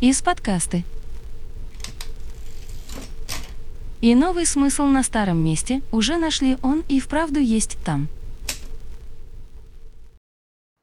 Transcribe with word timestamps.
из 0.00 0.22
подкасты. 0.22 0.84
И 4.00 4.14
новый 4.14 4.46
смысл 4.46 4.84
на 4.84 5.02
старом 5.02 5.44
месте 5.44 5.82
уже 5.90 6.18
нашли 6.18 6.56
он 6.62 6.84
и 6.88 7.00
вправду 7.00 7.40
есть 7.40 7.76
там. 7.84 8.06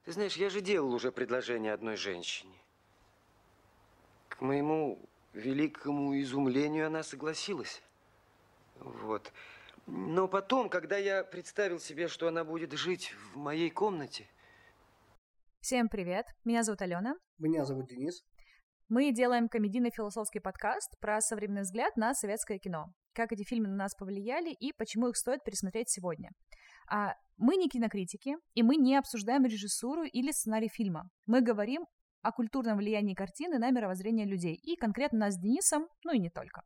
Ты 0.04 0.12
знаешь, 0.12 0.36
я 0.36 0.50
же 0.50 0.60
делал 0.60 0.94
уже 0.94 1.14
предложение 1.14 1.74
одной 1.74 1.96
женщине. 1.96 2.54
К 4.28 4.42
моему 4.42 5.00
великому 5.34 6.20
изумлению 6.22 6.88
она 6.88 7.02
согласилась. 7.02 7.82
Вот. 8.80 9.32
Но 9.88 10.28
потом, 10.28 10.68
когда 10.68 10.98
я 10.98 11.24
представил 11.24 11.80
себе, 11.80 12.10
что 12.10 12.28
она 12.28 12.44
будет 12.44 12.74
жить 12.74 13.14
в 13.34 13.38
моей 13.38 13.70
комнате... 13.70 14.28
Всем 15.62 15.88
привет, 15.88 16.28
меня 16.44 16.64
зовут 16.64 16.82
Алена. 16.82 17.16
Меня 17.40 17.66
зовут 17.66 17.88
Денис. 17.88 18.24
Мы 18.88 19.12
делаем 19.12 19.50
комедийно-философский 19.50 20.40
подкаст 20.40 20.94
про 21.00 21.20
современный 21.20 21.64
взгляд 21.64 21.98
на 21.98 22.14
советское 22.14 22.60
кино, 22.60 22.86
как 23.14 23.32
эти 23.32 23.44
фильмы 23.44 23.68
на 23.68 23.76
нас 23.76 23.96
повлияли 23.96 24.52
и 24.52 24.74
почему 24.74 25.08
их 25.08 25.18
стоит 25.18 25.44
пересмотреть 25.44 25.90
сегодня. 25.90 26.30
А 26.88 27.16
мы 27.38 27.56
не 27.56 27.68
кинокритики, 27.68 28.36
и 28.54 28.62
мы 28.62 28.76
не 28.76 28.96
обсуждаем 28.96 29.44
режиссуру 29.44 30.04
или 30.04 30.32
сценарий 30.32 30.70
фильма. 30.70 31.10
Мы 31.26 31.42
говорим 31.42 31.88
о 32.22 32.32
культурном 32.32 32.78
влиянии 32.78 33.16
картины 33.16 33.58
на 33.58 33.72
мировоззрение 33.72 34.28
людей, 34.28 34.54
и 34.54 34.76
конкретно 34.76 35.18
нас 35.18 35.34
с 35.34 35.40
Денисом, 35.40 35.88
ну 36.04 36.14
и 36.14 36.20
не 36.20 36.30
только. 36.30 36.62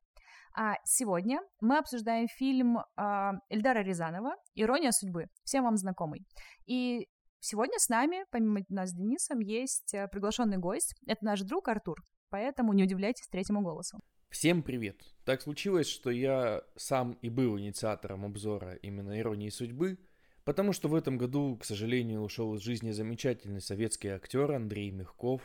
А 0.53 0.73
сегодня 0.83 1.39
мы 1.61 1.77
обсуждаем 1.77 2.27
фильм 2.27 2.79
э, 2.79 3.31
Эльдара 3.49 3.79
Рязанова 3.79 4.35
«Ирония 4.55 4.91
судьбы», 4.91 5.27
всем 5.45 5.63
вам 5.63 5.77
знакомый. 5.77 6.25
И 6.65 7.07
Сегодня 7.41 7.79
с 7.79 7.88
нами, 7.88 8.25
помимо 8.31 8.66
нас 8.67 8.89
с 8.89 8.93
Денисом, 8.93 9.39
есть 9.39 9.93
э, 9.93 10.09
приглашенный 10.09 10.57
гость. 10.57 10.93
Это 11.07 11.23
наш 11.23 11.39
друг 11.41 11.70
Артур, 11.70 12.03
поэтому 12.30 12.73
не 12.73 12.84
удивляйтесь 12.84 13.27
третьему 13.30 13.61
голосу. 13.61 14.00
Всем 14.30 14.61
привет! 14.61 15.02
Так 15.23 15.41
случилось, 15.41 15.88
что 15.88 16.11
я 16.11 16.61
сам 16.75 17.13
и 17.22 17.30
был 17.30 17.58
инициатором 17.58 18.25
обзора 18.25 18.75
именно 18.75 19.17
«Иронии 19.17 19.50
судьбы», 19.50 19.97
потому 20.44 20.73
что 20.73 20.89
в 20.89 20.95
этом 20.95 21.17
году, 21.17 21.58
к 21.58 21.63
сожалению, 21.63 22.22
ушел 22.22 22.55
из 22.55 22.61
жизни 22.61 22.91
замечательный 22.91 23.61
советский 23.61 24.09
актер 24.09 24.52
Андрей 24.52 24.91
Мягков. 24.91 25.41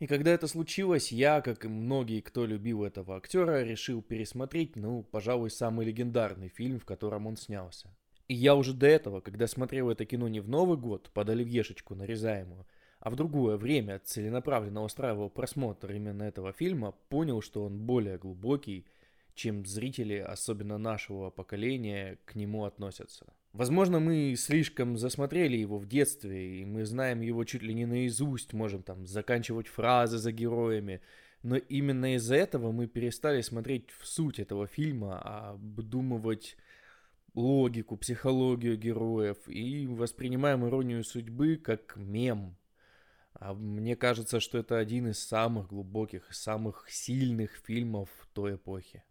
И 0.00 0.06
когда 0.06 0.30
это 0.30 0.48
случилось, 0.48 1.12
я, 1.12 1.40
как 1.40 1.64
и 1.64 1.68
многие, 1.68 2.20
кто 2.20 2.44
любил 2.44 2.84
этого 2.84 3.16
актера, 3.16 3.62
решил 3.62 4.02
пересмотреть, 4.02 4.76
ну, 4.76 5.02
пожалуй, 5.02 5.50
самый 5.50 5.86
легендарный 5.86 6.48
фильм, 6.48 6.78
в 6.78 6.84
котором 6.84 7.26
он 7.26 7.38
снялся. 7.38 7.90
И 8.30 8.34
я 8.34 8.54
уже 8.54 8.74
до 8.74 8.86
этого, 8.86 9.20
когда 9.20 9.48
смотрел 9.48 9.90
это 9.90 10.04
кино 10.04 10.28
не 10.28 10.38
в 10.38 10.48
Новый 10.48 10.78
год 10.78 11.10
под 11.12 11.30
оливьешечку 11.30 11.96
нарезаемую, 11.96 12.64
а 13.00 13.10
в 13.10 13.16
другое 13.16 13.56
время 13.56 13.98
целенаправленно 14.04 14.84
устраивал 14.84 15.28
просмотр 15.28 15.90
именно 15.90 16.22
этого 16.22 16.52
фильма, 16.52 16.94
понял, 17.08 17.42
что 17.42 17.64
он 17.64 17.80
более 17.80 18.18
глубокий, 18.18 18.86
чем 19.34 19.66
зрители, 19.66 20.14
особенно 20.14 20.78
нашего 20.78 21.30
поколения, 21.30 22.18
к 22.24 22.36
нему 22.36 22.66
относятся. 22.66 23.26
Возможно, 23.52 23.98
мы 23.98 24.36
слишком 24.36 24.96
засмотрели 24.96 25.56
его 25.56 25.78
в 25.78 25.88
детстве, 25.88 26.60
и 26.60 26.64
мы 26.64 26.84
знаем 26.84 27.22
его 27.22 27.42
чуть 27.42 27.62
ли 27.62 27.74
не 27.74 27.84
наизусть, 27.84 28.52
можем 28.52 28.84
там 28.84 29.08
заканчивать 29.08 29.66
фразы 29.66 30.18
за 30.18 30.30
героями, 30.30 31.00
но 31.42 31.56
именно 31.56 32.14
из-за 32.14 32.36
этого 32.36 32.70
мы 32.70 32.86
перестали 32.86 33.40
смотреть 33.40 33.90
в 33.90 34.06
суть 34.06 34.38
этого 34.38 34.68
фильма, 34.68 35.20
а 35.20 35.50
обдумывать 35.54 36.56
логику, 37.34 37.96
психологию 37.96 38.76
героев 38.76 39.36
и 39.48 39.86
воспринимаем 39.86 40.66
иронию 40.66 41.04
судьбы 41.04 41.56
как 41.56 41.96
мем. 41.96 42.56
А 43.32 43.54
мне 43.54 43.96
кажется, 43.96 44.40
что 44.40 44.58
это 44.58 44.78
один 44.78 45.08
из 45.08 45.18
самых 45.18 45.68
глубоких, 45.68 46.32
самых 46.32 46.90
сильных 46.90 47.56
фильмов 47.64 48.08
той 48.32 48.56
эпохи. 48.56 49.02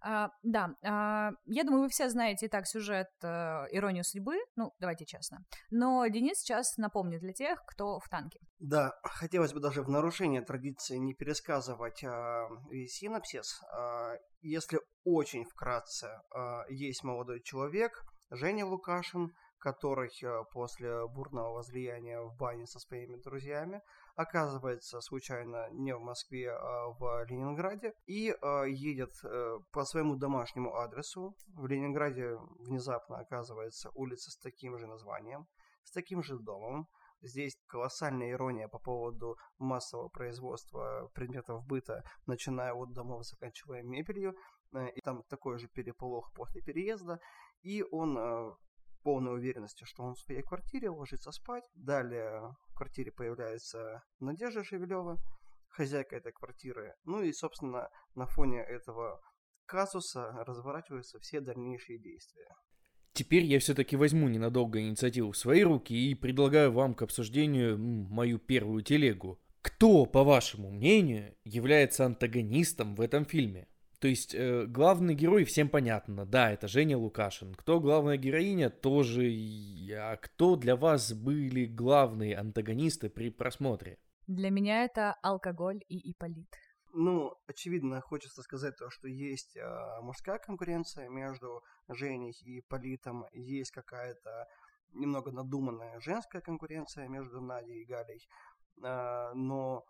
А, 0.00 0.30
да, 0.42 0.74
а, 0.82 1.32
я 1.46 1.64
думаю, 1.64 1.82
вы 1.82 1.88
все 1.88 2.08
знаете 2.08 2.46
и 2.46 2.48
так 2.48 2.66
сюжет 2.66 3.08
а, 3.22 3.66
«Иронию 3.70 4.04
судьбы», 4.04 4.36
ну, 4.56 4.72
давайте 4.78 5.04
честно. 5.04 5.44
Но 5.70 6.06
Денис 6.06 6.38
сейчас 6.38 6.76
напомнит 6.76 7.20
для 7.20 7.32
тех, 7.32 7.64
кто 7.66 7.98
в 7.98 8.08
танке. 8.08 8.40
Да, 8.58 8.92
хотелось 9.02 9.52
бы 9.52 9.60
даже 9.60 9.82
в 9.82 9.88
нарушение 9.88 10.42
традиции 10.42 10.96
не 10.96 11.14
пересказывать 11.14 12.02
а, 12.04 12.48
весь 12.70 12.94
синапсис. 12.94 13.60
А, 13.72 14.14
если 14.40 14.80
очень 15.04 15.44
вкратце, 15.44 16.20
а, 16.34 16.64
есть 16.68 17.02
молодой 17.04 17.40
человек, 17.42 18.04
Женя 18.30 18.66
Лукашин, 18.66 19.32
который 19.58 20.10
а, 20.24 20.44
после 20.52 21.06
бурного 21.08 21.54
возлияния 21.54 22.20
в 22.20 22.36
бане 22.36 22.66
со 22.66 22.78
своими 22.78 23.16
друзьями 23.16 23.82
оказывается 24.18 25.00
случайно 25.00 25.70
не 25.70 25.94
в 25.94 26.00
Москве, 26.00 26.50
а 26.50 26.88
в 26.88 27.24
Ленинграде 27.28 27.94
и 28.06 28.30
э, 28.30 28.64
едет 28.68 29.12
э, 29.22 29.58
по 29.70 29.84
своему 29.84 30.16
домашнему 30.16 30.74
адресу. 30.74 31.36
В 31.54 31.66
Ленинграде 31.68 32.36
внезапно 32.58 33.18
оказывается 33.18 33.90
улица 33.94 34.32
с 34.32 34.38
таким 34.38 34.76
же 34.76 34.88
названием, 34.88 35.46
с 35.84 35.92
таким 35.92 36.24
же 36.24 36.36
домом. 36.36 36.88
Здесь 37.20 37.56
колоссальная 37.68 38.32
ирония 38.32 38.66
по 38.66 38.80
поводу 38.80 39.36
массового 39.58 40.08
производства 40.08 41.08
предметов 41.14 41.64
быта, 41.64 42.02
начиная 42.26 42.72
от 42.72 42.92
домов, 42.92 43.24
заканчивая 43.24 43.84
мебелью. 43.84 44.34
Э, 44.74 44.90
и 44.90 45.00
там 45.00 45.22
такой 45.28 45.58
же 45.60 45.68
переполох 45.68 46.32
после 46.34 46.60
переезда. 46.60 47.20
И 47.62 47.84
он 47.92 48.18
э, 48.18 48.50
полной 49.08 49.36
уверенности, 49.36 49.84
что 49.84 50.02
он 50.02 50.14
в 50.14 50.18
своей 50.18 50.42
квартире 50.42 50.90
ложится 50.90 51.32
спать. 51.32 51.64
Далее 51.74 52.54
в 52.68 52.74
квартире 52.74 53.10
появляется 53.10 54.02
Надежда 54.20 54.62
Шевелева, 54.62 55.16
хозяйка 55.68 56.16
этой 56.16 56.30
квартиры. 56.30 56.92
Ну 57.04 57.22
и, 57.22 57.32
собственно, 57.32 57.88
на 58.14 58.26
фоне 58.26 58.60
этого 58.60 59.18
казуса 59.64 60.30
разворачиваются 60.46 61.18
все 61.20 61.40
дальнейшие 61.40 61.98
действия. 61.98 62.54
Теперь 63.14 63.44
я 63.44 63.58
все-таки 63.60 63.96
возьму 63.96 64.28
ненадолго 64.28 64.78
инициативу 64.78 65.32
в 65.32 65.38
свои 65.38 65.62
руки 65.62 65.94
и 65.94 66.14
предлагаю 66.14 66.70
вам 66.70 66.94
к 66.94 67.00
обсуждению 67.00 67.78
мою 67.78 68.38
первую 68.38 68.82
телегу. 68.82 69.40
Кто, 69.62 70.04
по 70.04 70.22
вашему 70.22 70.70
мнению, 70.70 71.34
является 71.44 72.04
антагонистом 72.04 72.94
в 72.94 73.00
этом 73.00 73.24
фильме? 73.24 73.68
То 74.00 74.06
есть 74.06 74.34
э, 74.34 74.66
главный 74.66 75.14
герой 75.14 75.44
всем 75.44 75.68
понятно, 75.68 76.24
да, 76.24 76.52
это 76.52 76.68
Женя 76.68 76.96
Лукашин. 76.96 77.54
Кто 77.54 77.80
главная 77.80 78.16
героиня, 78.16 78.70
тоже. 78.70 79.24
А 79.92 80.16
кто 80.16 80.54
для 80.54 80.76
вас 80.76 81.12
были 81.12 81.66
главные 81.66 82.36
антагонисты 82.36 83.10
при 83.10 83.30
просмотре? 83.30 83.98
Для 84.28 84.50
меня 84.50 84.84
это 84.84 85.16
алкоголь 85.22 85.82
и 85.88 86.12
Иполит. 86.12 86.54
Ну, 86.92 87.34
очевидно, 87.46 88.00
хочется 88.00 88.42
сказать 88.42 88.76
то, 88.76 88.88
что 88.90 89.08
есть 89.08 89.56
э, 89.56 90.00
мужская 90.00 90.38
конкуренция 90.38 91.08
между 91.08 91.62
Женей 91.88 92.36
и 92.44 92.60
Политом, 92.60 93.26
есть 93.32 93.72
какая-то 93.72 94.46
немного 94.92 95.32
надуманная 95.32 96.00
женская 96.00 96.40
конкуренция 96.40 97.08
между 97.08 97.40
Надей 97.40 97.82
и 97.82 97.84
Галей, 97.84 98.28
э, 98.82 99.32
но 99.34 99.84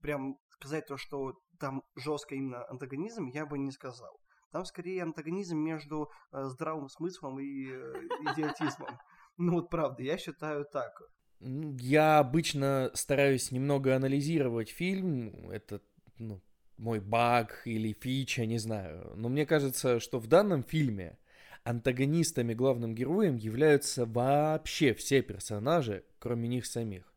прям 0.00 0.38
сказать 0.50 0.86
то, 0.86 0.96
что 0.96 1.34
там 1.58 1.82
жестко 1.96 2.34
именно 2.34 2.68
антагонизм, 2.68 3.26
я 3.26 3.46
бы 3.46 3.58
не 3.58 3.70
сказал. 3.70 4.20
Там 4.50 4.64
скорее 4.64 5.02
антагонизм 5.02 5.58
между 5.58 6.10
э, 6.32 6.44
здравым 6.44 6.88
смыслом 6.88 7.38
и 7.38 7.66
э, 7.68 7.94
идиотизмом. 8.32 8.98
Ну 9.40 9.52
вот 9.52 9.70
правда, 9.70 10.02
я 10.02 10.18
считаю 10.18 10.64
так. 10.64 11.00
Я 11.38 12.18
обычно 12.18 12.90
стараюсь 12.94 13.52
немного 13.52 13.94
анализировать 13.94 14.68
фильм. 14.68 15.48
Это 15.50 15.80
ну, 16.18 16.42
мой 16.76 16.98
баг 16.98 17.62
или 17.64 17.92
фича, 17.92 18.46
не 18.46 18.58
знаю. 18.58 19.12
Но 19.14 19.28
мне 19.28 19.46
кажется, 19.46 20.00
что 20.00 20.18
в 20.18 20.26
данном 20.26 20.64
фильме 20.64 21.18
антагонистами 21.62 22.54
главным 22.54 22.94
героем 22.94 23.36
являются 23.36 24.06
вообще 24.06 24.94
все 24.94 25.22
персонажи, 25.22 26.04
кроме 26.18 26.48
них 26.48 26.66
самих. 26.66 27.12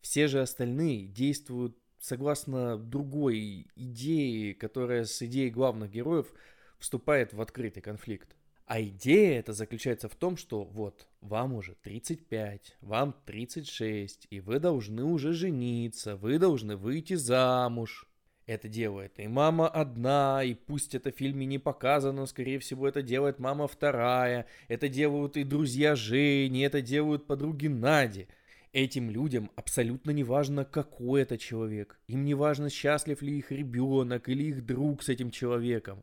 Все 0.00 0.28
же 0.28 0.40
остальные 0.40 1.08
действуют 1.08 1.76
согласно 2.02 2.76
другой 2.76 3.68
идее, 3.76 4.54
которая 4.54 5.04
с 5.04 5.22
идеей 5.22 5.50
главных 5.50 5.92
героев 5.92 6.26
вступает 6.78 7.32
в 7.32 7.40
открытый 7.40 7.80
конфликт. 7.80 8.36
А 8.66 8.82
идея 8.82 9.38
это 9.38 9.52
заключается 9.52 10.08
в 10.08 10.16
том, 10.16 10.36
что 10.36 10.64
вот, 10.64 11.06
вам 11.20 11.54
уже 11.54 11.76
35, 11.82 12.76
вам 12.80 13.14
36, 13.24 14.26
и 14.30 14.40
вы 14.40 14.58
должны 14.58 15.04
уже 15.04 15.32
жениться, 15.32 16.16
вы 16.16 16.38
должны 16.38 16.76
выйти 16.76 17.14
замуж. 17.14 18.08
Это 18.46 18.68
делает 18.68 19.20
и 19.20 19.28
мама 19.28 19.68
одна, 19.68 20.42
и 20.42 20.54
пусть 20.54 20.96
это 20.96 21.12
в 21.12 21.16
фильме 21.16 21.46
не 21.46 21.60
показано, 21.60 22.26
скорее 22.26 22.58
всего 22.58 22.88
это 22.88 23.00
делает 23.00 23.38
мама 23.38 23.68
вторая, 23.68 24.46
это 24.66 24.88
делают 24.88 25.36
и 25.36 25.44
друзья 25.44 25.94
Жени, 25.94 26.62
это 26.62 26.82
делают 26.82 27.28
подруги 27.28 27.68
Нади– 27.68 28.26
Этим 28.72 29.10
людям 29.10 29.50
абсолютно 29.54 30.12
не 30.12 30.24
важно, 30.24 30.64
какой 30.64 31.22
это 31.22 31.36
человек. 31.36 32.00
Им 32.06 32.24
не 32.24 32.32
важно, 32.32 32.70
счастлив 32.70 33.20
ли 33.20 33.36
их 33.36 33.52
ребенок 33.52 34.30
или 34.30 34.44
их 34.44 34.64
друг 34.64 35.02
с 35.02 35.10
этим 35.10 35.30
человеком. 35.30 36.02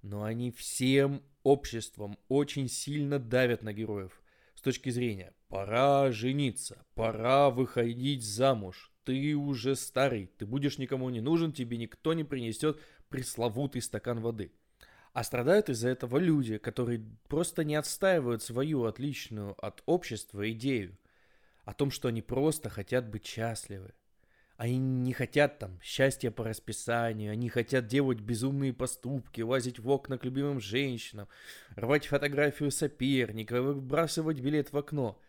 Но 0.00 0.22
они 0.22 0.50
всем 0.50 1.22
обществом 1.42 2.16
очень 2.28 2.70
сильно 2.70 3.18
давят 3.18 3.62
на 3.62 3.74
героев. 3.74 4.22
С 4.54 4.62
точки 4.62 4.88
зрения 4.88 5.34
«пора 5.48 6.10
жениться», 6.10 6.86
«пора 6.94 7.50
выходить 7.50 8.24
замуж», 8.24 8.90
ты 9.04 9.34
уже 9.34 9.76
старый, 9.76 10.30
ты 10.38 10.46
будешь 10.46 10.78
никому 10.78 11.10
не 11.10 11.20
нужен, 11.20 11.52
тебе 11.52 11.76
никто 11.76 12.14
не 12.14 12.24
принесет 12.24 12.80
пресловутый 13.10 13.82
стакан 13.82 14.20
воды. 14.20 14.52
А 15.12 15.22
страдают 15.22 15.68
из-за 15.68 15.90
этого 15.90 16.16
люди, 16.16 16.56
которые 16.56 17.04
просто 17.28 17.62
не 17.62 17.74
отстаивают 17.74 18.42
свою 18.42 18.84
отличную 18.84 19.54
от 19.62 19.82
общества 19.84 20.50
идею 20.50 20.96
о 21.66 21.74
том, 21.74 21.90
что 21.90 22.08
они 22.08 22.22
просто 22.22 22.70
хотят 22.70 23.10
быть 23.10 23.26
счастливы. 23.26 23.92
Они 24.56 24.78
не 24.78 25.12
хотят 25.12 25.58
там 25.58 25.78
счастья 25.82 26.30
по 26.30 26.44
расписанию, 26.44 27.32
они 27.32 27.50
хотят 27.50 27.88
делать 27.88 28.20
безумные 28.20 28.72
поступки, 28.72 29.42
лазить 29.42 29.78
в 29.78 29.90
окна 29.90 30.16
к 30.16 30.24
любимым 30.24 30.60
женщинам, 30.60 31.28
рвать 31.74 32.06
фотографию 32.06 32.70
соперника, 32.70 33.60
выбрасывать 33.60 34.40
билет 34.40 34.72
в 34.72 34.78
окно. 34.78 35.20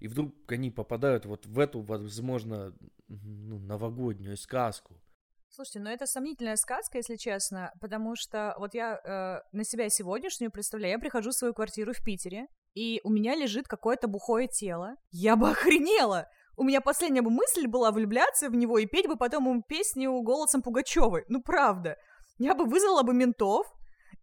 И 0.00 0.08
вдруг 0.08 0.34
они 0.52 0.70
попадают 0.70 1.24
вот 1.24 1.46
в 1.46 1.58
эту, 1.58 1.80
возможно, 1.80 2.74
ну, 3.08 3.58
новогоднюю 3.60 4.36
сказку. 4.36 5.00
Слушайте, 5.48 5.78
ну 5.78 5.90
это 5.90 6.06
сомнительная 6.06 6.56
сказка, 6.56 6.98
если 6.98 7.14
честно, 7.14 7.72
потому 7.80 8.16
что 8.16 8.56
вот 8.58 8.74
я 8.74 9.00
э, 9.02 9.56
на 9.56 9.64
себя 9.64 9.88
сегодняшнюю 9.88 10.50
представляю, 10.50 10.94
я 10.94 10.98
прихожу 10.98 11.30
в 11.30 11.34
свою 11.34 11.54
квартиру 11.54 11.92
в 11.92 12.02
Питере, 12.04 12.48
и 12.74 13.00
у 13.04 13.10
меня 13.10 13.34
лежит 13.34 13.68
какое-то 13.68 14.08
бухое 14.08 14.48
тело. 14.48 14.96
Я 15.10 15.36
бы 15.36 15.50
охренела! 15.52 16.28
У 16.56 16.62
меня 16.62 16.80
последняя 16.80 17.22
бы 17.22 17.30
мысль 17.30 17.66
была 17.66 17.90
влюбляться 17.90 18.48
в 18.48 18.54
него 18.54 18.78
и 18.78 18.86
петь 18.86 19.08
бы 19.08 19.16
потом 19.16 19.48
ему 19.48 19.62
песню 19.62 20.12
голосом 20.22 20.62
Пугачевой. 20.62 21.24
Ну, 21.28 21.42
правда. 21.42 21.96
Я 22.38 22.54
бы 22.54 22.64
вызвала 22.64 23.02
бы 23.02 23.12
ментов, 23.12 23.66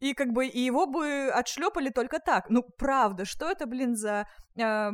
и 0.01 0.13
как 0.13 0.33
бы 0.33 0.47
и 0.47 0.59
его 0.59 0.87
бы 0.87 1.29
отшлепали 1.29 1.89
только 1.89 2.19
так. 2.19 2.49
Ну, 2.49 2.63
правда, 2.77 3.23
что 3.23 3.45
это, 3.45 3.67
блин, 3.67 3.95
за 3.95 4.25
э, 4.57 4.89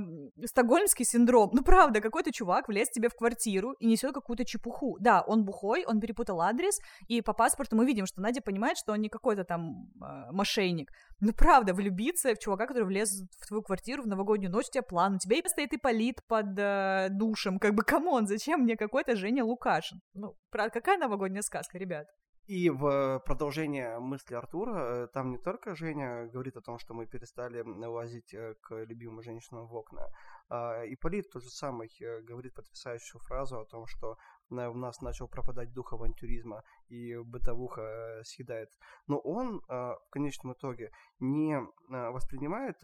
стокгольмский 0.45 1.05
синдром? 1.05 1.49
Ну, 1.53 1.63
правда, 1.63 2.01
какой-то 2.01 2.33
чувак 2.33 2.67
влез 2.67 2.89
тебе 2.89 3.07
в 3.07 3.15
квартиру 3.15 3.71
и 3.79 3.87
несет 3.87 4.13
какую-то 4.13 4.43
чепуху. 4.43 4.97
Да, 4.99 5.21
он 5.21 5.45
бухой, 5.45 5.85
он 5.87 6.01
перепутал 6.01 6.41
адрес, 6.41 6.77
и 7.07 7.21
по 7.21 7.31
паспорту 7.31 7.77
мы 7.77 7.85
видим, 7.85 8.05
что 8.05 8.21
Надя 8.21 8.41
понимает, 8.41 8.77
что 8.77 8.91
он 8.91 8.99
не 8.99 9.07
какой-то 9.07 9.45
там 9.45 9.89
э, 9.95 10.31
мошенник. 10.33 10.91
Ну, 11.21 11.31
правда, 11.31 11.73
влюбиться 11.73 12.35
в 12.35 12.39
чувака, 12.39 12.67
который 12.67 12.83
влез 12.83 13.09
в 13.39 13.47
твою 13.47 13.63
квартиру 13.63 14.03
в 14.03 14.07
новогоднюю 14.07 14.51
ночь, 14.51 14.67
у 14.67 14.71
тебя 14.71 14.83
план, 14.83 15.15
у 15.15 15.19
тебя 15.19 15.37
и 15.37 15.47
стоит 15.47 15.71
Ипполит 15.71 16.19
под 16.27 16.47
э, 16.59 17.07
душем. 17.11 17.59
Как 17.59 17.73
бы, 17.73 17.83
come 17.83 18.08
on, 18.08 18.27
зачем 18.27 18.63
мне 18.63 18.75
какой-то 18.75 19.15
Женя 19.15 19.45
Лукашин? 19.45 20.01
Ну, 20.13 20.35
правда, 20.51 20.73
какая 20.73 20.97
новогодняя 20.97 21.43
сказка, 21.43 21.77
ребят? 21.77 22.07
И 22.47 22.69
в 22.69 23.21
продолжение 23.25 23.99
мысли 23.99 24.33
Артура, 24.33 25.03
э, 25.03 25.07
там 25.07 25.31
не 25.31 25.37
только 25.37 25.75
Женя 25.75 26.27
говорит 26.27 26.55
о 26.55 26.61
том, 26.61 26.79
что 26.79 26.93
мы 26.93 27.05
перестали 27.05 27.61
лазить 27.85 28.33
э, 28.33 28.55
к 28.61 28.85
любимым 28.85 29.21
женщинам 29.21 29.67
в 29.67 29.75
окна, 29.75 30.07
а 30.49 30.83
Ипполит 30.83 31.29
тот 31.29 31.43
же 31.43 31.49
самый 31.49 31.89
э, 31.99 32.21
говорит 32.21 32.53
потрясающую 32.53 33.19
фразу 33.19 33.59
о 33.59 33.65
том, 33.65 33.85
что 33.85 34.17
у 34.49 34.55
нас 34.55 35.01
начал 35.01 35.27
пропадать 35.27 35.73
дух 35.73 35.91
авантюризма 35.91 36.63
и 36.87 37.17
бытовуха 37.17 38.21
съедает. 38.23 38.69
Но 39.05 39.19
он 39.19 39.61
в 39.67 40.07
конечном 40.09 40.53
итоге 40.53 40.91
не 41.19 41.59
воспринимает 41.89 42.77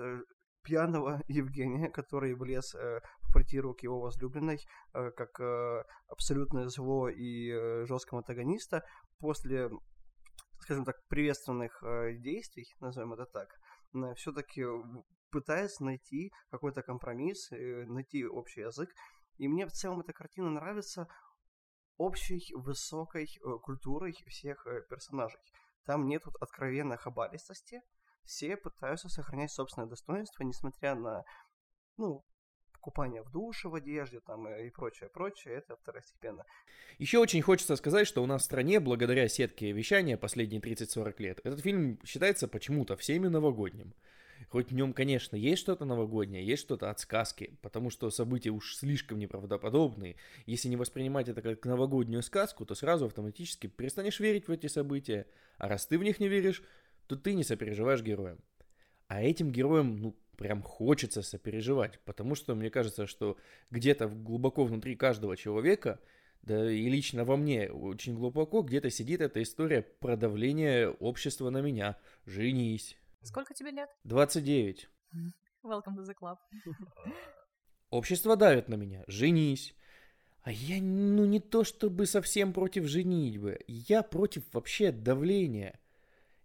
пьяного 0.64 1.22
Евгения, 1.28 1.90
который 1.90 2.34
влез 2.34 2.74
э, 2.76 3.02
в 3.22 3.32
квартиру 3.32 3.74
к 3.74 3.84
его 3.84 4.00
возлюбленной, 4.00 4.60
э, 4.94 5.12
как 5.12 5.40
э, 5.40 5.84
абсолютное 6.08 6.68
зло 6.70 7.10
и 7.10 7.86
жесткого 7.86 8.20
антагониста, 8.20 8.84
после, 9.24 9.70
скажем 10.60 10.84
так, 10.84 10.98
приветственных 11.08 11.82
э, 11.82 12.18
действий, 12.18 12.66
назовем 12.82 13.14
это 13.14 13.26
так, 13.26 13.48
э, 13.94 14.14
все-таки 14.16 14.66
пытается 15.32 15.86
найти 15.86 16.34
какой-то 16.52 16.82
компромисс, 16.82 17.50
э, 17.54 17.86
найти 17.86 18.26
общий 18.26 18.60
язык. 18.60 18.90
И 19.38 19.48
мне 19.48 19.66
в 19.66 19.72
целом 19.72 20.02
эта 20.02 20.12
картина 20.12 20.50
нравится 20.50 21.08
общей 21.96 22.54
высокой 22.54 23.24
э, 23.24 23.60
культурой 23.62 24.14
всех 24.28 24.68
э, 24.68 24.82
персонажей. 24.90 25.40
Там 25.86 26.06
нет 26.06 26.26
вот 26.26 26.36
откровенной 26.42 26.98
хабалистости, 26.98 27.82
все 28.26 28.58
пытаются 28.58 29.08
сохранять 29.08 29.52
собственное 29.52 29.88
достоинство, 29.88 30.44
несмотря 30.44 30.96
на, 30.96 31.24
ну, 31.96 32.26
купание 32.84 33.24
в 33.24 33.32
душе, 33.32 33.70
в 33.70 33.76
одежде 33.76 34.20
там 34.20 34.48
и 34.48 34.70
прочее, 34.70 35.10
прочее, 35.10 35.56
это 35.56 35.76
второстепенно. 35.76 36.46
Еще 37.00 37.18
очень 37.18 37.42
хочется 37.42 37.76
сказать, 37.78 38.06
что 38.06 38.22
у 38.22 38.26
нас 38.26 38.42
в 38.42 38.46
стране, 38.46 38.80
благодаря 38.80 39.28
сетке 39.28 39.72
вещания 39.72 40.18
последние 40.18 40.62
30-40 40.62 41.16
лет, 41.20 41.40
этот 41.44 41.62
фильм 41.62 42.00
считается 42.06 42.48
почему-то 42.48 42.96
всеми 42.98 43.28
новогодним. 43.28 43.94
Хоть 44.50 44.70
в 44.70 44.76
нем, 44.76 44.94
конечно, 44.94 45.36
есть 45.36 45.62
что-то 45.62 45.86
новогоднее, 45.86 46.46
есть 46.46 46.62
что-то 46.62 46.90
от 46.90 47.00
сказки, 47.00 47.58
потому 47.62 47.90
что 47.90 48.10
события 48.12 48.50
уж 48.50 48.76
слишком 48.76 49.18
неправдоподобные. 49.18 50.18
Если 50.46 50.68
не 50.68 50.76
воспринимать 50.76 51.30
это 51.30 51.42
как 51.42 51.66
новогоднюю 51.66 52.22
сказку, 52.22 52.66
то 52.66 52.76
сразу 52.76 53.06
автоматически 53.06 53.68
перестанешь 53.68 54.20
верить 54.20 54.48
в 54.48 54.52
эти 54.52 54.68
события. 54.68 55.26
А 55.58 55.70
раз 55.70 55.88
ты 55.88 55.98
в 55.98 56.04
них 56.04 56.20
не 56.20 56.28
веришь, 56.28 56.62
то 57.08 57.16
ты 57.16 57.34
не 57.34 57.44
сопереживаешь 57.44 58.02
героям. 58.02 58.40
А 59.08 59.22
этим 59.22 59.52
героям, 59.52 59.98
ну, 59.98 60.16
прям 60.38 60.62
хочется 60.62 61.22
сопереживать, 61.22 62.00
потому 62.06 62.36
что 62.36 62.56
мне 62.56 62.70
кажется, 62.70 63.08
что 63.08 63.38
где-то 63.72 64.08
глубоко 64.08 64.66
внутри 64.66 64.96
каждого 64.96 65.38
человека, 65.38 66.00
да 66.42 66.72
и 66.72 66.90
лично 66.90 67.24
во 67.24 67.38
мне 67.38 67.72
очень 67.72 68.16
глубоко, 68.16 68.62
где-то 68.62 68.90
сидит 68.90 69.22
эта 69.22 69.42
история 69.42 69.82
продавления 69.82 70.90
общества 70.90 71.50
на 71.50 71.62
меня. 71.62 71.98
Женись. 72.26 72.98
Сколько 73.22 73.54
тебе 73.54 73.72
лет? 73.72 73.90
29. 74.04 74.90
Welcome 75.64 75.96
to 75.96 76.06
the 76.06 76.14
club. 76.14 76.38
Общество 77.90 78.36
давит 78.36 78.68
на 78.68 78.76
меня. 78.76 79.04
Женись. 79.08 79.76
А 80.42 80.52
я, 80.52 80.82
ну, 80.82 81.24
не 81.24 81.40
то 81.40 81.64
чтобы 81.64 82.06
совсем 82.06 82.52
против 82.52 82.86
женитьбы. 82.86 83.60
Я 83.68 84.04
против 84.04 84.44
вообще 84.52 84.92
давления. 84.92 85.80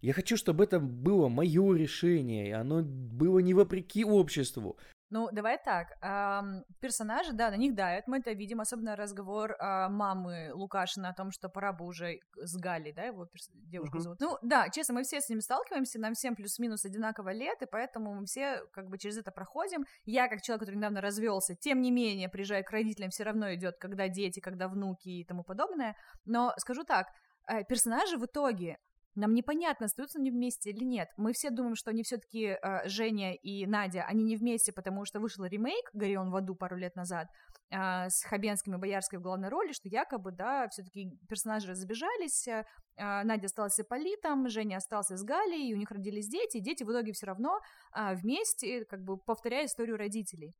Я 0.01 0.13
хочу, 0.13 0.37
чтобы 0.37 0.63
это 0.63 0.79
было 0.79 1.27
мое 1.27 1.75
решение, 1.75 2.47
и 2.47 2.51
оно 2.51 2.81
было 2.83 3.39
не 3.39 3.53
вопреки 3.53 4.05
обществу. 4.05 4.77
Ну, 5.11 5.27
давай 5.31 5.57
так. 5.57 5.87
Эм, 6.01 6.63
персонажи, 6.79 7.33
да, 7.33 7.49
на 7.49 7.55
них 7.55 7.73
давят, 7.73 8.07
мы 8.07 8.19
это 8.19 8.31
видим, 8.31 8.61
особенно 8.61 8.95
разговор 8.95 9.53
э, 9.53 9.89
мамы 9.89 10.51
Лукашина 10.53 11.09
о 11.09 11.13
том, 11.13 11.31
что 11.31 11.49
пора 11.49 11.73
бы 11.73 11.85
уже 11.85 12.19
с 12.35 12.55
Галей, 12.55 12.93
да, 12.93 13.05
его 13.05 13.25
перс... 13.25 13.49
девушку 13.53 13.97
uh-huh. 13.97 14.01
зовут. 14.01 14.19
Ну, 14.21 14.37
да, 14.43 14.69
честно, 14.69 14.93
мы 14.93 15.01
все 15.01 15.19
с 15.19 15.27
ним 15.27 15.41
сталкиваемся, 15.41 15.99
нам 15.99 16.13
всем 16.13 16.35
плюс-минус 16.35 16.85
одинаково 16.85 17.33
лет, 17.33 17.59
и 17.63 17.65
поэтому 17.65 18.13
мы 18.13 18.25
все 18.25 18.61
как 18.71 18.87
бы 18.87 18.99
через 18.99 19.17
это 19.17 19.31
проходим. 19.31 19.83
Я, 20.05 20.27
как 20.27 20.43
человек, 20.43 20.61
который 20.61 20.75
недавно 20.75 21.01
развелся, 21.01 21.55
тем 21.55 21.81
не 21.81 21.89
менее, 21.89 22.29
приезжая 22.29 22.61
к 22.61 22.69
родителям, 22.69 23.09
все 23.09 23.23
равно 23.23 23.51
идет, 23.55 23.77
когда 23.79 24.09
дети, 24.09 24.39
когда 24.39 24.67
внуки 24.67 25.09
и 25.09 25.25
тому 25.25 25.43
подобное. 25.43 25.95
Но 26.25 26.53
скажу 26.57 26.83
так, 26.83 27.07
э, 27.47 27.63
персонажи 27.63 28.17
в 28.17 28.25
итоге, 28.25 28.77
нам 29.19 29.33
непонятно, 29.33 29.85
остаются 29.85 30.19
они 30.19 30.31
вместе 30.31 30.71
или 30.71 30.83
нет. 30.83 31.09
Мы 31.17 31.33
все 31.33 31.49
думаем, 31.49 31.75
что 31.75 31.91
они 31.91 32.03
все-таки 32.03 32.57
э, 32.61 32.87
Женя 32.87 33.35
и 33.35 33.65
Надя, 33.65 34.03
они 34.03 34.23
не 34.23 34.35
вместе, 34.35 34.71
потому 34.71 35.05
что 35.05 35.19
вышел 35.19 35.45
ремейк 35.45 35.89
«Гори 35.93 36.17
он 36.17 36.31
в 36.31 36.35
аду» 36.35 36.55
пару 36.55 36.77
лет 36.77 36.95
назад 36.95 37.27
э, 37.69 38.09
с 38.09 38.23
Хабенским 38.23 38.75
и 38.75 38.77
Боярской 38.77 39.19
в 39.19 39.21
главной 39.21 39.49
роли, 39.49 39.73
что 39.73 39.89
якобы, 39.89 40.31
да, 40.31 40.67
все-таки 40.69 41.17
персонажи 41.27 41.67
разбежались, 41.67 42.47
э, 42.47 42.63
Надя 42.95 43.45
осталась 43.45 43.73
с 43.73 43.79
Ипполитом, 43.79 44.49
Женя 44.49 44.77
остался 44.77 45.17
с 45.17 45.23
Галей, 45.23 45.69
и 45.69 45.73
у 45.73 45.77
них 45.77 45.91
родились 45.91 46.27
дети, 46.27 46.57
и 46.57 46.61
дети 46.61 46.83
в 46.83 46.91
итоге 46.91 47.11
все 47.11 47.27
равно 47.27 47.59
э, 47.95 48.15
вместе, 48.15 48.85
как 48.85 49.03
бы 49.03 49.17
повторяя 49.17 49.65
историю 49.65 49.97
родителей. 49.97 50.55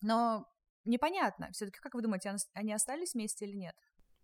Но 0.00 0.46
непонятно, 0.84 1.50
все-таки, 1.52 1.78
как 1.80 1.94
вы 1.94 2.02
думаете, 2.02 2.34
они 2.54 2.72
остались 2.72 3.14
вместе 3.14 3.44
или 3.46 3.56
нет? 3.56 3.74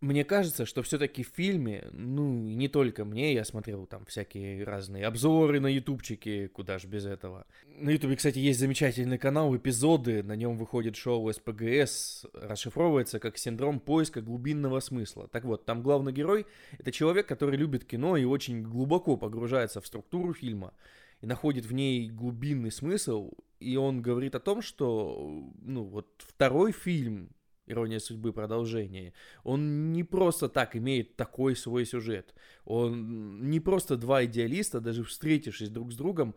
Мне 0.05 0.23
кажется, 0.23 0.67
что 0.67 0.83
все-таки 0.83 1.23
в 1.23 1.29
фильме, 1.29 1.89
ну, 1.93 2.31
не 2.31 2.69
только 2.69 3.07
мне, 3.07 3.33
я 3.33 3.43
смотрел 3.43 3.87
там 3.87 4.05
всякие 4.05 4.63
разные 4.63 5.07
обзоры 5.07 5.61
на 5.61 5.67
ютубчике, 5.67 6.49
куда 6.49 6.79
же 6.79 6.89
без 6.89 7.07
этого. 7.07 7.47
На 7.65 7.89
ютубе, 7.89 8.17
кстати, 8.17 8.39
есть 8.39 8.61
замечательный 8.61 9.17
канал, 9.17 9.57
эпизоды, 9.57 10.23
на 10.23 10.37
нем 10.37 10.59
выходит 10.59 10.97
шоу 10.97 11.33
СПГС, 11.33 12.27
расшифровывается 12.35 13.19
как 13.19 13.39
синдром 13.39 13.81
поиска 13.81 14.21
глубинного 14.21 14.81
смысла. 14.81 15.27
Так 15.29 15.47
вот, 15.47 15.65
там 15.65 15.83
главный 15.83 16.13
герой— 16.13 16.45
это 16.79 16.93
человек, 16.93 17.27
который 17.27 17.57
любит 17.57 17.87
кино 17.87 18.19
и 18.19 18.25
очень 18.25 18.63
глубоко 18.63 19.17
погружается 19.17 19.81
в 19.81 19.87
структуру 19.87 20.35
фильма 20.35 20.75
и 21.23 21.27
находит 21.27 21.65
в 21.65 21.73
ней 21.73 22.11
глубинный 22.11 22.73
смысл, 22.73 23.33
и 23.59 23.77
он 23.77 24.03
говорит 24.03 24.35
о 24.35 24.41
том, 24.41 24.61
что, 24.61 25.51
ну, 25.63 25.85
вот 25.85 26.09
второй 26.19 26.73
фильм 26.73 27.31
Ирония 27.67 27.99
судьбы 27.99 28.33
продолжение. 28.33 29.13
Он 29.43 29.93
не 29.93 30.05
просто 30.05 30.49
так 30.49 30.77
имеет 30.77 31.17
такой 31.17 31.57
свой 31.57 31.87
сюжет. 31.87 32.35
Он 32.65 33.51
не 33.51 33.61
просто 33.61 33.97
два 33.97 34.25
идеалиста, 34.25 34.81
даже 34.81 35.03
встретившись 35.03 35.71
друг 35.71 35.93
с 35.93 35.97
другом, 35.97 36.35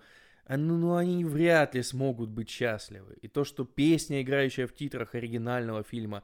ну, 0.50 0.96
они 0.96 1.26
вряд 1.26 1.76
ли 1.76 1.84
смогут 1.84 2.30
быть 2.30 2.50
счастливы. 2.50 3.18
И 3.22 3.28
то, 3.28 3.44
что 3.44 3.66
песня, 3.66 4.22
играющая 4.22 4.68
в 4.68 4.74
титрах 4.74 5.16
оригинального 5.16 5.84
фильма, 5.84 6.24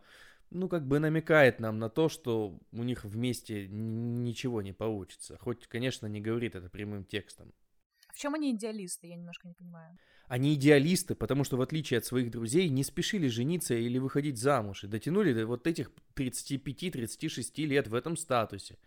ну, 0.49 0.69
как 0.69 0.87
бы 0.87 0.99
намекает 0.99 1.59
нам 1.59 1.79
на 1.79 1.89
то, 1.89 2.07
что 2.07 2.59
у 2.71 2.83
них 2.83 3.03
вместе 3.03 3.67
ничего 3.67 4.61
не 4.61 4.71
получится. 4.71 5.37
Хоть, 5.39 5.67
конечно, 5.67 6.07
не 6.07 6.21
говорит 6.21 6.55
это 6.55 6.69
прямым 6.69 7.03
текстом. 7.03 7.51
В 8.13 8.17
чем 8.17 8.35
они 8.35 8.51
идеалисты, 8.51 9.07
я 9.07 9.15
немножко 9.15 9.47
не 9.47 9.55
понимаю. 9.55 9.97
Они 10.33 10.55
идеалисты, 10.55 11.13
потому 11.13 11.43
что, 11.43 11.57
в 11.57 11.61
отличие 11.61 11.99
от 11.99 12.05
своих 12.05 12.31
друзей, 12.31 12.67
не 12.67 12.83
спешили 12.83 13.27
жениться 13.27 13.75
или 13.75 13.99
выходить 13.99 14.39
замуж 14.39 14.83
и 14.83 14.87
дотянули 14.87 15.31
до 15.31 15.45
вот 15.45 15.67
этих 15.67 15.91
35-36 16.15 17.65
лет 17.65 17.87
в 17.87 17.93
этом 17.93 18.17
статусе, 18.17 18.79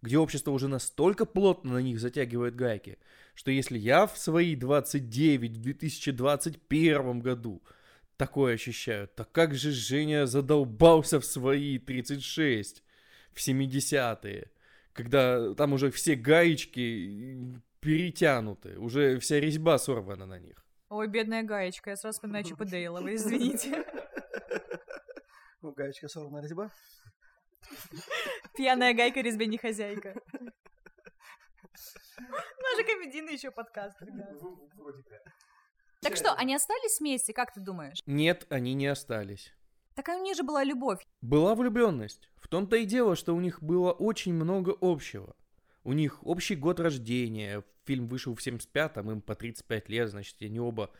где 0.00 0.16
общество 0.16 0.50
уже 0.50 0.66
настолько 0.66 1.26
плотно 1.26 1.74
на 1.74 1.82
них 1.82 2.00
затягивает 2.00 2.56
гайки, 2.56 2.96
что 3.34 3.50
если 3.50 3.76
я 3.76 4.06
в 4.06 4.16
свои 4.16 4.56
29 4.56 5.58
в 5.58 5.60
2021 5.60 7.20
году 7.20 7.62
такое 8.16 8.54
ощущаю, 8.54 9.08
то 9.08 9.26
как 9.26 9.54
же 9.54 9.72
Женя 9.72 10.24
задолбался 10.24 11.20
в 11.20 11.26
свои 11.26 11.76
36, 11.76 12.82
в 13.34 13.46
70-е, 13.46 14.50
когда 14.94 15.52
там 15.52 15.74
уже 15.74 15.90
все 15.90 16.14
гаечки 16.14 17.60
перетянуты, 17.80 18.78
уже 18.78 19.18
вся 19.18 19.38
резьба 19.38 19.78
сорвана 19.78 20.24
на 20.24 20.38
них. 20.38 20.64
Ой, 20.88 21.06
бедная 21.06 21.42
гаечка, 21.42 21.90
я 21.90 21.96
сразу 21.96 22.16
вспоминаю 22.16 22.44
Чипа 22.44 22.64
Дейла, 22.64 23.00
вы 23.00 23.14
извините. 23.16 23.84
Ну, 25.60 25.72
гаечка 25.72 26.08
сорвана 26.08 26.40
резьба. 26.40 26.70
Пьяная 28.56 28.94
гайка, 28.94 29.20
резьбе 29.20 29.46
не 29.46 29.58
хозяйка. 29.58 30.14
Наш 32.18 32.86
комедийный 32.86 33.34
еще 33.34 33.50
подкаст, 33.50 34.00
ребят. 34.00 34.40
Так 36.00 36.16
что, 36.16 36.32
они 36.34 36.54
остались 36.54 37.00
вместе, 37.00 37.32
как 37.34 37.52
ты 37.52 37.60
думаешь? 37.60 37.98
Нет, 38.06 38.46
они 38.50 38.74
не 38.74 38.86
остались. 38.86 39.52
Так 39.94 40.08
у 40.08 40.22
них 40.22 40.36
же 40.36 40.44
была 40.44 40.62
любовь. 40.62 41.04
Была 41.20 41.54
влюбленность. 41.54 42.30
В 42.36 42.46
том-то 42.48 42.76
и 42.76 42.84
дело, 42.84 43.16
что 43.16 43.34
у 43.34 43.40
них 43.40 43.62
было 43.62 43.90
очень 43.92 44.32
много 44.32 44.76
общего. 44.80 45.34
У 45.82 45.92
них 45.92 46.24
общий 46.24 46.54
год 46.54 46.78
рождения. 46.78 47.64
Фильм 47.88 48.06
вышел 48.06 48.34
в 48.34 48.46
75-м, 48.46 49.10
им 49.10 49.20
по 49.22 49.34
35 49.34 49.88
лет, 49.88 50.10
значит, 50.10 50.36
они 50.42 50.60
оба 50.60 50.90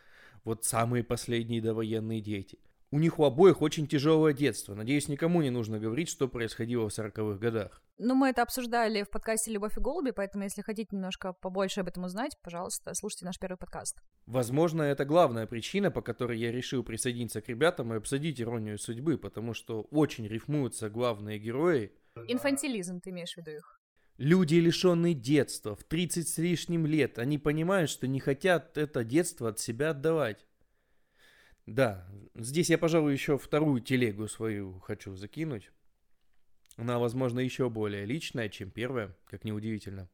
вот 0.45 0.64
самые 0.64 1.04
последние 1.04 1.61
довоенные 1.61 2.23
дети. 2.23 2.59
У 2.90 2.99
них 2.99 3.18
у 3.18 3.25
обоих 3.25 3.61
очень 3.61 3.87
тяжелое 3.87 4.33
детство. 4.33 4.75
Надеюсь, 4.75 5.09
никому 5.09 5.42
не 5.42 5.50
нужно 5.50 5.78
говорить, 5.78 6.09
что 6.09 6.28
происходило 6.28 6.88
в 6.88 6.99
40-х 6.99 7.38
годах. 7.38 7.83
Ну, 7.99 8.14
мы 8.14 8.30
это 8.30 8.40
обсуждали 8.40 9.02
в 9.02 9.11
подкасте 9.11 9.50
«Любовь 9.50 9.76
и 9.76 9.80
голуби», 9.80 10.12
поэтому, 10.12 10.45
если 10.45 10.62
хотите 10.62 10.97
немножко 10.97 11.35
побольше 11.35 11.80
об 11.80 11.88
этом 11.88 12.04
узнать, 12.04 12.38
пожалуйста, 12.42 12.95
слушайте 12.95 13.26
наш 13.26 13.38
первый 13.38 13.59
подкаст. 13.59 14.00
Возможно, 14.25 14.80
это 14.80 15.04
главная 15.04 15.47
причина, 15.47 15.90
по 15.90 16.00
которой 16.00 16.38
я 16.38 16.50
решил 16.50 16.83
присоединиться 16.83 17.42
к 17.42 17.49
ребятам 17.50 17.92
и 17.92 17.99
обсудить 17.99 18.40
иронию 18.40 18.78
судьбы, 18.78 19.18
потому 19.18 19.52
что 19.52 19.83
очень 19.90 20.26
рифмуются 20.26 20.88
главные 20.88 21.38
герои. 21.38 21.92
Инфантилизм, 22.26 23.02
ты 23.02 23.11
имеешь 23.11 23.35
в 23.35 23.37
виду 23.37 23.50
их? 23.50 23.78
Люди, 24.19 24.57
лишенные 24.57 25.15
детства, 25.15 25.77
в 25.77 25.85
30 25.85 26.29
с 26.29 26.39
лишним 26.39 26.87
лет, 26.87 27.21
они 27.21 27.39
понимают, 27.39 27.89
что 27.89 28.09
не 28.09 28.19
хотят 28.19 28.77
это 28.77 29.05
детство 29.05 29.51
от 29.51 29.61
себя 29.61 29.91
отдавать. 29.91 30.45
Да, 31.67 32.05
здесь 32.35 32.69
я, 32.69 32.79
пожалуй, 32.79 33.13
еще 33.13 33.39
вторую 33.39 33.81
телегу 33.81 34.27
свою 34.27 34.81
хочу 34.81 35.15
закинуть. 35.15 35.71
Она, 36.77 36.99
возможно, 36.99 37.39
еще 37.39 37.71
более 37.71 38.07
личная, 38.07 38.49
чем 38.49 38.73
первая, 38.73 39.17
как 39.25 39.45
неудивительно. 39.45 40.11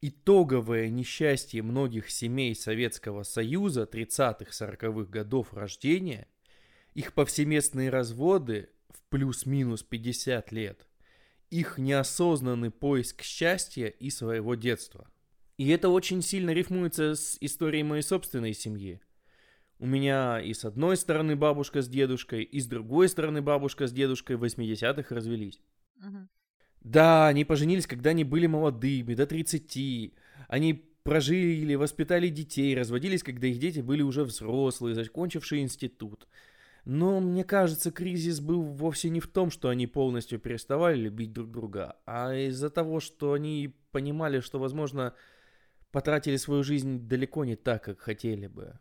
Итоговое 0.00 0.88
несчастье 0.88 1.62
многих 1.62 2.10
семей 2.10 2.54
Советского 2.54 3.24
Союза 3.24 3.88
30-40-х 3.90 5.10
годов 5.10 5.52
рождения, 5.52 6.28
их 6.92 7.12
повсеместные 7.14 7.90
разводы 7.90 8.70
в 8.90 9.02
плюс-минус 9.08 9.82
50 9.82 10.52
лет, 10.52 10.86
их 11.50 11.78
неосознанный 11.78 12.70
поиск 12.70 13.22
счастья 13.22 13.86
и 13.86 14.10
своего 14.10 14.54
детства. 14.54 15.10
И 15.56 15.68
это 15.68 15.88
очень 15.88 16.22
сильно 16.22 16.50
рифмуется 16.50 17.14
с 17.14 17.36
историей 17.40 17.84
моей 17.84 18.02
собственной 18.02 18.54
семьи– 18.54 19.00
у 19.78 19.86
меня 19.86 20.40
и 20.40 20.54
с 20.54 20.64
одной 20.64 20.96
стороны 20.96 21.36
бабушка 21.36 21.82
с 21.82 21.88
дедушкой, 21.88 22.42
и 22.44 22.60
с 22.60 22.66
другой 22.66 23.08
стороны 23.08 23.42
бабушка 23.42 23.86
с 23.86 23.92
дедушкой 23.92 24.36
в 24.36 24.44
80-х 24.44 25.14
развелись. 25.14 25.60
Угу. 25.98 26.28
Да, 26.80 27.28
они 27.28 27.44
поженились, 27.44 27.86
когда 27.86 28.10
они 28.10 28.24
были 28.24 28.46
молодыми, 28.46 29.14
до 29.14 29.26
30. 29.26 30.14
Они 30.48 30.90
прожили, 31.02 31.74
воспитали 31.74 32.28
детей, 32.28 32.74
разводились, 32.74 33.22
когда 33.22 33.46
их 33.46 33.58
дети 33.58 33.80
были 33.80 34.02
уже 34.02 34.24
взрослые, 34.24 34.94
закончившие 34.94 35.62
институт. 35.62 36.28
Но 36.84 37.20
мне 37.20 37.44
кажется, 37.44 37.90
кризис 37.90 38.40
был 38.40 38.62
вовсе 38.62 39.08
не 39.08 39.20
в 39.20 39.26
том, 39.26 39.50
что 39.50 39.70
они 39.70 39.86
полностью 39.86 40.38
переставали 40.38 40.98
любить 40.98 41.32
друг 41.32 41.50
друга, 41.50 41.96
а 42.04 42.34
из-за 42.34 42.68
того, 42.68 43.00
что 43.00 43.32
они 43.32 43.74
понимали, 43.90 44.40
что, 44.40 44.58
возможно, 44.58 45.14
потратили 45.92 46.36
свою 46.36 46.62
жизнь 46.62 47.08
далеко 47.08 47.44
не 47.44 47.56
так, 47.56 47.84
как 47.84 48.00
хотели 48.00 48.48
бы. 48.48 48.78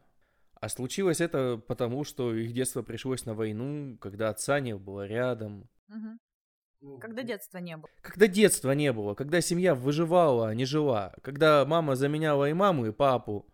А 0.56 0.68
случилось 0.68 1.22
это 1.22 1.62
потому, 1.66 2.04
что 2.04 2.34
их 2.34 2.54
детство 2.54 2.82
пришлось 2.84 3.26
на 3.26 3.36
войну, 3.36 3.98
когда 4.00 4.30
отца 4.30 4.60
не 4.60 4.76
было 4.76 5.06
рядом. 5.06 5.70
Угу. 5.90 7.00
Когда 7.00 7.24
детства 7.24 7.60
не 7.60 7.78
было. 7.78 7.90
Когда 8.02 8.28
детства 8.28 8.72
не 8.72 8.92
было, 8.92 9.14
когда 9.14 9.40
семья 9.40 9.76
выживала, 9.76 10.50
а 10.50 10.56
не 10.56 10.66
жила, 10.66 11.14
когда 11.22 11.64
мама 11.66 11.96
заменяла 11.96 12.50
и 12.50 12.54
маму, 12.54 12.88
и 12.88 12.92
папу. 12.92 13.46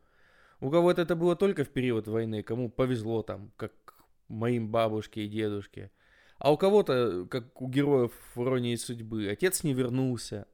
У 0.59 0.71
кого-то 0.71 1.03
это 1.03 1.15
было 1.15 1.35
только 1.35 1.63
в 1.63 1.69
период 1.69 2.07
войны, 2.07 2.41
кому 2.41 2.69
повезло 2.69 3.21
там, 3.21 3.51
как 3.55 3.73
моим 4.29 4.69
бабушке 4.69 5.25
и 5.25 5.27
дедушке. 5.27 5.91
А 6.37 6.53
у 6.53 6.57
кого-то, 6.57 7.25
как 7.29 7.61
у 7.61 7.67
героев 7.67 8.13
в 8.33 8.41
«Иронии 8.41 8.75
судьбы», 8.75 9.27
отец 9.29 9.63
не 9.63 9.73
вернулся. 9.73 10.47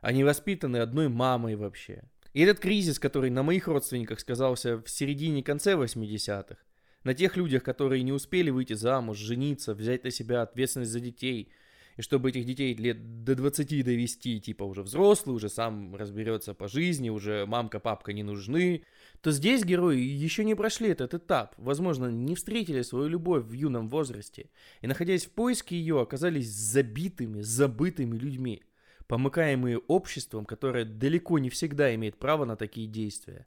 Они 0.00 0.24
воспитаны 0.24 0.78
одной 0.78 1.08
мамой 1.08 1.54
вообще. 1.54 2.02
И 2.32 2.40
этот 2.40 2.58
кризис, 2.58 2.98
который 2.98 3.30
на 3.30 3.44
моих 3.44 3.68
родственниках 3.68 4.18
сказался 4.18 4.78
в 4.78 4.90
середине-конце 4.90 5.74
80-х, 5.74 6.56
на 7.04 7.14
тех 7.14 7.36
людях, 7.36 7.62
которые 7.62 8.02
не 8.02 8.12
успели 8.12 8.50
выйти 8.50 8.72
замуж, 8.72 9.18
жениться, 9.18 9.74
взять 9.74 10.02
на 10.04 10.10
себя 10.10 10.42
ответственность 10.42 10.90
за 10.90 11.00
детей, 11.00 11.52
и 11.96 12.02
чтобы 12.02 12.30
этих 12.30 12.44
детей 12.44 12.74
лет 12.74 13.24
до 13.24 13.34
20 13.34 13.84
довести, 13.84 14.40
типа 14.40 14.64
уже 14.64 14.82
взрослый, 14.82 15.36
уже 15.36 15.48
сам 15.48 15.94
разберется 15.94 16.54
по 16.54 16.68
жизни, 16.68 17.10
уже 17.10 17.46
мамка, 17.46 17.80
папка 17.80 18.12
не 18.12 18.22
нужны, 18.22 18.84
то 19.20 19.30
здесь 19.30 19.64
герои 19.64 19.98
еще 19.98 20.44
не 20.44 20.54
прошли 20.54 20.88
этот 20.88 21.14
этап, 21.14 21.54
возможно, 21.56 22.06
не 22.06 22.34
встретили 22.34 22.82
свою 22.82 23.08
любовь 23.08 23.44
в 23.44 23.52
юном 23.52 23.88
возрасте, 23.88 24.50
и 24.80 24.86
находясь 24.86 25.26
в 25.26 25.30
поиске 25.30 25.76
ее, 25.76 26.00
оказались 26.00 26.50
забитыми, 26.50 27.40
забытыми 27.40 28.16
людьми– 28.16 28.62
помыкаемые 29.06 29.78
обществом, 29.78 30.46
которое 30.46 30.84
далеко 30.84 31.38
не 31.38 31.50
всегда 31.50 31.94
имеет 31.94 32.18
право 32.18 32.44
на 32.44 32.56
такие 32.56 32.86
действия. 32.86 33.46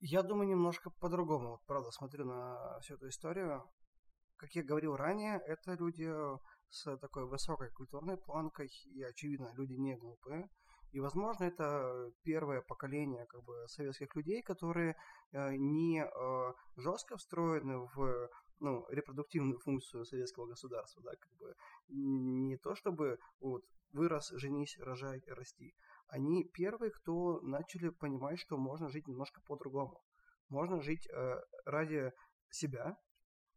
Я 0.00 0.22
думаю 0.22 0.48
немножко 0.48 0.90
по-другому. 0.90 1.50
Вот, 1.50 1.66
правда, 1.66 1.90
смотрю 1.90 2.24
на 2.24 2.78
всю 2.80 2.94
эту 2.94 3.08
историю. 3.08 3.64
Как 4.36 4.54
я 4.54 4.62
говорил 4.62 4.96
ранее, 4.96 5.40
это 5.46 5.74
люди 5.74 6.08
с 6.70 6.96
такой 6.98 7.26
высокой 7.26 7.70
культурной 7.70 8.16
планкой, 8.16 8.70
и, 8.94 9.02
очевидно, 9.02 9.52
люди 9.54 9.74
не 9.74 9.96
глупые. 9.96 10.48
И, 10.92 11.00
возможно, 11.00 11.44
это 11.44 12.12
первое 12.22 12.62
поколение 12.62 13.26
как 13.26 13.42
бы, 13.44 13.66
советских 13.68 14.14
людей, 14.16 14.42
которые 14.42 14.96
э, 15.32 15.54
не 15.56 16.02
э, 16.02 16.52
жестко 16.76 17.16
встроены 17.16 17.88
в 17.94 18.30
ну, 18.60 18.86
репродуктивную 18.88 19.58
функцию 19.58 20.04
советского 20.04 20.46
государства, 20.46 21.02
да, 21.02 21.12
как 21.16 21.32
бы 21.36 21.54
не 21.88 22.56
то 22.56 22.74
чтобы 22.74 23.18
вот 23.40 23.64
вырос, 23.92 24.30
женись, 24.30 24.78
рожай, 24.78 25.22
расти. 25.26 25.74
Они 26.08 26.44
первые, 26.44 26.90
кто 26.90 27.40
начали 27.42 27.90
понимать, 27.90 28.38
что 28.38 28.56
можно 28.56 28.88
жить 28.88 29.06
немножко 29.06 29.40
по-другому. 29.42 30.02
Можно 30.48 30.80
жить 30.80 31.06
э, 31.08 31.40
ради 31.66 32.12
себя, 32.50 32.96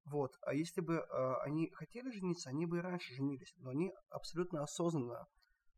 вот. 0.05 0.31
А 0.41 0.53
если 0.53 0.81
бы 0.81 0.96
э, 0.96 1.34
они 1.46 1.70
хотели 1.74 2.10
жениться, 2.10 2.50
они 2.50 2.65
бы 2.65 2.77
и 2.77 2.81
раньше 2.81 3.13
женились, 3.13 3.53
но 3.58 3.70
они 3.70 3.93
абсолютно 4.10 4.63
осознанно 4.63 5.27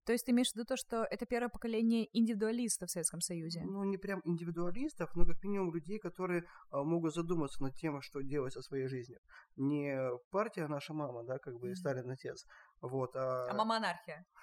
то 0.05 0.11
есть 0.11 0.25
ты 0.25 0.31
имеешь 0.31 0.51
в 0.51 0.55
виду 0.55 0.65
то, 0.65 0.75
что 0.75 1.07
это 1.09 1.25
первое 1.25 1.49
поколение 1.49 2.09
индивидуалистов 2.11 2.89
в 2.89 2.91
Советском 2.91 3.21
Союзе? 3.21 3.63
Ну, 3.63 3.83
не 3.85 3.97
прям 3.97 4.21
индивидуалистов, 4.25 5.15
но 5.15 5.25
как 5.25 5.41
минимум 5.43 5.73
людей, 5.73 5.97
которые 5.97 6.43
а, 6.71 6.83
могут 6.83 7.13
задуматься 7.13 7.63
над 7.63 7.75
тем, 7.75 8.01
что 8.01 8.21
делать 8.21 8.53
со 8.53 8.61
своей 8.61 8.87
жизнью. 8.87 9.19
Не 9.55 10.11
партия 10.31 10.67
наша 10.67 10.93
мама, 10.93 11.23
да, 11.23 11.39
как 11.39 11.57
бы 11.57 11.69
mm-hmm. 11.69 11.75
Сталин 11.75 12.09
отец, 12.09 12.45
вот, 12.81 13.15
а... 13.15 13.49
А 13.49 13.53
мама 13.53 13.77
анархия. 13.77 14.25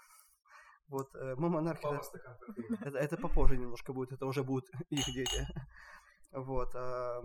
Вот, 0.89 1.07
э, 1.15 1.37
мама 1.37 1.61
анархия, 1.61 2.01
это, 2.85 2.99
это 2.99 3.17
попозже 3.17 3.57
немножко 3.57 3.93
будет, 3.93 4.11
это 4.11 4.27
уже 4.27 4.43
будут 4.43 4.69
их 4.89 5.05
дети. 5.05 5.47
Вот, 6.33 6.75
а, 6.75 7.23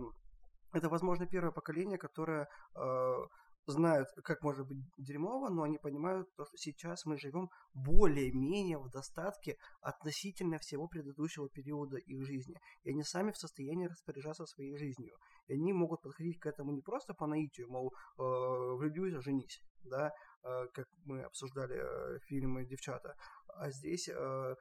это, 0.76 0.88
возможно, 0.88 1.26
первое 1.26 1.52
поколение, 1.52 1.98
которое 1.98 2.48
а, 2.74 3.26
знают, 3.66 4.08
как 4.22 4.42
может 4.42 4.66
быть 4.66 4.78
дерьмово, 4.96 5.48
но 5.48 5.62
они 5.62 5.78
понимают, 5.78 6.28
что 6.34 6.46
сейчас 6.54 7.04
мы 7.04 7.18
живем 7.18 7.50
более-менее 7.74 8.78
в 8.78 8.90
достатке 8.90 9.56
относительно 9.80 10.58
всего 10.58 10.88
предыдущего 10.88 11.48
периода 11.48 11.96
их 11.96 12.24
жизни. 12.24 12.56
И 12.84 12.90
они 12.90 13.02
сами 13.02 13.32
в 13.32 13.36
состоянии 13.36 13.86
распоряжаться 13.86 14.46
своей 14.46 14.76
жизнью. 14.76 15.16
И 15.48 15.54
они 15.54 15.72
могут 15.72 16.02
подходить 16.02 16.38
к 16.38 16.46
этому 16.46 16.72
не 16.72 16.82
просто 16.82 17.14
по 17.14 17.26
наитию, 17.26 17.68
мол, 17.68 17.92
э, 18.18 18.22
влюбился, 18.22 19.20
женись, 19.20 19.60
да, 19.82 20.12
э, 20.44 20.66
как 20.72 20.86
мы 21.04 21.22
обсуждали 21.22 21.76
э, 21.76 22.18
фильмы 22.26 22.66
«Девчата», 22.66 23.16
а 23.48 23.70
здесь 23.70 24.08
э, 24.08 24.54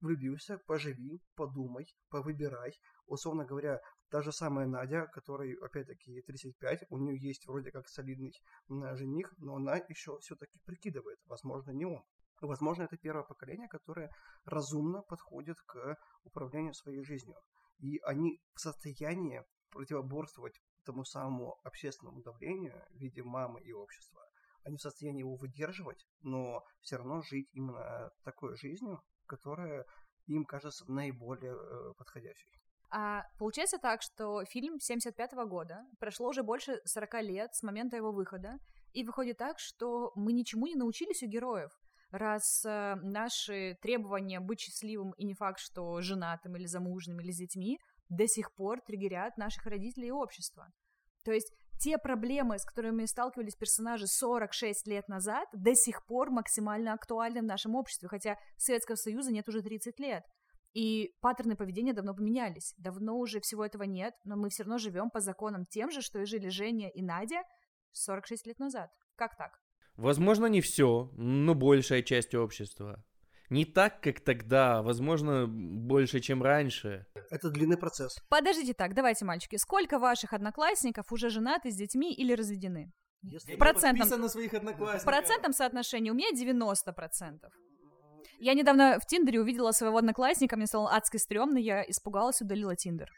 влюбился, 0.00 0.58
поживи, 0.66 1.20
подумай, 1.36 1.86
повыбирай. 2.10 2.72
Условно 3.06 3.44
говоря, 3.44 3.80
Та 4.12 4.20
же 4.20 4.30
самая 4.30 4.66
Надя, 4.66 5.06
которой, 5.06 5.54
опять-таки, 5.54 6.20
35, 6.20 6.84
у 6.90 6.98
нее 6.98 7.16
есть 7.18 7.46
вроде 7.46 7.70
как 7.70 7.88
солидный 7.88 8.34
жених, 8.68 9.32
но 9.38 9.56
она 9.56 9.76
еще 9.88 10.18
все-таки 10.18 10.58
прикидывает, 10.66 11.18
возможно, 11.24 11.70
не 11.70 11.86
он. 11.86 12.04
Возможно, 12.42 12.82
это 12.82 12.98
первое 12.98 13.24
поколение, 13.24 13.68
которое 13.68 14.10
разумно 14.44 15.00
подходит 15.00 15.56
к 15.62 15.96
управлению 16.24 16.74
своей 16.74 17.02
жизнью. 17.02 17.36
И 17.78 18.00
они 18.00 18.38
в 18.52 18.60
состоянии 18.60 19.44
противоборствовать 19.70 20.60
тому 20.84 21.04
самому 21.04 21.58
общественному 21.64 22.20
давлению 22.20 22.84
в 22.90 22.98
виде 22.98 23.22
мамы 23.22 23.62
и 23.62 23.72
общества. 23.72 24.20
Они 24.62 24.76
в 24.76 24.82
состоянии 24.82 25.20
его 25.20 25.36
выдерживать, 25.36 26.06
но 26.20 26.62
все 26.82 26.98
равно 26.98 27.22
жить 27.22 27.48
именно 27.54 28.10
такой 28.24 28.56
жизнью, 28.56 29.00
которая 29.24 29.86
им 30.26 30.44
кажется 30.44 30.84
наиболее 30.92 31.54
э, 31.54 31.94
подходящей. 31.96 32.61
А 32.94 33.22
получается 33.38 33.78
так, 33.78 34.02
что 34.02 34.44
фильм 34.44 34.78
75 34.78 35.32
-го 35.32 35.46
года, 35.46 35.86
прошло 35.98 36.28
уже 36.28 36.42
больше 36.42 36.80
40 36.84 37.22
лет 37.22 37.54
с 37.54 37.62
момента 37.62 37.96
его 37.96 38.12
выхода, 38.12 38.58
и 38.92 39.02
выходит 39.02 39.38
так, 39.38 39.58
что 39.58 40.12
мы 40.14 40.32
ничему 40.32 40.66
не 40.66 40.74
научились 40.74 41.22
у 41.22 41.26
героев 41.26 41.72
раз 42.12 42.62
э, 42.64 42.94
наши 43.02 43.76
требования 43.80 44.38
быть 44.38 44.60
счастливым 44.60 45.12
и 45.12 45.24
не 45.24 45.34
факт, 45.34 45.58
что 45.58 46.00
женатым 46.02 46.56
или 46.56 46.66
замужним 46.66 47.20
или 47.20 47.32
с 47.32 47.38
детьми, 47.38 47.78
до 48.08 48.26
сих 48.28 48.54
пор 48.54 48.80
триггерят 48.82 49.38
наших 49.38 49.64
родителей 49.64 50.08
и 50.08 50.12
общества. 50.12 50.68
То 51.24 51.32
есть 51.32 51.50
те 51.80 51.98
проблемы, 51.98 52.58
с 52.58 52.64
которыми 52.64 53.06
сталкивались 53.06 53.56
персонажи 53.56 54.06
46 54.06 54.86
лет 54.86 55.08
назад, 55.08 55.48
до 55.52 55.74
сих 55.74 56.04
пор 56.04 56.30
максимально 56.30 56.92
актуальны 56.92 57.40
в 57.40 57.44
нашем 57.44 57.74
обществе, 57.74 58.08
хотя 58.08 58.36
Советского 58.58 58.96
Союза 58.96 59.32
нет 59.32 59.48
уже 59.48 59.62
30 59.62 59.98
лет. 59.98 60.24
И 60.72 61.14
паттерны 61.20 61.54
поведения 61.54 61.92
давно 61.92 62.14
поменялись. 62.14 62.74
Давно 62.78 63.18
уже 63.18 63.40
всего 63.40 63.64
этого 63.64 63.82
нет, 63.82 64.14
но 64.24 64.36
мы 64.36 64.48
все 64.48 64.62
равно 64.62 64.78
живем 64.78 65.10
по 65.10 65.20
законам 65.20 65.66
тем 65.66 65.90
же, 65.90 66.00
что 66.00 66.18
и 66.20 66.24
жили 66.24 66.48
Женя 66.48 66.88
и 66.88 67.02
Надя 67.02 67.42
46 67.92 68.46
лет 68.46 68.58
назад. 68.58 68.90
Как 69.16 69.36
так? 69.36 69.58
Возможно, 69.96 70.46
не 70.46 70.60
все, 70.62 71.10
но 71.14 71.54
большая 71.54 72.02
часть 72.02 72.34
общества. 72.34 73.04
Не 73.50 73.66
так, 73.66 74.00
как 74.00 74.20
тогда, 74.20 74.82
возможно, 74.82 75.46
больше, 75.46 76.20
чем 76.20 76.42
раньше. 76.42 77.04
Это 77.30 77.50
длинный 77.50 77.76
процесс. 77.76 78.16
Подождите 78.30 78.72
так, 78.72 78.94
давайте, 78.94 79.26
мальчики. 79.26 79.56
Сколько 79.56 79.98
ваших 79.98 80.32
одноклассников 80.32 81.12
уже 81.12 81.28
женаты 81.28 81.70
с 81.70 81.76
детьми 81.76 82.14
или 82.14 82.32
разведены? 82.32 82.90
Если 83.20 83.54
в 83.54 83.58
процентном, 83.58 84.22
на 84.22 84.28
своих 84.28 84.54
одноклассников. 84.54 85.02
В 85.02 85.04
процентном 85.04 85.52
соотношении 85.52 86.10
у 86.10 86.14
меня 86.14 86.30
90%. 86.32 87.40
Я 88.42 88.54
недавно 88.54 88.98
в 88.98 89.06
Тиндере 89.06 89.40
увидела 89.40 89.70
своего 89.70 89.98
одноклассника, 89.98 90.56
мне 90.56 90.66
стало 90.66 90.92
адски 90.92 91.16
стрёмно, 91.16 91.58
я 91.58 91.88
испугалась, 91.88 92.42
удалила 92.42 92.74
Тиндер. 92.74 93.08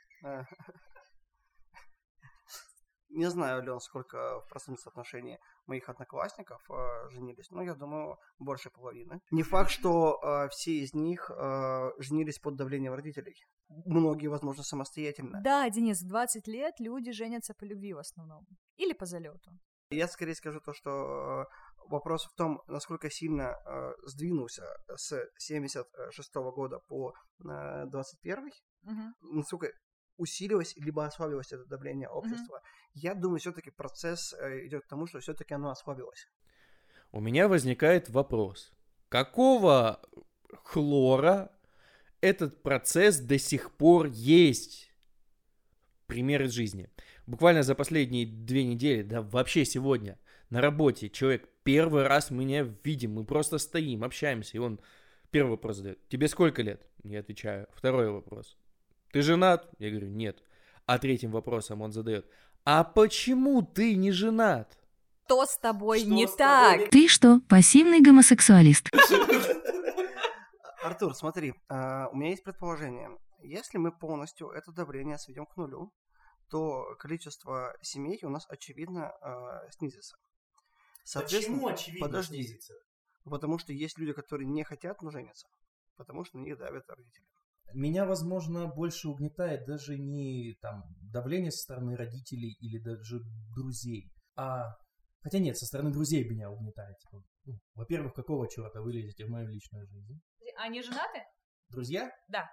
Не 3.09 3.31
знаю, 3.31 3.63
Лен, 3.63 3.81
сколько 3.81 4.41
в 4.41 4.49
процентном 4.51 4.77
соотношении 4.77 5.39
моих 5.67 5.89
одноклассников 5.89 6.61
э, 6.69 7.11
женились, 7.11 7.51
но 7.51 7.63
я 7.63 7.75
думаю, 7.75 8.19
больше 8.39 8.71
половины. 8.71 9.21
Не 9.31 9.43
факт, 9.45 9.71
что 9.71 10.19
э, 10.21 10.49
все 10.51 10.73
из 10.73 10.93
них 10.95 11.31
э, 11.31 11.91
женились 12.01 12.39
под 12.41 12.57
давлением 12.57 12.93
родителей. 12.93 13.37
Многие, 13.69 14.27
возможно, 14.27 14.63
самостоятельно. 14.63 15.41
Да, 15.43 15.71
Денис, 15.71 16.03
в 16.03 16.09
20 16.09 16.49
лет 16.49 16.75
люди 16.81 17.13
женятся 17.13 17.55
по 17.55 17.65
любви 17.65 17.95
в 17.95 17.99
основном. 17.99 18.47
Или 18.77 18.93
по 18.93 19.07
залету. 19.07 19.53
Я 19.91 20.09
скорее 20.09 20.35
скажу 20.35 20.61
то, 20.61 20.73
что 20.75 20.91
э, 20.91 21.47
вопрос 21.89 22.25
в 22.27 22.35
том, 22.35 22.63
насколько 22.67 23.11
сильно 23.11 23.57
э, 23.67 23.93
сдвинулся 24.07 24.65
с 24.97 25.29
76 25.39 26.37
-го 26.37 26.53
года 26.53 26.79
по 26.89 27.15
э, 27.45 27.87
21 27.87 28.51
угу. 28.85 29.37
насколько 29.37 29.73
усилилось 30.17 30.77
либо 30.77 31.05
ослабилось 31.05 31.53
это 31.53 31.65
давление 31.65 32.09
общества. 32.09 32.57
Mm-hmm. 32.57 32.91
Я 32.95 33.15
думаю, 33.15 33.41
все-таки 33.41 33.71
процесс 33.71 34.33
э, 34.33 34.67
идет 34.67 34.85
к 34.85 34.89
тому, 34.89 35.07
что 35.07 35.21
все-таки 35.21 35.55
оно 35.55 35.71
ослабилось. 35.71 36.29
У 37.11 37.21
меня 37.21 37.49
возникает 37.49 38.09
вопрос. 38.09 38.73
Какого 39.09 40.01
хлора 40.63 41.53
этот 42.21 42.63
процесс 42.63 43.19
до 43.19 43.39
сих 43.39 43.77
пор 43.77 44.07
есть? 44.07 44.93
Пример 46.07 46.43
из 46.43 46.53
жизни. 46.53 46.91
Буквально 47.27 47.63
за 47.63 47.75
последние 47.75 48.27
две 48.27 48.65
недели, 48.65 49.03
да 49.03 49.23
вообще 49.23 49.65
сегодня, 49.65 50.19
на 50.51 50.61
работе 50.61 51.09
человек 51.09 51.49
первый 51.65 52.07
раз 52.07 52.31
меня 52.31 52.63
видим, 52.85 53.15
мы 53.15 53.25
просто 53.25 53.59
стоим, 53.59 54.05
общаемся, 54.05 54.57
и 54.57 54.61
он 54.61 54.81
первый 55.31 55.53
вопрос 55.53 55.77
задает. 55.77 56.07
Тебе 56.09 56.29
сколько 56.29 56.63
лет? 56.63 56.87
Я 57.03 57.21
отвечаю. 57.21 57.67
Второй 57.75 58.11
вопрос. 58.11 58.57
Ты 59.13 59.23
женат? 59.23 59.69
Я 59.79 59.91
говорю, 59.91 60.09
нет. 60.09 60.43
А 60.87 60.99
третьим 60.99 61.33
вопросом 61.33 61.83
он 61.83 61.93
задает, 61.93 62.27
а 62.65 62.85
почему 62.85 63.63
ты 63.63 63.95
не 63.97 64.13
женат? 64.13 64.79
Что 65.25 65.47
с 65.47 65.57
тобой 65.57 66.01
что 66.01 66.09
не 66.11 66.27
с 66.27 66.35
так? 66.35 66.73
Тобой? 66.73 66.89
Ты 66.91 67.09
что, 67.09 67.41
пассивный 67.49 68.01
гомосексуалист? 68.01 68.91
Артур, 70.83 71.15
смотри, 71.15 71.55
а, 71.69 72.09
у 72.13 72.17
меня 72.17 72.31
есть 72.31 72.45
предположение. 72.45 73.09
Если 73.43 73.79
мы 73.79 73.91
полностью 73.91 74.51
это 74.51 74.71
давление 74.71 75.19
сведем 75.19 75.47
к 75.47 75.57
нулю, 75.57 75.95
то 76.51 76.95
количество 76.99 77.75
семей 77.81 78.21
у 78.23 78.29
нас 78.29 78.47
очевидно 78.49 79.13
э, 79.21 79.71
снизится. 81.05 81.37
Почему 81.37 81.69
очевидно 81.69 82.07
подожди, 82.07 82.43
снизится? 82.43 82.75
Потому 83.25 83.59
что 83.59 83.73
есть 83.73 83.99
люди, 83.99 84.13
которые 84.13 84.49
не 84.49 84.65
хотят, 84.65 85.01
но 85.03 85.11
женятся. 85.11 85.47
Потому 85.97 86.25
что 86.25 86.39
на 86.39 86.43
них 86.43 86.59
давят 86.59 86.85
родители. 86.89 87.25
Меня, 87.73 88.05
возможно, 88.05 88.67
больше 88.67 89.09
угнетает 89.09 89.65
даже 89.67 89.99
не 89.99 90.55
там 90.61 90.83
давление 91.13 91.51
со 91.51 91.63
стороны 91.63 91.97
родителей 91.97 92.57
или 92.61 92.79
даже 92.79 93.21
друзей, 93.55 94.13
а 94.37 94.75
Хотя 95.25 95.39
нет, 95.39 95.57
со 95.57 95.65
стороны 95.65 95.91
друзей 95.91 96.29
меня 96.29 96.51
угнетает. 96.51 96.99
Типа, 96.99 97.25
ну, 97.47 97.55
во-первых, 97.75 98.13
какого 98.13 98.47
черта 98.47 98.83
вы 98.83 98.93
лезете 98.93 99.25
в 99.25 99.31
мою 99.31 99.49
личную 99.49 99.87
жизнь? 99.87 100.21
Они 100.59 100.83
женаты? 100.83 101.25
Друзья? 101.71 102.11
Да. 102.29 102.47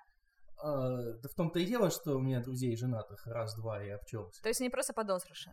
А, 0.63 1.11
да 1.21 1.29
в 1.29 1.33
том-то 1.35 1.59
и 1.59 1.65
дело, 1.65 1.91
что 1.91 2.15
у 2.15 2.21
меня 2.21 2.41
друзей 2.41 2.77
женатых 2.77 3.27
раз-два 3.27 3.83
и 3.83 3.89
обчелся. 3.89 4.41
То 4.41 4.47
есть 4.47 4.61
они 4.61 4.69
просто 4.69 4.93
подозрыши. 4.93 5.51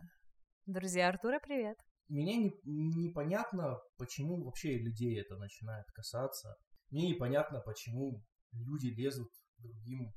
Друзья 0.65 1.09
Артура, 1.09 1.39
привет. 1.39 1.77
Мне 2.09 2.37
не, 2.37 2.51
непонятно, 2.63 3.79
почему 3.97 4.43
вообще 4.43 4.77
людей 4.77 5.19
это 5.21 5.37
начинает 5.37 5.85
касаться. 5.93 6.55
Мне 6.89 7.09
непонятно, 7.09 7.61
почему 7.61 8.23
люди 8.51 8.87
лезут 8.87 9.29
другим 9.59 10.11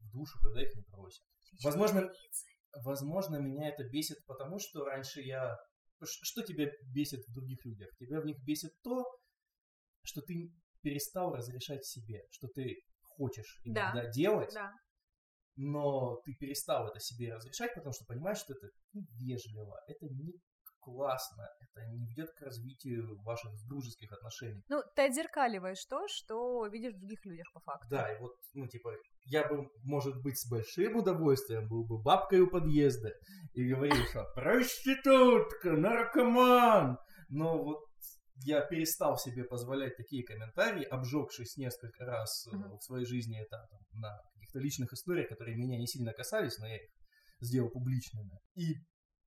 в 0.00 0.10
душу, 0.10 0.38
когда 0.42 0.62
их 0.62 0.74
не 0.74 0.82
просят. 0.82 1.22
Возможно, 1.62 2.10
возможно, 2.84 3.36
меня 3.36 3.68
это 3.68 3.84
бесит, 3.84 4.24
потому 4.26 4.58
что 4.58 4.84
раньше 4.84 5.20
я... 5.20 5.56
Что 6.02 6.42
тебя 6.42 6.70
бесит 6.94 7.20
в 7.26 7.32
других 7.34 7.62
людях? 7.66 7.90
Тебя 7.98 8.22
в 8.22 8.24
них 8.24 8.42
бесит 8.42 8.72
то, 8.82 9.04
что 10.02 10.22
ты 10.22 10.50
перестал 10.80 11.34
разрешать 11.34 11.84
себе, 11.84 12.22
что 12.30 12.48
ты 12.48 12.78
хочешь 13.02 13.60
иногда 13.64 14.04
да. 14.04 14.10
делать, 14.10 14.54
да. 14.54 14.72
но 15.56 16.22
ты 16.24 16.34
перестал 16.34 16.88
это 16.88 16.98
себе 17.00 17.34
разрешать, 17.34 17.74
потому 17.74 17.92
что 17.92 18.06
понимаешь, 18.06 18.38
что 18.38 18.54
это 18.54 18.68
невежливо, 18.94 19.78
это 19.86 20.06
не 20.06 20.32
классно, 20.80 21.46
это 21.60 21.86
не 21.88 22.06
ведет 22.06 22.30
к 22.32 22.40
развитию 22.40 23.20
ваших 23.22 23.52
дружеских 23.68 24.12
отношений. 24.12 24.62
Ну, 24.68 24.82
ты 24.94 25.06
отзеркаливаешь 25.06 25.84
то, 25.86 26.06
что 26.08 26.66
видишь 26.66 26.94
в 26.94 26.98
других 26.98 27.24
людях 27.24 27.46
по 27.52 27.60
факту. 27.60 27.88
Да, 27.90 28.12
и 28.12 28.18
вот, 28.20 28.32
ну, 28.54 28.66
типа, 28.66 28.92
я 29.24 29.46
бы, 29.46 29.68
может 29.84 30.20
быть, 30.22 30.38
с 30.38 30.48
большим 30.48 30.96
удовольствием 30.96 31.68
был 31.68 31.86
бы 31.86 32.02
бабкой 32.02 32.40
у 32.40 32.50
подъезда 32.50 33.12
и 33.54 33.68
говорил, 33.68 34.04
что 34.06 34.24
проститутка, 34.34 35.72
наркоман, 35.72 36.98
но 37.28 37.62
вот 37.62 37.84
я 38.42 38.62
перестал 38.62 39.18
себе 39.18 39.44
позволять 39.44 39.96
такие 39.96 40.24
комментарии, 40.24 40.84
обжегшись 40.84 41.56
несколько 41.56 42.04
раз 42.04 42.46
uh-huh. 42.48 42.78
в 42.78 42.82
своей 42.82 43.04
жизни 43.04 43.38
это 43.40 43.66
там, 43.70 44.00
на 44.00 44.18
каких-то 44.34 44.58
личных 44.58 44.92
историях, 44.92 45.28
которые 45.28 45.56
меня 45.56 45.78
не 45.78 45.86
сильно 45.86 46.12
касались, 46.12 46.58
но 46.58 46.66
я 46.66 46.76
их 46.76 46.90
сделал 47.40 47.70
публичными. 47.70 48.38
И 48.54 48.76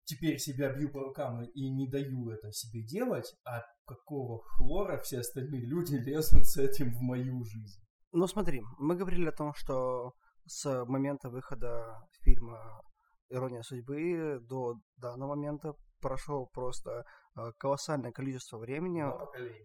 теперь 0.06 0.40
себя 0.40 0.74
бью 0.74 0.92
по 0.92 1.02
рукам 1.02 1.44
и 1.44 1.70
не 1.70 1.90
даю 1.90 2.30
это 2.30 2.52
себе 2.52 2.84
делать, 2.84 3.34
а 3.46 3.62
какого 3.86 4.44
хлора 4.44 5.00
все 5.00 5.20
остальные 5.20 5.66
люди 5.66 5.96
лезут 6.06 6.46
с 6.48 6.58
этим 6.58 6.94
в 6.94 7.02
мою 7.02 7.44
жизнь? 7.44 7.82
Ну 8.12 8.28
смотри, 8.28 8.62
мы 8.78 8.96
говорили 8.96 9.28
о 9.28 9.36
том, 9.36 9.54
что 9.56 10.14
с 10.46 10.86
момента 10.86 11.30
выхода 11.30 12.02
фильма 12.22 12.82
«Ирония 13.30 13.64
судьбы» 13.64 14.40
до 14.42 14.76
данного 14.98 15.36
момента 15.36 15.74
прошло 16.00 16.46
просто 16.46 17.06
э, 17.36 17.52
колоссальное 17.58 18.12
количество 18.12 18.58
времени, 18.58 19.04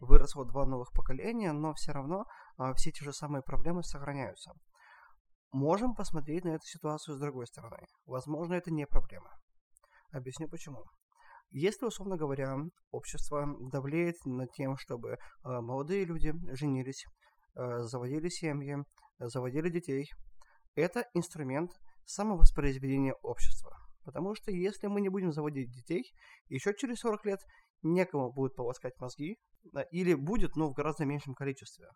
выросло 0.01 0.47
два 0.47 0.65
новых 0.65 0.93
поколения, 0.93 1.53
но 1.53 1.75
все 1.75 1.93
равно 1.93 2.25
э, 2.59 2.73
все 2.77 2.93
те 2.93 3.05
же 3.05 3.13
самые 3.13 3.43
проблемы 3.43 3.83
сохраняются. 3.83 4.53
Можем 5.53 5.95
посмотреть 5.95 6.45
на 6.45 6.51
эту 6.51 6.65
ситуацию 6.65 7.17
с 7.17 7.21
другой 7.21 7.47
стороны. 7.47 7.79
Возможно, 8.07 8.55
это 8.55 8.71
не 8.71 8.87
проблема. 8.87 9.31
Объясню 10.11 10.49
почему. 10.49 10.85
Если, 11.51 11.87
условно 11.87 12.17
говоря, 12.17 12.57
общество 12.91 13.47
давлеет 13.73 14.17
над 14.25 14.53
тем, 14.53 14.77
чтобы 14.77 15.13
э, 15.13 15.17
молодые 15.43 16.05
люди 16.05 16.33
женились, 16.55 17.05
э, 17.57 17.79
заводили 17.81 18.29
семьи, 18.29 18.77
заводили 19.19 19.71
детей, 19.71 20.11
это 20.75 21.05
инструмент 21.15 21.71
самовоспроизведение 22.05 23.15
общества. 23.23 23.77
Потому 24.05 24.35
что 24.35 24.51
если 24.51 24.87
мы 24.87 25.01
не 25.01 25.09
будем 25.09 25.33
заводить 25.33 25.71
детей, 25.71 26.05
еще 26.49 26.75
через 26.75 27.01
40 27.01 27.25
лет 27.27 27.41
некому 27.83 28.33
будет 28.33 28.55
полоскать 28.55 28.99
мозги, 28.99 29.39
или 29.91 30.15
будет, 30.15 30.57
но 30.57 30.69
в 30.69 30.73
гораздо 30.73 31.05
меньшем 31.05 31.35
количестве. 31.35 31.89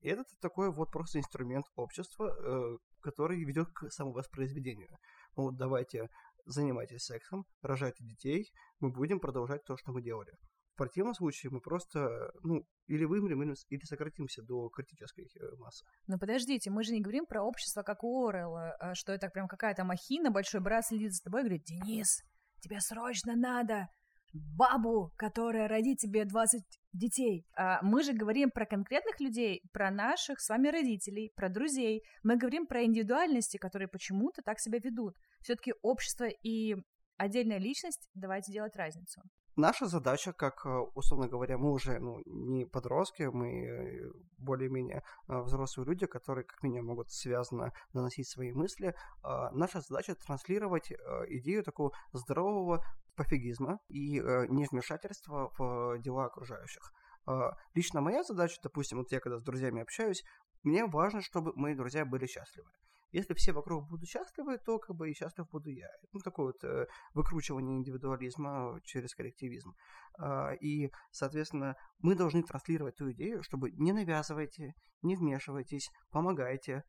И 0.00 0.08
это 0.08 0.24
такой 0.40 0.72
вот 0.72 0.90
просто 0.90 1.18
инструмент 1.18 1.66
общества, 1.76 2.24
э, 2.24 2.76
который 3.02 3.44
ведет 3.44 3.68
к 3.72 3.90
самовоспроизведению. 3.90 4.88
Ну, 5.36 5.50
давайте 5.50 6.08
занимайтесь 6.52 7.04
сексом, 7.04 7.44
рожайте 7.62 8.04
детей, 8.04 8.52
мы 8.80 8.90
будем 8.90 9.20
продолжать 9.20 9.64
то, 9.64 9.76
что 9.76 9.92
мы 9.92 10.02
делали. 10.02 10.32
В 10.74 10.76
противном 10.76 11.14
случае 11.14 11.50
мы 11.50 11.60
просто, 11.60 12.30
ну, 12.42 12.64
или 12.86 13.04
вымрем, 13.04 13.42
или, 13.42 13.54
или 13.68 13.84
сократимся 13.84 14.42
до 14.42 14.68
критической 14.70 15.24
э, 15.24 15.56
массы. 15.56 15.84
Но 16.06 16.18
подождите, 16.18 16.70
мы 16.70 16.84
же 16.84 16.92
не 16.92 17.02
говорим 17.02 17.26
про 17.26 17.42
общество, 17.42 17.82
как 17.82 18.02
у 18.02 18.26
Орелла, 18.26 18.74
а 18.80 18.94
что 18.94 19.12
это 19.12 19.28
прям 19.28 19.46
какая-то 19.46 19.84
махина, 19.84 20.30
большой 20.30 20.60
брат 20.60 20.86
следит 20.86 21.12
за 21.12 21.22
тобой 21.22 21.40
и 21.40 21.44
говорит, 21.44 21.64
Денис, 21.64 22.22
тебе 22.60 22.80
срочно 22.80 23.36
надо 23.36 23.88
бабу, 24.32 25.12
которая 25.16 25.68
родит 25.68 25.98
тебе 25.98 26.24
20 26.24 26.62
детей. 26.92 27.46
А 27.56 27.80
мы 27.82 28.02
же 28.02 28.12
говорим 28.12 28.50
про 28.50 28.66
конкретных 28.66 29.20
людей, 29.20 29.62
про 29.72 29.90
наших 29.90 30.40
с 30.40 30.48
вами 30.48 30.68
родителей, 30.68 31.32
про 31.36 31.48
друзей. 31.48 32.02
Мы 32.22 32.36
говорим 32.36 32.66
про 32.66 32.84
индивидуальности, 32.84 33.56
которые 33.56 33.88
почему-то 33.88 34.42
так 34.42 34.60
себя 34.60 34.78
ведут. 34.82 35.16
Все-таки 35.40 35.74
общество 35.82 36.26
и 36.28 36.76
отдельная 37.16 37.58
личность, 37.58 38.08
давайте 38.14 38.52
делать 38.52 38.76
разницу. 38.76 39.22
Наша 39.56 39.86
задача, 39.86 40.32
как, 40.32 40.64
э, 40.64 40.70
условно 40.94 41.28
говоря, 41.28 41.58
мы 41.58 41.72
уже 41.72 41.98
ну, 41.98 42.22
не 42.24 42.64
подростки, 42.64 43.24
мы 43.24 43.48
э, 43.48 44.10
более-менее 44.38 45.02
э, 45.28 45.40
взрослые 45.42 45.86
люди, 45.86 46.06
которые 46.06 46.44
как 46.44 46.62
минимум 46.62 46.86
могут 46.86 47.10
связано 47.10 47.72
наносить 47.92 48.28
свои 48.28 48.52
мысли. 48.52 48.94
А 49.22 49.50
наша 49.50 49.80
задача 49.80 50.14
транслировать 50.14 50.92
идею 51.28 51.62
такого 51.62 51.92
здорового 52.12 52.84
пофигизма 53.16 53.78
и 53.88 54.20
невмешательства 54.20 55.52
в 55.58 55.98
дела 55.98 56.26
окружающих. 56.26 56.92
А 57.26 57.52
лично 57.74 58.00
моя 58.00 58.22
задача, 58.22 58.60
допустим, 58.62 58.98
вот 58.98 59.12
я 59.12 59.20
когда 59.20 59.38
с 59.38 59.42
друзьями 59.42 59.82
общаюсь, 59.82 60.24
мне 60.62 60.86
важно, 60.86 61.22
чтобы 61.22 61.52
мои 61.54 61.74
друзья 61.74 62.04
были 62.04 62.26
счастливы. 62.26 62.70
Если 63.12 63.34
все 63.34 63.52
вокруг 63.52 63.88
будут 63.88 64.08
счастливы, 64.08 64.58
то 64.58 64.78
как 64.78 64.94
бы 64.94 65.10
и 65.10 65.14
счастлив 65.14 65.48
буду 65.50 65.70
я. 65.70 65.88
Ну, 66.12 66.20
такое 66.20 66.46
вот 66.46 66.62
э, 66.62 66.86
выкручивание 67.12 67.76
индивидуализма 67.76 68.80
через 68.84 69.14
коллективизм. 69.14 69.74
Э, 70.20 70.54
и, 70.60 70.92
соответственно, 71.10 71.74
мы 71.98 72.14
должны 72.14 72.44
транслировать 72.44 72.96
ту 72.96 73.10
идею, 73.10 73.42
чтобы 73.42 73.72
не 73.72 73.92
навязывайте, 73.92 74.74
не 75.02 75.16
вмешивайтесь, 75.16 75.90
помогайте, 76.10 76.84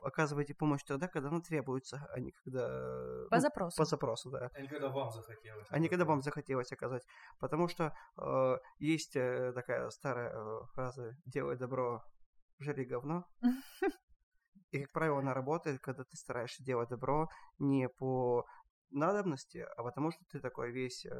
оказывайте 0.00 0.54
помощь 0.54 0.82
тогда, 0.84 1.08
когда 1.08 1.28
она 1.28 1.40
требуется, 1.40 2.06
а 2.12 2.20
не 2.20 2.32
когда... 2.32 2.68
По 3.30 3.36
ну, 3.36 3.40
запросу. 3.40 3.76
По 3.76 3.84
запросу, 3.84 4.30
да. 4.30 4.50
А 4.54 4.60
не 4.60 4.68
когда 4.68 4.88
вам 4.88 5.10
захотелось. 5.10 5.66
А 5.70 5.78
не 5.78 5.88
когда 5.88 6.04
вам 6.04 6.22
захотелось 6.22 6.72
оказать. 6.72 7.04
Потому 7.38 7.68
что 7.68 7.94
э, 8.18 8.56
есть 8.78 9.16
э, 9.16 9.52
такая 9.54 9.90
старая 9.90 10.32
э, 10.32 10.60
фраза 10.74 11.16
«делай 11.24 11.56
добро, 11.56 12.02
жри 12.58 12.84
говно». 12.84 13.24
И, 14.72 14.82
как 14.82 14.92
правило, 14.92 15.20
она 15.20 15.32
работает, 15.32 15.80
когда 15.80 16.04
ты 16.04 16.16
стараешься 16.16 16.62
делать 16.64 16.88
добро 16.88 17.28
не 17.58 17.88
по 17.88 18.44
надобности, 18.90 19.66
а 19.76 19.82
потому 19.82 20.10
что 20.10 20.24
ты 20.30 20.40
такой 20.40 20.70
весь 20.70 21.04
э, 21.04 21.10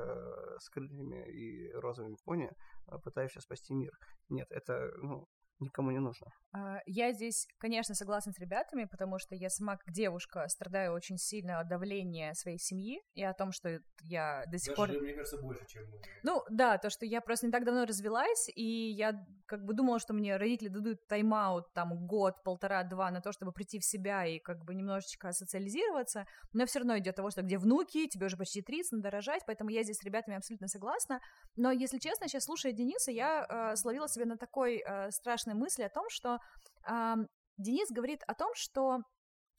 с 0.59 0.69
крыльями 0.69 1.29
и 1.31 1.73
розовыми 1.73 2.17
пони 2.25 2.51
э, 2.51 2.99
пытаешься 3.03 3.41
спасти 3.41 3.75
мир. 3.75 3.93
Нет, 4.29 4.47
это 4.51 4.91
ну, 4.99 5.29
никому 5.61 5.90
не 5.90 6.01
нужно. 6.01 6.27
А, 6.53 6.81
я 6.87 7.12
здесь, 7.12 7.47
конечно, 7.59 7.95
согласна 7.95 8.33
с 8.33 8.38
ребятами, 8.38 8.85
потому 8.85 9.19
что 9.19 9.35
я 9.35 9.51
сама 9.51 9.77
как 9.77 9.92
девушка 9.92 10.47
страдаю 10.49 10.92
очень 10.92 11.19
сильно 11.19 11.61
от 11.61 11.69
давления 11.69 12.35
своей 12.35 12.59
семьи 12.59 13.01
и 13.14 13.23
о 13.23 13.35
том, 13.35 13.53
что 13.53 13.81
я 14.03 14.45
до 14.47 14.59
сих 14.59 14.77
Даже, 14.77 14.92
пор... 14.95 15.03
мне 15.03 15.12
кажется, 15.12 15.38
больше, 15.38 15.66
чем 15.66 15.85
мы. 15.90 16.01
Ну, 16.23 16.42
да, 16.51 16.79
то, 16.79 16.90
что 16.90 17.05
я 17.07 17.21
просто 17.21 17.47
не 17.47 17.53
так 17.53 17.64
давно 17.64 17.85
развелась, 17.85 18.49
и 18.55 18.90
я 18.90 19.27
как 19.47 19.64
бы 19.64 19.75
думала, 19.75 19.99
что 19.99 20.12
мне 20.14 20.37
родители 20.37 20.69
дадут 20.69 21.07
тайм-аут 21.09 21.73
там 21.73 22.07
год, 22.07 22.42
полтора-два 22.42 23.11
на 23.11 23.21
то, 23.21 23.33
чтобы 23.33 23.53
прийти 23.53 23.79
в 23.79 23.85
себя 23.85 24.27
и 24.27 24.38
как 24.38 24.64
бы 24.64 24.75
немножечко 24.75 25.33
социализироваться, 25.33 26.27
но 26.53 26.66
все 26.66 26.81
равно 26.81 26.99
идет 26.99 27.16
того, 27.16 27.31
что 27.31 27.42
где 27.42 27.59
внуки, 27.59 28.09
тебе 28.09 28.27
уже 28.27 28.37
почти 28.37 28.62
30, 28.62 28.92
надо 28.92 29.11
рожать, 29.11 29.42
поэтому 29.47 29.71
я 29.71 29.83
здесь 29.83 29.99
с 29.99 30.05
ребятами 30.05 30.37
абсолютно 30.37 30.69
согласна, 30.69 31.21
но, 31.57 31.71
если 31.71 31.99
честно, 31.99 32.29
сейчас 32.29 32.45
слушая 32.45 32.73
Дениса, 32.73 33.11
я 33.11 33.47
э, 33.49 33.77
словила 33.77 34.09
себе 34.09 34.25
на 34.25 34.37
такой 34.37 34.83
э, 34.87 35.11
страшной 35.11 35.46
мысли 35.55 35.83
о 35.83 35.89
том, 35.89 36.05
что 36.09 36.39
э, 36.89 37.15
Денис 37.57 37.91
говорит 37.91 38.23
о 38.27 38.35
том, 38.35 38.51
что 38.55 39.01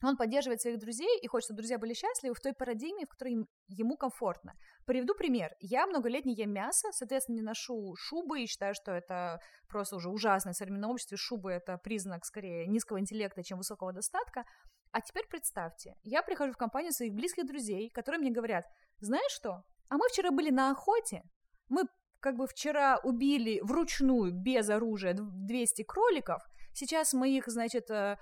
он 0.02 0.16
поддерживает 0.16 0.60
своих 0.60 0.78
друзей 0.78 1.18
и 1.20 1.26
хочет, 1.26 1.46
чтобы 1.46 1.58
друзья 1.58 1.78
были 1.78 1.92
счастливы 1.92 2.34
в 2.34 2.40
той 2.40 2.52
парадигме, 2.52 3.04
в 3.04 3.08
которой 3.08 3.32
им, 3.32 3.48
ему 3.66 3.96
комфортно. 3.96 4.54
Приведу 4.86 5.14
пример. 5.14 5.50
Я 5.58 5.86
многолетний 5.86 6.34
летний 6.34 6.44
ем 6.44 6.52
мясо, 6.52 6.88
соответственно, 6.92 7.36
не 7.36 7.42
ношу 7.42 7.94
шубы 7.96 8.40
и 8.40 8.46
считаю, 8.46 8.74
что 8.74 8.92
это 8.92 9.40
просто 9.68 9.96
уже 9.96 10.08
ужасно 10.08 10.52
в 10.52 10.56
современном 10.56 10.92
обществе. 10.92 11.16
Шубы— 11.16 11.50
это 11.52 11.78
признак 11.78 12.24
скорее 12.24 12.66
низкого 12.68 13.00
интеллекта, 13.00 13.42
чем 13.42 13.58
высокого 13.58 13.92
достатка. 13.92 14.44
А 14.92 15.00
теперь 15.00 15.26
представьте, 15.28 15.96
я 16.02 16.22
прихожу 16.22 16.52
в 16.52 16.56
компанию 16.56 16.92
своих 16.92 17.12
близких 17.12 17.46
друзей, 17.46 17.90
которые 17.90 18.20
мне 18.20 18.30
говорят, 18.30 18.64
знаешь 19.00 19.32
что, 19.32 19.64
а 19.88 19.96
мы 19.96 20.08
вчера 20.10 20.30
были 20.30 20.50
на 20.50 20.70
охоте, 20.70 21.22
мы 21.68 21.82
как 22.20 22.36
бы 22.36 22.46
вчера 22.46 22.98
убили 23.02 23.60
вручную, 23.62 24.32
без 24.32 24.68
оружия, 24.68 25.14
200 25.14 25.82
кроликов, 25.84 26.42
сейчас 26.72 27.12
мы 27.12 27.30
их, 27.30 27.44
значит, 27.46 27.90
э, 27.90 28.16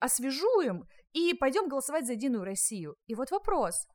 освежуем 0.00 0.84
и 1.12 1.34
пойдем 1.34 1.68
голосовать 1.68 2.06
за 2.06 2.12
Единую 2.14 2.44
Россию. 2.44 2.96
И 3.06 3.14
вот 3.14 3.30
вопрос, 3.30 3.86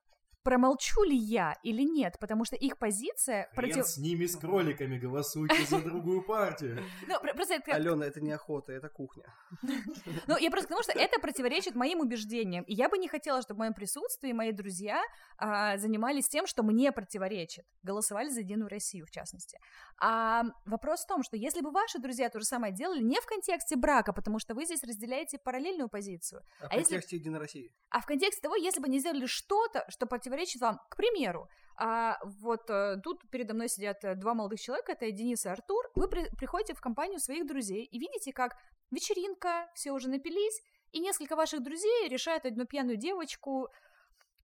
промолчу 0.44 1.04
ли 1.04 1.16
я 1.16 1.56
или 1.64 1.84
нет, 1.84 2.18
потому 2.20 2.46
что 2.46 2.56
их 2.56 2.78
позиция... 2.78 3.50
Хрен 3.54 3.72
против... 3.72 3.88
с 3.88 3.98
ними, 3.98 4.26
с 4.26 4.36
кроликами, 4.36 4.98
голосуйте 4.98 5.66
за 5.66 5.82
другую 5.82 6.24
партию. 6.24 6.84
Ну, 7.08 7.20
просто 7.34 7.56
это... 7.56 7.74
Алена, 7.74 8.06
это 8.06 8.22
не 8.22 8.32
охота, 8.32 8.72
это 8.72 8.90
кухня. 8.90 9.24
Ну, 10.28 10.38
я 10.38 10.52
просто 10.52 10.68
потому 10.70 10.84
что 10.84 10.92
это 10.92 11.20
противоречит 11.20 11.76
моим 11.76 12.00
убеждениям, 12.00 12.64
и 12.64 12.74
я 12.74 12.90
бы 12.90 12.98
не 12.98 13.08
хотела, 13.08 13.42
чтобы 13.42 13.58
в 13.58 13.60
моем 13.60 13.74
присутствии 13.74 14.32
мои 14.32 14.52
друзья 14.52 15.02
а, 15.38 15.78
занимались 15.78 16.28
тем, 16.28 16.46
что 16.46 16.64
мне 16.64 16.92
противоречит, 16.92 17.66
голосовали 17.84 18.30
за 18.30 18.42
Единую 18.42 18.70
Россию, 18.70 19.06
в 19.06 19.12
частности. 19.12 19.58
А 20.02 20.44
вопрос 20.66 21.04
в 21.04 21.08
том, 21.08 21.24
что 21.24 21.38
если 21.38 21.62
бы 21.62 21.72
ваши 21.72 22.00
друзья 22.00 22.30
то 22.30 22.40
же 22.40 22.46
самое 22.46 22.74
делали 22.74 23.02
не 23.02 23.20
в 23.20 23.26
контексте 23.26 23.76
брака, 23.76 24.14
потому 24.14 24.40
что 24.40 24.54
вы 24.54 24.66
здесь 24.66 24.84
разделяете 24.84 25.40
параллельную 25.40 25.90
позицию, 25.90 26.42
а, 26.60 26.66
а 26.66 26.68
в 26.68 26.70
контексте 26.70 27.16
если... 27.16 27.16
Единой 27.18 27.40
России, 27.40 27.72
а 27.90 28.02
в 28.02 28.06
контексте 28.06 28.42
того, 28.42 28.56
если 28.56 28.80
бы 28.80 28.86
они 28.86 29.00
сделали 29.00 29.26
что-то, 29.26 29.86
что 29.90 30.06
противоречит 30.06 30.29
противоречит 30.30 30.62
вам. 30.62 30.80
К 30.90 30.96
примеру, 30.96 31.50
а 31.76 32.18
вот 32.24 32.70
э, 32.70 32.98
тут 33.04 33.22
передо 33.32 33.54
мной 33.54 33.70
сидят 33.70 34.04
э, 34.04 34.16
два 34.16 34.34
молодых 34.34 34.60
человека, 34.60 34.92
это 34.92 35.10
Денис 35.12 35.46
и 35.46 35.50
Артур. 35.50 35.90
Вы 35.96 36.08
при, 36.10 36.30
приходите 36.36 36.74
в 36.74 36.82
компанию 36.82 37.20
своих 37.20 37.48
друзей 37.48 37.86
и 37.86 38.00
видите, 38.00 38.34
как 38.34 38.56
вечеринка, 38.92 39.70
все 39.76 39.92
уже 39.92 40.10
напились, 40.10 40.62
и 40.92 41.00
несколько 41.00 41.36
ваших 41.36 41.64
друзей 41.64 42.10
решают 42.10 42.46
одну 42.46 42.66
пьяную 42.66 42.98
девочку 42.98 43.70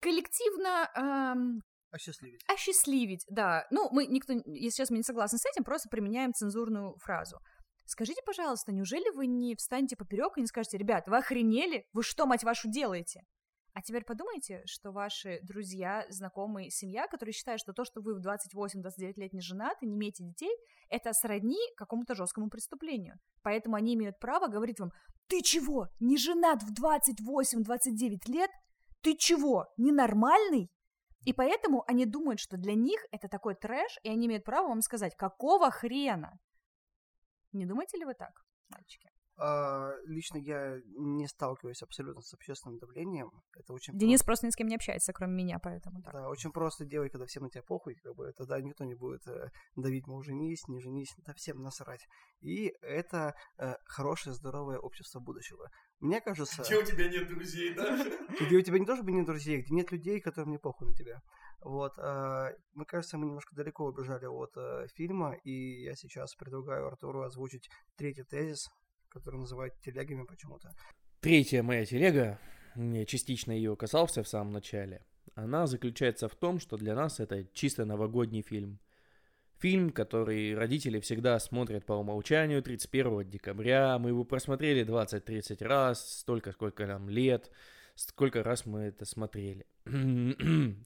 коллективно 0.00 0.90
эм, 0.94 1.60
Осчастливить. 1.90 2.40
Осчастливить, 2.46 3.24
да. 3.28 3.66
Ну, 3.70 3.88
мы 3.90 4.06
никто, 4.06 4.34
если 4.44 4.70
сейчас 4.70 4.90
мы 4.90 4.98
не 4.98 5.02
согласны 5.02 5.38
с 5.38 5.46
этим, 5.46 5.64
просто 5.64 5.88
применяем 5.88 6.32
цензурную 6.34 6.96
фразу. 6.98 7.38
Скажите, 7.86 8.20
пожалуйста, 8.24 8.72
неужели 8.72 9.08
вы 9.14 9.26
не 9.26 9.54
встанете 9.54 9.96
поперек 9.96 10.36
и 10.36 10.42
не 10.42 10.46
скажете, 10.46 10.76
ребят, 10.76 11.08
вы 11.08 11.16
охренели? 11.16 11.86
Вы 11.92 12.02
что, 12.02 12.26
мать 12.26 12.44
вашу, 12.44 12.68
делаете? 12.68 13.22
А 13.78 13.80
теперь 13.80 14.02
подумайте, 14.02 14.62
что 14.66 14.90
ваши 14.90 15.38
друзья, 15.44 16.04
знакомые, 16.08 16.68
семья, 16.68 17.06
которые 17.06 17.32
считают, 17.32 17.60
что 17.60 17.72
то, 17.72 17.84
что 17.84 18.00
вы 18.00 18.16
в 18.16 18.18
28-29 18.18 19.12
лет 19.14 19.32
не 19.32 19.40
женаты, 19.40 19.86
не 19.86 19.94
имеете 19.94 20.24
детей, 20.24 20.50
это 20.88 21.12
сродни 21.12 21.60
какому-то 21.76 22.16
жесткому 22.16 22.50
преступлению. 22.50 23.20
Поэтому 23.44 23.76
они 23.76 23.94
имеют 23.94 24.18
право 24.18 24.48
говорить 24.48 24.80
вам, 24.80 24.90
ты 25.28 25.42
чего, 25.42 25.86
не 26.00 26.16
женат 26.16 26.64
в 26.64 26.72
28-29 26.72 28.18
лет? 28.26 28.50
Ты 29.00 29.14
чего, 29.16 29.68
ненормальный? 29.76 30.72
И 31.24 31.32
поэтому 31.32 31.84
они 31.86 32.04
думают, 32.04 32.40
что 32.40 32.56
для 32.56 32.74
них 32.74 33.00
это 33.12 33.28
такой 33.28 33.54
трэш, 33.54 33.96
и 34.02 34.08
они 34.08 34.26
имеют 34.26 34.42
право 34.42 34.70
вам 34.70 34.80
сказать, 34.80 35.14
какого 35.14 35.70
хрена? 35.70 36.40
Не 37.52 37.64
думаете 37.64 37.96
ли 37.96 38.04
вы 38.04 38.14
так, 38.14 38.44
мальчики? 38.70 39.08
А, 39.40 39.92
лично 40.06 40.38
я 40.38 40.80
не 40.96 41.28
сталкиваюсь 41.28 41.82
абсолютно 41.82 42.22
с 42.22 42.34
общественным 42.34 42.78
давлением. 42.78 43.30
Это 43.56 43.72
очень 43.72 43.96
Денис 43.96 44.20
просто. 44.20 44.26
просто 44.26 44.46
ни 44.46 44.50
с 44.50 44.56
кем 44.56 44.66
не 44.66 44.74
общается, 44.74 45.12
кроме 45.12 45.34
меня, 45.34 45.60
поэтому 45.62 46.02
так. 46.02 46.12
Да, 46.12 46.28
очень 46.28 46.50
просто 46.50 46.84
делать, 46.84 47.12
когда 47.12 47.24
всем 47.26 47.44
на 47.44 47.50
тебя 47.50 47.62
похуй, 47.62 47.94
как 48.02 48.16
бы 48.16 48.32
тогда 48.36 48.60
никто 48.60 48.84
не 48.84 48.94
будет 48.94 49.26
э, 49.28 49.50
давить, 49.76 50.08
мол, 50.08 50.22
женись, 50.22 50.66
не 50.66 50.80
женись, 50.80 51.14
да 51.18 51.34
всем 51.34 51.62
насрать. 51.62 52.04
И 52.40 52.74
это 52.82 53.34
э, 53.58 53.74
хорошее, 53.84 54.34
здоровое 54.34 54.78
общество 54.78 55.20
будущего. 55.20 55.70
Мне 56.00 56.20
кажется... 56.20 56.62
Где 56.62 56.78
у 56.78 56.82
тебя 56.82 57.08
нет 57.08 57.28
друзей, 57.28 57.74
да? 57.74 57.96
Где 58.40 58.56
у 58.56 58.60
тебя 58.60 58.80
не 58.80 58.86
тоже 58.86 59.04
бы 59.04 59.12
нет 59.12 59.26
друзей, 59.26 59.62
где 59.62 59.74
нет 59.74 59.92
людей, 59.92 60.20
которым 60.20 60.50
не 60.50 60.58
похуй 60.58 60.88
на 60.88 60.94
тебя. 60.94 61.20
Вот, 61.60 61.92
э, 61.98 62.56
мне 62.74 62.84
кажется, 62.84 63.18
мы 63.18 63.26
немножко 63.26 63.54
далеко 63.54 63.84
убежали 63.84 64.26
от 64.26 64.56
э, 64.56 64.86
фильма, 64.94 65.34
и 65.44 65.82
я 65.82 65.94
сейчас 65.94 66.34
предлагаю 66.34 66.86
Артуру 66.86 67.22
озвучить 67.22 67.68
третий 67.96 68.24
тезис, 68.24 68.68
который 69.08 69.40
называют 69.40 69.74
телегами 69.80 70.24
почему-то. 70.24 70.74
Третья 71.20 71.62
моя 71.62 71.84
телега 71.84 72.38
я 72.76 73.04
частично 73.04 73.52
ее 73.52 73.76
касался 73.76 74.22
в 74.22 74.28
самом 74.28 74.52
начале, 74.52 75.04
она 75.38 75.66
заключается 75.68 76.28
в 76.28 76.34
том, 76.34 76.58
что 76.58 76.76
для 76.76 76.96
нас 76.96 77.20
это 77.20 77.44
чисто 77.52 77.84
новогодний 77.84 78.42
фильм. 78.42 78.80
Фильм, 79.58 79.90
который 79.90 80.54
родители 80.56 80.98
всегда 80.98 81.38
смотрят 81.38 81.86
по 81.86 81.92
умолчанию 81.92 82.60
31 82.60 83.28
декабря. 83.28 83.98
Мы 83.98 84.10
его 84.10 84.24
просмотрели 84.24 84.84
20-30 84.84 85.64
раз, 85.64 86.18
столько, 86.20 86.50
сколько 86.50 86.86
нам 86.86 87.08
лет, 87.08 87.52
сколько 87.94 88.42
раз 88.42 88.66
мы 88.66 88.80
это 88.80 89.04
смотрели. 89.04 89.66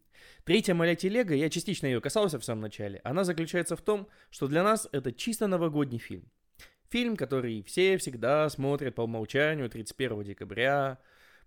Третья 0.44 0.74
моя 0.74 0.96
телега, 0.96 1.34
я 1.34 1.48
частично 1.48 1.86
ее 1.86 2.00
касался 2.02 2.38
в 2.38 2.44
самом 2.44 2.60
начале, 2.60 3.00
она 3.04 3.24
заключается 3.24 3.76
в 3.76 3.80
том, 3.80 4.06
что 4.30 4.48
для 4.48 4.62
нас 4.62 4.86
это 4.92 5.12
чисто 5.12 5.46
новогодний 5.46 5.98
фильм. 5.98 6.30
Фильм, 6.92 7.16
который 7.16 7.62
все 7.62 7.96
всегда 7.96 8.50
смотрят 8.50 8.96
по 8.96 9.04
умолчанию 9.04 9.70
31 9.70 10.24
декабря. 10.24 10.98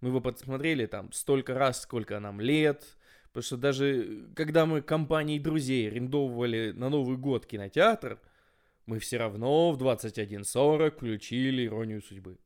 Мы 0.01 0.09
его 0.09 0.19
посмотрели 0.19 0.87
там 0.87 1.11
столько 1.11 1.53
раз, 1.53 1.83
сколько 1.83 2.19
нам 2.19 2.41
лет. 2.41 2.97
Потому 3.27 3.43
что 3.43 3.57
даже 3.57 4.27
когда 4.35 4.65
мы 4.65 4.81
компанией 4.81 5.37
друзей 5.37 5.87
арендовывали 5.87 6.71
на 6.71 6.89
Новый 6.89 7.17
год 7.17 7.45
кинотеатр, 7.45 8.19
мы 8.87 8.97
все 8.97 9.17
равно 9.17 9.71
в 9.71 9.77
21.40 9.77 10.89
включили 10.89 11.67
«Иронию 11.67 12.01
судьбы». 12.01 12.39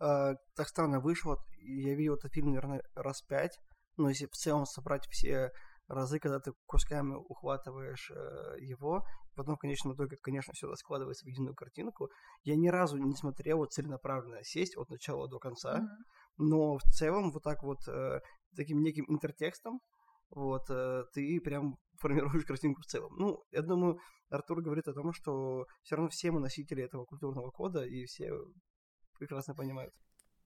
А, 0.00 0.34
так 0.56 0.66
странно 0.66 0.98
вышло. 0.98 1.38
Я 1.60 1.94
видел 1.94 2.16
этот 2.16 2.32
фильм, 2.32 2.48
наверное, 2.48 2.82
раз 2.96 3.22
пять. 3.22 3.60
Но 3.96 4.08
если 4.08 4.26
в 4.26 4.32
целом 4.32 4.66
собрать 4.66 5.06
все 5.10 5.52
разы, 5.86 6.18
когда 6.18 6.40
ты 6.40 6.54
кусками 6.66 7.14
ухватываешь 7.14 8.10
э, 8.10 8.56
его, 8.58 9.06
потом 9.40 9.56
в 9.56 9.58
конечном 9.58 9.94
итоге, 9.94 10.18
конечно, 10.20 10.52
все 10.52 10.74
складывается 10.74 11.24
в 11.24 11.28
единую 11.28 11.54
картинку. 11.54 12.10
Я 12.44 12.56
ни 12.56 12.68
разу 12.68 12.98
не 12.98 13.14
смотрел 13.16 13.56
вот 13.56 13.72
целенаправленно 13.72 14.44
сесть 14.44 14.76
от 14.76 14.90
начала 14.90 15.28
до 15.28 15.38
конца, 15.38 15.78
mm-hmm. 15.78 16.04
но 16.36 16.76
в 16.76 16.82
целом 16.82 17.32
вот 17.32 17.42
так 17.42 17.62
вот 17.62 17.78
э, 17.88 18.20
таким 18.54 18.82
неким 18.82 19.06
интертекстом 19.08 19.80
вот 20.28 20.68
э, 20.68 21.04
ты 21.14 21.40
прям 21.40 21.78
формируешь 21.98 22.44
картинку 22.44 22.82
в 22.82 22.84
целом. 22.84 23.14
Ну, 23.16 23.42
я 23.50 23.62
думаю, 23.62 23.98
Артур 24.28 24.60
говорит 24.60 24.88
о 24.88 24.92
том, 24.92 25.14
что 25.14 25.64
все 25.84 25.96
равно 25.96 26.10
все 26.10 26.30
мы 26.30 26.40
носители 26.40 26.84
этого 26.84 27.06
культурного 27.06 27.50
кода, 27.50 27.82
и 27.82 28.04
все 28.04 28.30
прекрасно 29.18 29.54
понимают. 29.54 29.94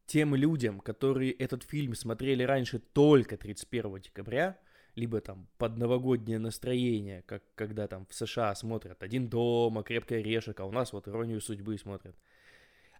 Тем 0.06 0.36
людям, 0.36 0.78
которые 0.78 1.32
этот 1.32 1.64
фильм 1.64 1.94
смотрели 1.94 2.44
раньше 2.44 2.78
только 2.78 3.36
31 3.36 4.00
декабря, 4.00 4.56
либо 4.94 5.20
там 5.20 5.48
под 5.58 5.76
новогоднее 5.76 6.38
настроение, 6.38 7.22
как 7.22 7.42
когда 7.54 7.86
там 7.88 8.06
в 8.06 8.14
США 8.14 8.54
смотрят 8.54 9.02
«Один 9.02 9.28
дома», 9.28 9.82
«Крепкий 9.82 10.16
орешек», 10.16 10.60
а 10.60 10.64
у 10.64 10.72
нас 10.72 10.92
вот 10.92 11.08
«Иронию 11.08 11.40
судьбы» 11.40 11.76
смотрят. 11.78 12.16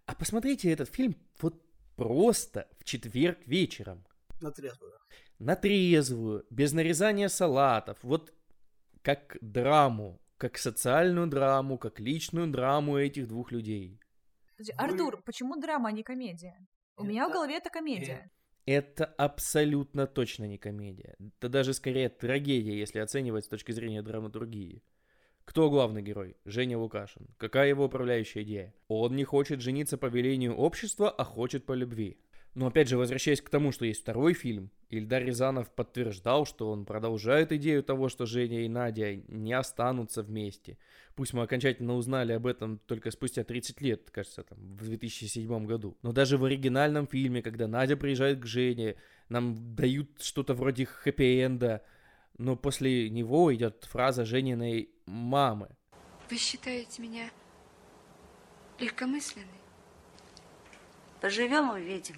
А 0.05 0.15
посмотрите 0.15 0.71
этот 0.71 0.89
фильм 0.89 1.15
вот 1.41 1.61
просто 1.95 2.67
в 2.79 2.83
четверг 2.83 3.39
вечером. 3.47 4.05
На 4.41 4.51
трезвую. 4.51 4.93
На 5.39 5.55
трезвую, 5.55 6.45
без 6.49 6.73
нарезания 6.73 7.29
салатов. 7.29 7.97
Вот 8.03 8.33
как 9.01 9.37
драму, 9.41 10.21
как 10.37 10.57
социальную 10.57 11.27
драму, 11.27 11.77
как 11.77 11.99
личную 11.99 12.47
драму 12.47 12.97
этих 12.97 13.27
двух 13.27 13.51
людей. 13.51 13.99
Подожди, 14.57 14.73
Артур, 14.77 15.21
почему 15.23 15.55
драма, 15.59 15.89
а 15.89 15.91
не 15.91 16.03
комедия? 16.03 16.57
У 16.97 17.03
это... 17.03 17.09
меня 17.09 17.27
в 17.27 17.31
голове 17.31 17.57
это 17.57 17.69
комедия. 17.69 18.29
Это 18.65 19.05
абсолютно 19.05 20.07
точно 20.07 20.45
не 20.45 20.57
комедия. 20.57 21.15
Это 21.37 21.49
даже 21.49 21.73
скорее 21.73 22.09
трагедия, 22.09 22.77
если 22.77 22.99
оценивать 22.99 23.45
с 23.45 23.47
точки 23.47 23.71
зрения 23.71 24.01
драматургии. 24.01 24.81
Кто 25.45 25.69
главный 25.69 26.01
герой? 26.01 26.35
Женя 26.45 26.79
Лукашин. 26.79 27.27
Какая 27.37 27.69
его 27.69 27.85
управляющая 27.85 28.41
идея? 28.41 28.73
Он 28.87 29.15
не 29.15 29.23
хочет 29.23 29.61
жениться 29.61 29.99
по 29.99 30.07
велению 30.07 30.55
общества, 30.55 31.11
а 31.11 31.23
хочет 31.23 31.65
по 31.67 31.73
любви. 31.73 32.17
Но 32.55 32.67
опять 32.67 32.87
же, 32.87 32.97
возвращаясь 32.97 33.41
к 33.41 33.49
тому, 33.49 33.73
что 33.73 33.83
есть 33.85 34.01
второй 34.01 34.33
фильм, 34.33 34.71
Ильдар 34.89 35.21
Рязанов 35.21 35.69
подтверждал, 35.69 36.45
что 36.45 36.71
он 36.71 36.85
продолжает 36.85 37.51
идею 37.51 37.83
того, 37.83 38.07
что 38.07 38.25
Женя 38.25 38.63
и 38.63 38.69
Надя 38.69 39.15
не 39.27 39.51
останутся 39.51 40.23
вместе. 40.23 40.77
Пусть 41.15 41.33
мы 41.33 41.43
окончательно 41.43 41.95
узнали 41.95 42.31
об 42.31 42.47
этом 42.47 42.79
только 42.87 43.11
спустя 43.11 43.43
30 43.43 43.81
лет, 43.81 44.09
кажется, 44.09 44.43
там, 44.43 44.57
в 44.77 44.85
2007 44.85 45.65
году. 45.65 45.97
Но 46.01 46.13
даже 46.13 46.37
в 46.37 46.45
оригинальном 46.45 47.07
фильме, 47.07 47.41
когда 47.41 47.67
Надя 47.67 47.97
приезжает 47.97 48.39
к 48.39 48.45
Жене, 48.45 48.95
нам 49.27 49.75
дают 49.75 50.21
что-то 50.21 50.53
вроде 50.53 50.85
хэппи-энда, 50.85 51.81
но 52.37 52.55
после 52.55 53.09
него 53.09 53.53
идет 53.53 53.83
фраза 53.83 54.23
Жениной 54.23 54.91
мамы. 55.05 55.75
Вы 56.29 56.37
считаете 56.37 57.01
меня 57.01 57.29
легкомысленной? 58.79 59.47
Поживем, 61.19 61.71
увидим. 61.71 62.15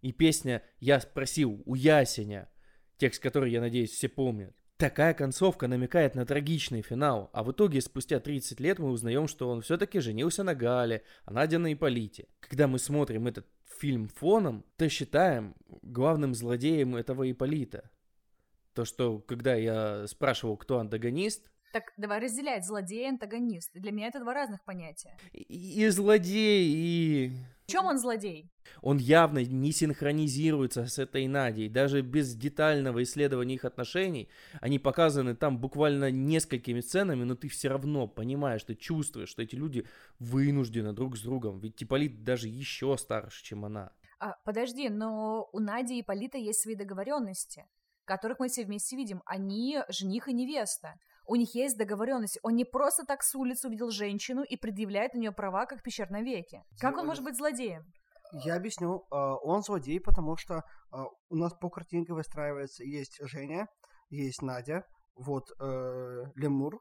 И 0.00 0.12
песня 0.12 0.62
«Я 0.80 1.00
спросил 1.00 1.62
у 1.66 1.74
Ясеня», 1.74 2.48
текст 2.96 3.22
который, 3.22 3.50
я 3.50 3.60
надеюсь, 3.60 3.90
все 3.90 4.08
помнят. 4.08 4.54
Такая 4.76 5.12
концовка 5.12 5.66
намекает 5.66 6.14
на 6.14 6.24
трагичный 6.24 6.82
финал, 6.82 7.30
а 7.32 7.42
в 7.42 7.50
итоге 7.50 7.80
спустя 7.80 8.20
30 8.20 8.60
лет 8.60 8.78
мы 8.78 8.90
узнаем, 8.90 9.26
что 9.26 9.48
он 9.48 9.60
все-таки 9.60 9.98
женился 9.98 10.44
на 10.44 10.54
Гале, 10.54 11.02
а 11.24 11.32
Надя 11.32 11.58
на 11.58 11.72
Иполите. 11.72 12.28
Когда 12.38 12.68
мы 12.68 12.78
смотрим 12.78 13.26
этот 13.26 13.46
фильм 13.64 14.08
фоном, 14.08 14.64
то 14.76 14.88
считаем 14.88 15.56
главным 15.82 16.32
злодеем 16.34 16.94
этого 16.94 17.28
Иполита. 17.28 17.90
То, 18.72 18.84
что 18.84 19.18
когда 19.18 19.56
я 19.56 20.06
спрашивал, 20.06 20.56
кто 20.56 20.78
антагонист, 20.78 21.50
так 21.72 21.92
давай 21.96 22.20
разделять 22.20 22.66
злодей 22.66 23.04
и 23.04 23.08
антагонист. 23.08 23.72
Для 23.74 23.92
меня 23.92 24.08
это 24.08 24.20
два 24.20 24.34
разных 24.34 24.64
понятия. 24.64 25.16
И, 25.32 25.84
и 25.84 25.88
злодей, 25.88 26.68
и... 26.68 27.32
В 27.66 27.70
чем 27.70 27.84
он 27.84 27.98
злодей? 27.98 28.50
Он 28.80 28.98
явно 28.98 29.44
не 29.44 29.72
синхронизируется 29.72 30.86
с 30.86 30.98
этой 30.98 31.26
Надей. 31.26 31.68
Даже 31.68 32.00
без 32.00 32.34
детального 32.34 33.02
исследования 33.02 33.56
их 33.56 33.64
отношений, 33.64 34.30
они 34.60 34.78
показаны 34.78 35.34
там 35.34 35.58
буквально 35.58 36.10
несколькими 36.10 36.80
сценами, 36.80 37.24
но 37.24 37.34
ты 37.34 37.48
все 37.48 37.68
равно 37.68 38.06
понимаешь, 38.06 38.64
ты 38.64 38.74
чувствуешь, 38.74 39.28
что 39.28 39.42
эти 39.42 39.54
люди 39.54 39.86
вынуждены 40.18 40.92
друг 40.92 41.16
с 41.16 41.22
другом. 41.22 41.58
Ведь 41.60 41.76
Типолит 41.76 42.24
даже 42.24 42.48
еще 42.48 42.96
старше, 42.96 43.44
чем 43.44 43.64
она. 43.64 43.92
А, 44.20 44.34
подожди, 44.44 44.88
но 44.88 45.48
у 45.52 45.60
Нади 45.60 45.98
и 45.98 46.02
Полита 46.02 46.38
есть 46.38 46.60
свои 46.60 46.74
договоренности, 46.74 47.66
которых 48.04 48.38
мы 48.40 48.48
все 48.48 48.64
вместе 48.64 48.96
видим. 48.96 49.22
Они 49.26 49.80
жених 49.88 50.28
и 50.28 50.32
невеста. 50.32 50.98
У 51.28 51.36
них 51.36 51.54
есть 51.54 51.76
договоренность. 51.76 52.38
Он 52.42 52.56
не 52.56 52.64
просто 52.64 53.04
так 53.04 53.22
с 53.22 53.34
улицы 53.34 53.68
увидел 53.68 53.90
женщину 53.90 54.42
и 54.42 54.56
предъявляет 54.56 55.12
на 55.12 55.18
нее 55.18 55.32
права, 55.32 55.66
как 55.66 55.80
в 55.80 55.82
пещерном 55.82 56.24
веке. 56.24 56.64
Как 56.80 56.96
он 56.96 57.06
может 57.06 57.22
быть 57.22 57.36
злодеем? 57.36 57.84
Я 58.32 58.56
объясню. 58.56 59.06
А, 59.10 59.36
он 59.36 59.62
злодей, 59.62 60.00
потому 60.00 60.36
что 60.38 60.64
а, 60.90 61.04
у 61.28 61.36
нас 61.36 61.52
по 61.52 61.68
картинке 61.68 62.14
выстраивается 62.14 62.82
есть 62.82 63.18
Женя, 63.20 63.68
есть 64.08 64.40
Надя, 64.40 64.84
вот 65.16 65.50
э, 65.60 66.24
Лемур, 66.36 66.80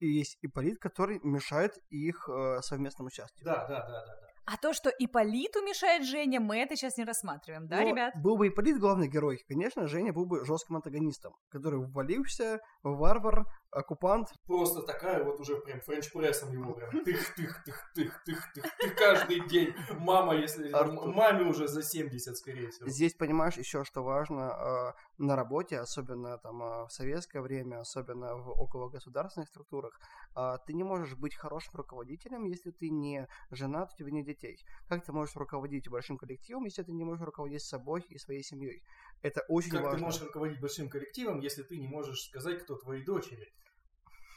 и 0.00 0.06
есть 0.06 0.38
Иполит, 0.40 0.78
который 0.78 1.20
мешает 1.22 1.78
их 1.90 2.28
э, 2.28 2.60
совместному 2.62 3.10
счастью. 3.10 3.44
Да, 3.44 3.66
да, 3.68 3.86
да, 3.86 4.04
да. 4.04 4.29
А 4.52 4.56
то, 4.56 4.72
что 4.72 4.90
Иполиту 4.90 5.60
мешает 5.62 6.04
Женя, 6.04 6.40
мы 6.40 6.58
это 6.58 6.74
сейчас 6.74 6.96
не 6.96 7.04
рассматриваем, 7.04 7.68
да, 7.68 7.82
Но 7.82 7.90
ребят? 7.90 8.14
Был 8.16 8.36
бы 8.36 8.48
Иполит 8.48 8.80
главный 8.80 9.06
герой, 9.06 9.38
конечно, 9.46 9.86
Женя 9.86 10.12
был 10.12 10.26
бы 10.26 10.44
жестким 10.44 10.74
антагонистом, 10.74 11.36
который 11.50 11.78
ввалился, 11.78 12.58
варвар, 12.82 13.46
оккупант. 13.70 14.26
Просто 14.46 14.82
такая 14.82 15.22
вот 15.22 15.38
уже 15.38 15.56
прям 15.60 15.80
френч-прессом 15.80 16.52
его 16.52 16.74
прям 16.74 16.90
тых-тых-тых-тых-тых-тых-тых 17.04 18.96
каждый 18.96 19.46
день. 19.48 19.72
Мама, 19.98 20.34
если... 20.34 20.72
Артур. 20.72 21.14
Маме 21.14 21.44
уже 21.44 21.68
за 21.68 21.84
70, 21.84 22.36
скорее 22.36 22.70
всего. 22.70 22.88
Здесь, 22.88 23.14
понимаешь, 23.14 23.56
еще 23.56 23.84
что 23.84 24.02
важно, 24.02 24.50
э, 24.50 24.92
на 25.18 25.36
работе, 25.36 25.78
особенно 25.78 26.38
там 26.38 26.60
э, 26.60 26.86
в 26.86 26.90
советское 26.90 27.40
время, 27.40 27.78
особенно 27.80 28.34
в 28.34 28.60
окологосударственных 28.60 29.48
структурах, 29.48 30.00
э, 30.36 30.56
ты 30.66 30.72
не 30.72 30.82
можешь 30.82 31.14
быть 31.14 31.36
хорошим 31.36 31.74
руководителем, 31.74 32.46
если 32.46 32.72
ты 32.72 32.90
не 32.90 33.28
женат, 33.52 33.92
у 33.92 33.96
тебя 33.96 34.10
нет 34.10 34.26
детей. 34.26 34.39
Как 34.88 35.04
ты 35.04 35.12
можешь 35.12 35.36
руководить 35.36 35.88
большим 35.88 36.18
коллективом, 36.18 36.64
если 36.64 36.82
ты 36.82 36.92
не 36.92 37.04
можешь 37.04 37.24
руководить 37.24 37.62
собой 37.62 38.04
и 38.08 38.18
своей 38.18 38.42
семьей? 38.42 38.82
Это 39.22 39.42
очень 39.48 39.70
как 39.70 39.82
важно. 39.82 39.90
Как 39.90 39.98
ты 39.98 40.04
можешь 40.04 40.22
руководить 40.22 40.60
большим 40.60 40.88
коллективом, 40.88 41.40
если 41.40 41.62
ты 41.62 41.78
не 41.78 41.88
можешь 41.88 42.22
сказать, 42.24 42.62
кто 42.62 42.76
твои 42.76 43.04
дочери? 43.04 43.52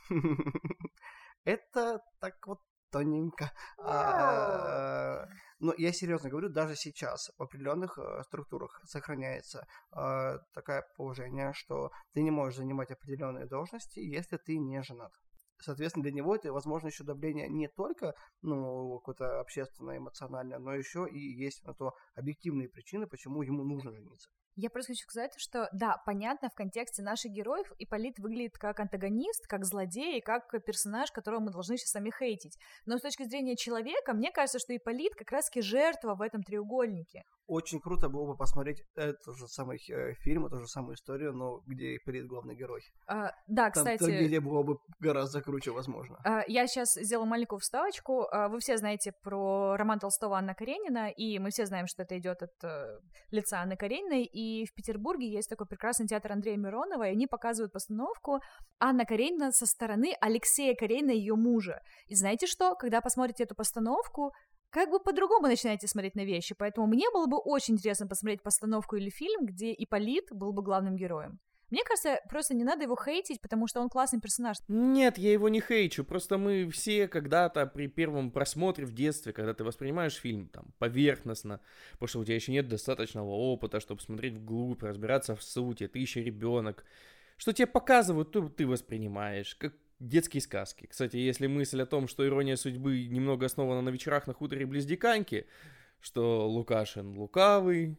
Это 1.46 2.02
так 2.20 2.36
вот 2.48 2.60
тоненько. 2.94 3.52
А, 3.80 5.28
но 5.60 5.74
я 5.78 5.92
серьезно 5.92 6.30
говорю, 6.30 6.50
даже 6.50 6.76
сейчас 6.76 7.32
в 7.38 7.42
определенных 7.42 7.98
э, 7.98 8.24
структурах 8.24 8.82
сохраняется 8.86 9.66
э, 9.92 10.38
такое 10.54 10.86
положение, 10.96 11.54
что 11.54 11.92
ты 12.14 12.22
не 12.22 12.32
можешь 12.32 12.58
занимать 12.58 12.92
определенные 12.92 13.48
должности, 13.48 14.00
если 14.00 14.38
ты 14.38 14.58
не 14.58 14.84
женат. 14.84 15.12
Соответственно, 15.64 16.04
для 16.04 16.12
него 16.12 16.36
это, 16.36 16.52
возможно, 16.52 16.88
еще 16.88 17.06
давление 17.06 17.48
не 17.48 17.70
только 17.70 18.14
ну, 18.42 19.00
какое-то 19.00 19.40
общественное, 19.40 19.98
эмоциональное, 19.98 20.60
но 20.60 20.74
еще 20.74 21.08
и 21.10 21.18
есть 21.18 21.64
на 21.64 21.74
то 21.74 21.94
объективные 22.16 22.68
причины, 22.68 23.08
почему 23.08 23.42
ему 23.44 23.64
нужно 23.64 23.94
жениться. 23.94 24.30
Я 24.56 24.70
просто 24.70 24.94
хочу 24.94 25.04
сказать, 25.04 25.34
что 25.38 25.70
да, 25.74 26.02
понятно, 26.06 26.50
в 26.50 26.56
контексте 26.56 27.02
наших 27.02 27.32
героев 27.32 27.72
Ипполит 27.80 28.20
выглядит 28.20 28.58
как 28.58 28.80
антагонист, 28.80 29.48
как 29.48 29.66
злодей, 29.66 30.22
как 30.22 30.52
персонаж, 30.66 31.12
которого 31.12 31.40
мы 31.40 31.52
должны 31.52 31.78
сейчас 31.78 31.92
сами 31.92 32.12
хейтить. 32.12 32.58
Но 32.86 32.98
с 32.98 33.02
точки 33.02 33.24
зрения 33.24 33.56
человека, 33.56 34.14
мне 34.14 34.32
кажется, 34.32 34.60
что 34.60 34.76
Ипполит 34.76 35.16
как 35.16 35.32
раз-таки 35.32 35.62
жертва 35.62 36.16
в 36.16 36.22
этом 36.22 36.44
треугольнике. 36.44 37.24
Очень 37.48 37.82
круто 37.82 38.10
было 38.10 38.26
бы 38.26 38.38
посмотреть 38.38 38.84
этот 38.96 39.36
же 39.36 39.48
самый 39.48 39.78
э, 39.90 40.14
фильм, 40.22 40.46
эту 40.46 40.62
же 40.62 40.68
самую 40.68 40.96
историю, 40.96 41.34
но 41.34 41.60
где 41.66 41.98
Ипполит 41.98 42.26
главный 42.26 42.56
герой. 42.56 42.82
А, 43.08 43.32
да, 43.48 43.70
Там 43.70 43.72
кстати... 43.72 44.00
трагедия 44.04 44.40
была 44.40 44.64
бы 44.64 44.78
гораздо 45.00 45.42
круче, 45.42 45.72
возможно. 45.72 46.18
А, 46.24 46.44
Я 46.48 46.68
сейчас 46.68 46.94
сделаю 46.94 47.28
маленькую 47.28 47.60
вставочку. 47.60 48.28
А, 48.32 48.48
Вы 48.48 48.60
все 48.60 48.78
знаете 48.78 49.12
про 49.24 49.76
роман 49.76 50.00
Толстого 50.00 50.38
Анна 50.38 50.56
Каренина, 50.56 51.10
и 51.10 51.38
мы 51.40 51.50
все 51.50 51.66
знаем, 51.66 51.88
что 51.88 52.04
это 52.04 52.18
идет 52.18 52.42
от 52.42 52.64
э, 52.64 53.00
лица 53.32 53.62
Анны 53.62 53.76
Карениной. 53.76 54.24
И 54.24 54.43
в 54.70 54.74
Петербурге 54.74 55.28
есть 55.28 55.50
такой 55.50 55.68
прекрасный 55.68 56.08
театр 56.08 56.32
Андрея 56.32 56.58
Миронова, 56.58 57.04
и 57.04 57.12
они 57.12 57.28
показывают 57.28 57.74
постановку 57.74 58.40
Анна 58.80 59.06
Каренина 59.06 59.52
со 59.52 59.66
стороны 59.66 60.16
Алексея 60.22 60.76
Каренина, 60.76 61.12
ее 61.12 61.36
мужа. 61.36 61.80
И 62.08 62.16
знаете 62.16 62.48
что? 62.48 62.76
Когда 62.76 63.02
посмотрите 63.02 63.44
эту 63.44 63.56
постановку, 63.56 64.32
как 64.74 64.90
бы 64.90 65.00
по-другому 65.00 65.48
начинаете 65.48 65.88
смотреть 65.88 66.16
на 66.16 66.26
вещи. 66.26 66.56
Поэтому 66.58 66.88
мне 66.88 67.06
было 67.14 67.28
бы 67.28 67.38
очень 67.38 67.76
интересно 67.76 68.08
посмотреть 68.08 68.42
постановку 68.42 68.96
или 68.96 69.10
фильм, 69.10 69.46
где 69.46 69.72
Ипполит 69.72 70.26
был 70.32 70.52
бы 70.52 70.64
главным 70.64 70.96
героем. 70.96 71.40
Мне 71.74 71.82
кажется, 71.84 72.22
просто 72.30 72.54
не 72.54 72.64
надо 72.64 72.84
его 72.84 72.96
хейтить, 72.96 73.42
потому 73.42 73.66
что 73.66 73.82
он 73.82 73.90
классный 73.90 74.22
персонаж. 74.22 74.58
Нет, 74.68 75.18
я 75.18 75.32
его 75.32 75.50
не 75.50 75.60
хейчу, 75.60 76.04
просто 76.04 76.38
мы 76.38 76.70
все 76.70 77.08
когда-то 77.08 77.66
при 77.66 77.88
первом 77.88 78.30
просмотре 78.30 78.86
в 78.86 78.94
детстве, 78.94 79.34
когда 79.34 79.56
ты 79.56 79.64
воспринимаешь 79.64 80.14
фильм 80.14 80.50
там 80.50 80.68
поверхностно, 80.78 81.62
потому 81.94 82.08
что 82.08 82.20
у 82.20 82.26
тебя 82.26 82.36
еще 82.36 82.52
нет 82.52 82.68
достаточного 82.68 83.32
опыта, 83.32 83.80
чтобы 83.80 84.02
смотреть 84.02 84.36
вглубь, 84.36 84.84
разбираться 84.84 85.36
в 85.36 85.42
сути, 85.42 85.88
ты 85.88 85.98
еще 85.98 86.24
ребенок, 86.24 86.86
что 87.38 87.54
тебе 87.54 87.66
показывают, 87.66 88.30
то 88.30 88.48
ты 88.50 88.68
воспринимаешь, 88.68 89.56
как 89.56 89.74
детские 90.00 90.42
сказки. 90.42 90.86
Кстати, 90.86 91.18
если 91.18 91.48
мысль 91.48 91.82
о 91.82 91.88
том, 91.88 92.08
что 92.08 92.24
ирония 92.24 92.56
судьбы 92.56 93.08
немного 93.08 93.48
основана 93.48 93.82
на 93.82 93.90
вечерах 93.90 94.28
на 94.28 94.36
хуторе 94.36 94.68
близ 94.68 94.86
Диканьки, 94.86 95.48
что 96.02 96.48
Лукашин 96.48 97.18
лукавый, 97.18 97.98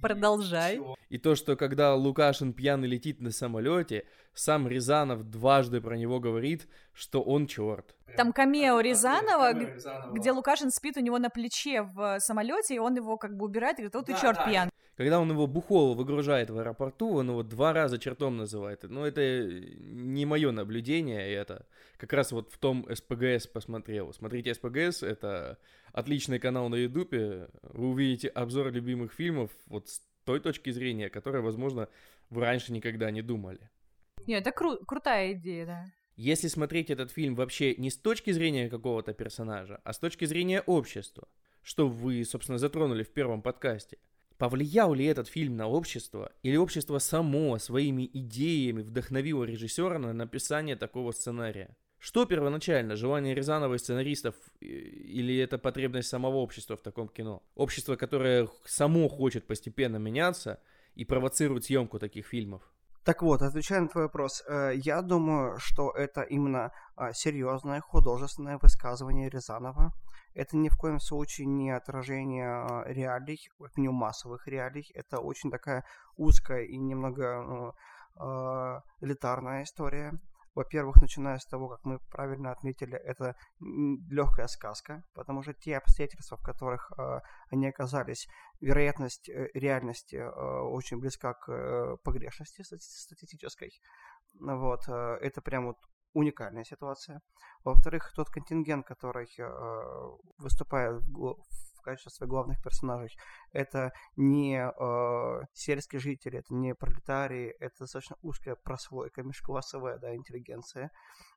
Продолжай. 0.00 0.80
и 1.10 1.18
то, 1.18 1.34
что 1.34 1.56
когда 1.56 1.94
Лукашин 1.94 2.52
пьяный 2.52 2.88
летит 2.88 3.20
на 3.20 3.30
самолете, 3.30 4.04
сам 4.34 4.66
Рязанов 4.68 5.24
дважды 5.30 5.80
про 5.80 5.96
него 5.96 6.20
говорит, 6.20 6.66
что 6.92 7.22
он 7.22 7.46
черт. 7.46 7.94
Там 8.16 8.32
камео 8.32 8.80
Рязанова, 8.80 9.52
Камео 9.52 9.74
Рязанова. 9.74 10.12
где 10.14 10.32
Лукашин 10.32 10.70
спит 10.70 10.96
у 10.96 11.00
него 11.00 11.18
на 11.18 11.30
плече 11.30 11.82
в 11.82 12.18
самолете, 12.20 12.74
и 12.74 12.78
он 12.78 12.94
его 12.96 13.16
как 13.16 13.36
бы 13.36 13.46
убирает 13.46 13.78
и 13.78 13.82
говорит, 13.82 13.94
вот 13.94 14.06
ты 14.06 14.12
Да, 14.12 14.20
черт 14.20 14.36
да. 14.38 14.46
пьян. 14.48 14.70
Когда 14.96 15.18
он 15.20 15.30
его 15.30 15.46
бухого 15.46 15.94
выгружает 15.94 16.50
в 16.50 16.58
аэропорту, 16.58 17.14
он 17.14 17.30
его 17.30 17.42
два 17.42 17.72
раза 17.72 17.98
чертом 17.98 18.36
называет. 18.36 18.82
Но 18.82 19.06
это 19.06 19.20
не 19.42 20.26
мое 20.26 20.52
наблюдение, 20.52 21.30
и 21.30 21.32
это 21.34 21.64
как 21.96 22.12
раз 22.12 22.32
вот 22.32 22.52
в 22.52 22.58
том 22.58 22.86
СПГС 22.94 23.46
посмотрел. 23.46 24.12
Смотрите 24.12 24.52
СПГС, 24.52 25.02
это 25.02 25.56
отличный 25.92 26.38
канал 26.38 26.68
на 26.68 26.76
Ютубе. 26.76 27.48
Вы 27.62 27.90
увидите 27.90 28.28
обзор 28.28 28.72
любимых 28.72 29.12
фильмов 29.12 29.50
вот 29.66 29.88
с 29.88 30.00
той 30.24 30.40
точки 30.40 30.70
зрения, 30.70 31.10
которой, 31.10 31.42
возможно, 31.42 31.88
вы 32.30 32.40
раньше 32.40 32.72
никогда 32.72 33.10
не 33.10 33.22
думали. 33.22 33.70
Нет, 34.26 34.46
это 34.46 34.50
кру- 34.50 34.84
крутая 34.84 35.32
идея, 35.32 35.66
да. 35.66 35.92
Если 36.16 36.48
смотреть 36.48 36.90
этот 36.90 37.10
фильм 37.10 37.34
вообще 37.34 37.74
не 37.76 37.90
с 37.90 37.96
точки 37.96 38.30
зрения 38.30 38.68
какого-то 38.68 39.14
персонажа, 39.14 39.80
а 39.82 39.92
с 39.92 39.98
точки 39.98 40.24
зрения 40.24 40.60
общества, 40.60 41.26
что 41.62 41.88
вы, 41.88 42.24
собственно, 42.24 42.58
затронули 42.58 43.02
в 43.02 43.12
первом 43.12 43.42
подкасте, 43.42 43.98
повлиял 44.36 44.92
ли 44.92 45.04
этот 45.06 45.28
фильм 45.28 45.56
на 45.56 45.68
общество, 45.68 46.32
или 46.42 46.56
общество 46.56 46.98
само 46.98 47.58
своими 47.58 48.08
идеями 48.12 48.82
вдохновило 48.82 49.44
режиссера 49.44 49.98
на 49.98 50.12
написание 50.12 50.76
такого 50.76 51.12
сценария? 51.12 51.76
Что 52.02 52.26
первоначально, 52.26 52.96
желание 52.96 53.32
Рязанова 53.32 53.74
и 53.74 53.78
сценаристов, 53.78 54.34
э, 54.60 54.64
или 54.64 55.38
это 55.38 55.56
потребность 55.56 56.08
самого 56.08 56.38
общества 56.38 56.76
в 56.76 56.80
таком 56.80 57.06
кино? 57.06 57.44
Общество, 57.54 57.94
которое 57.94 58.48
само 58.64 59.08
хочет 59.08 59.46
постепенно 59.46 59.98
меняться 59.98 60.58
и 60.96 61.04
провоцирует 61.04 61.64
съемку 61.64 62.00
таких 62.00 62.26
фильмов. 62.26 62.62
Так 63.04 63.22
вот, 63.22 63.40
отвечая 63.42 63.82
на 63.82 63.88
твой 63.88 64.04
вопрос, 64.04 64.42
э, 64.48 64.72
я 64.74 65.00
думаю, 65.00 65.60
что 65.60 65.92
это 65.92 66.22
именно 66.22 66.72
а, 66.96 67.12
серьезное 67.12 67.80
художественное 67.80 68.58
высказывание 68.60 69.30
Рязанова. 69.30 69.92
Это 70.34 70.56
ни 70.56 70.68
в 70.68 70.76
коем 70.76 70.98
случае 70.98 71.46
не 71.46 71.70
отражение 71.70 72.48
а, 72.48 72.84
реалий, 72.88 73.48
как 73.60 73.76
минимум 73.76 73.98
массовых 73.98 74.48
реалий. 74.48 74.90
Это 74.96 75.20
очень 75.20 75.52
такая 75.52 75.84
узкая 76.16 76.64
и 76.64 76.76
немного 76.78 77.44
ну, 77.46 77.72
а, 78.16 78.82
элитарная 79.00 79.62
история. 79.62 80.18
Во-первых, 80.54 81.00
начиная 81.00 81.38
с 81.38 81.46
того, 81.46 81.68
как 81.68 81.84
мы 81.84 81.98
правильно 82.10 82.52
отметили, 82.52 82.96
это 82.96 83.36
легкая 83.60 84.48
сказка, 84.48 85.02
потому 85.14 85.42
что 85.42 85.54
те 85.54 85.78
обстоятельства, 85.78 86.36
в 86.36 86.42
которых 86.42 86.92
э, 86.98 87.20
они 87.50 87.68
оказались, 87.68 88.28
вероятность 88.60 89.30
э, 89.30 89.48
реальности 89.54 90.16
э, 90.16 90.28
очень 90.28 90.98
близка 90.98 91.32
к 91.34 91.50
э, 91.50 91.96
погрешности 92.04 92.62
стати- 92.62 92.80
статистической. 92.80 93.70
Вот, 94.40 94.88
э, 94.88 95.18
это 95.22 95.40
прям 95.40 95.66
вот 95.66 95.78
уникальная 96.12 96.64
ситуация. 96.64 97.22
Во-вторых, 97.64 98.12
тот 98.14 98.28
контингент, 98.28 98.86
который 98.86 99.28
э, 99.38 99.42
выступает 100.38 101.02
в, 101.06 101.36
в 101.82 101.84
качестве 101.84 102.26
главных 102.26 102.62
персонажей, 102.62 103.18
это 103.52 103.92
не 104.16 104.56
э, 104.56 105.40
сельские 105.52 106.00
жители, 106.00 106.38
это 106.38 106.54
не 106.54 106.74
пролетарии, 106.74 107.48
это 107.58 107.80
достаточно 107.80 108.16
узкая 108.22 108.54
прослойка, 108.54 109.22
межклассовая 109.22 109.98
да, 109.98 110.14
интеллигенция. 110.14 110.92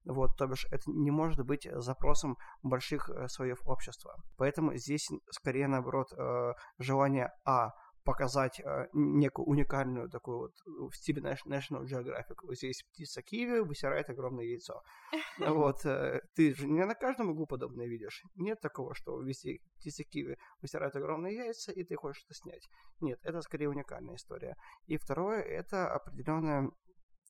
Вот, 0.05 0.37
то 0.37 0.45
бишь, 0.45 0.67
это 0.71 0.83
не 0.91 1.09
может 1.09 1.43
быть 1.45 1.67
запросом 1.73 2.37
больших 2.61 3.09
э, 3.09 3.27
слоев 3.27 3.59
общества. 3.65 4.15
Поэтому 4.37 4.75
здесь 4.75 5.09
скорее, 5.31 5.67
наоборот, 5.67 6.13
э, 6.15 6.53
желание 6.77 7.31
А 7.43 7.71
показать 8.05 8.59
э, 8.59 8.87
некую 8.93 9.47
уникальную 9.47 10.09
такую 10.09 10.37
вот 10.37 10.51
э, 10.65 10.69
в 10.89 10.95
стиле 10.95 11.21
Nat- 11.21 11.45
National 11.47 11.83
Geographic. 11.83 12.37
Вот 12.43 12.55
здесь 12.55 12.83
птица 12.83 13.21
киви 13.21 13.59
высирает 13.59 14.09
огромное 14.09 14.45
яйцо. 14.45 14.81
Вот, 15.39 15.85
э, 15.85 16.21
ты 16.35 16.53
же 16.55 16.67
не 16.67 16.85
на 16.85 16.95
каждом 16.95 17.31
углу 17.31 17.47
подобное 17.47 17.87
видишь. 17.87 18.23
Нет 18.35 18.61
такого, 18.61 18.93
что 18.95 19.19
везде 19.21 19.59
птица 19.77 20.03
киви 20.03 20.37
высирают 20.61 20.95
огромные 20.95 21.35
яйца, 21.35 21.71
и 21.71 21.83
ты 21.83 21.95
хочешь 21.95 22.23
это 22.25 22.35
снять. 22.35 22.69
Нет, 23.01 23.19
это 23.23 23.41
скорее 23.41 23.69
уникальная 23.69 24.15
история. 24.15 24.55
И 24.85 24.97
второе, 24.97 25.41
это 25.41 25.91
определенное 25.91 26.69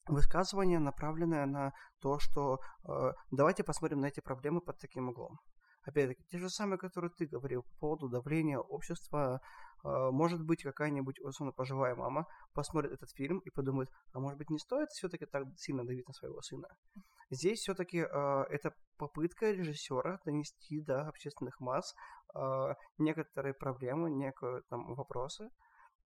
высказывание, 0.08 0.80
направленное 0.80 1.46
на 1.46 1.72
то, 2.02 2.20
что 2.20 2.60
э, 2.88 3.14
давайте 3.32 3.64
посмотрим 3.64 4.02
на 4.02 4.08
эти 4.08 4.20
проблемы 4.20 4.62
под 4.62 4.78
таким 4.78 5.10
углом. 5.10 5.40
Опять-таки, 5.86 6.24
те 6.32 6.40
же 6.40 6.50
самые, 6.50 6.80
которые 6.80 7.12
ты 7.12 7.28
говорил 7.28 7.62
по 7.64 7.78
поводу 7.80 8.10
давления 8.10 8.58
общества. 8.60 9.40
Э, 9.86 10.10
может 10.12 10.43
быть, 10.43 10.63
какая-нибудь, 10.63 11.19
условно, 11.19 11.54
пожилая 11.54 11.95
мама 11.95 12.26
посмотрит 12.54 12.93
этот 12.93 13.12
фильм 13.12 13.39
и 13.39 13.50
подумает, 13.52 13.89
а 14.13 14.19
может 14.19 14.38
быть, 14.38 14.50
не 14.50 14.58
стоит 14.58 14.89
все-таки 14.89 15.26
так 15.26 15.43
сильно 15.58 15.86
давить 15.86 16.08
на 16.08 16.13
своего 16.13 16.41
сына. 16.41 16.67
Здесь 17.30 17.60
все-таки 17.60 18.00
э, 18.00 18.43
это 18.50 18.74
попытка 18.98 19.52
режиссера 19.52 20.19
донести 20.26 20.82
до 20.82 21.08
общественных 21.08 21.60
масс 21.60 21.93
э, 22.36 22.74
некоторые 22.98 23.54
проблемы, 23.54 24.10
некие 24.10 24.62
там 24.69 24.95
вопросы, 24.95 25.50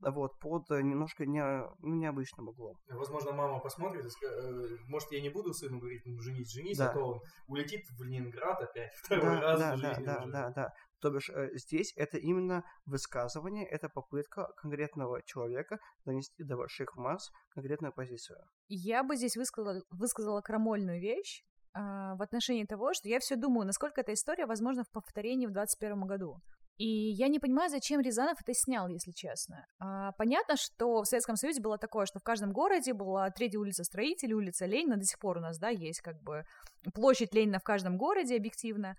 вот, 0.02 0.40
под 0.40 0.70
э, 0.72 0.82
немножко 0.82 1.26
не, 1.26 1.44
ну, 1.80 1.96
необычным 1.96 2.48
углом. 2.50 2.78
Возможно, 2.90 3.32
мама 3.34 3.60
посмотрит 3.60 4.06
и 4.06 4.08
ска- 4.08 4.30
э, 4.32 4.78
может, 4.88 5.12
я 5.12 5.22
не 5.22 5.30
буду 5.30 5.54
сыну 5.54 5.80
говорить, 5.80 6.02
ну, 6.06 6.20
женись, 6.20 6.52
женись, 6.52 6.78
Да. 6.78 6.92
а 6.92 6.94
то 6.94 7.06
он 7.06 7.20
улетит 7.48 7.82
в 7.98 8.04
Ленинград 8.04 8.62
опять 8.62 8.92
второй 9.04 9.40
Да, 9.40 9.42
раз 9.42 9.60
да, 9.60 9.76
в 9.76 9.82
да, 9.82 9.88
жизни 9.94 10.06
да, 10.06 10.18
уже. 10.24 10.32
да, 10.32 10.50
да. 10.52 10.74
То 11.02 11.12
бишь 11.12 11.30
э, 11.30 11.50
здесь 11.56 11.94
это 11.96 12.18
именно 12.18 12.64
высказывание, 12.86 13.66
это 13.66 13.90
попытка 13.90 14.48
конкретного 14.58 15.22
человека 15.24 15.78
донести 16.06 16.44
до 16.44 16.58
больших 16.58 16.96
масс 16.96 17.30
конкретную 17.52 17.94
позицию. 17.94 18.40
Я 18.68 19.04
бы 19.04 19.16
здесь 19.16 19.38
высказала, 19.38 19.82
высказала 19.92 20.42
крамольную 20.42 21.00
вещь 21.00 21.44
а, 21.74 22.16
в 22.16 22.22
отношении 22.22 22.66
того, 22.66 22.94
что 22.94 23.08
я 23.08 23.20
все 23.20 23.36
думаю, 23.36 23.66
насколько 23.66 24.02
эта 24.02 24.14
история 24.14 24.46
возможна 24.46 24.84
в 24.84 24.92
повторении 24.92 25.46
в 25.46 25.52
2021 25.52 26.02
году. 26.08 26.38
И 26.80 27.12
я 27.12 27.28
не 27.28 27.40
понимаю, 27.40 27.70
зачем 27.70 28.00
Рязанов 28.00 28.42
это 28.42 28.54
снял, 28.54 28.88
если 28.88 29.12
честно. 29.12 29.66
А, 29.80 30.14
понятно, 30.14 30.56
что 30.56 31.02
в 31.02 31.06
Советском 31.06 31.36
Союзе 31.36 31.62
было 31.62 31.78
такое, 31.78 32.06
что 32.06 32.20
в 32.20 32.24
каждом 32.24 32.54
городе 32.54 32.94
была 32.94 33.30
третья 33.32 33.60
улица 33.60 33.84
Строителей, 33.84 34.34
улица 34.34 34.66
Ленина, 34.66 34.96
до 34.96 35.04
сих 35.04 35.20
пор 35.20 35.38
у 35.38 35.42
нас, 35.42 35.60
да, 35.60 35.68
есть 35.68 36.00
как 36.00 36.22
бы 36.24 36.46
площадь 36.94 37.34
Ленина 37.34 37.60
в 37.60 37.64
каждом 37.64 37.98
городе 37.98 38.38
объективно. 38.38 38.96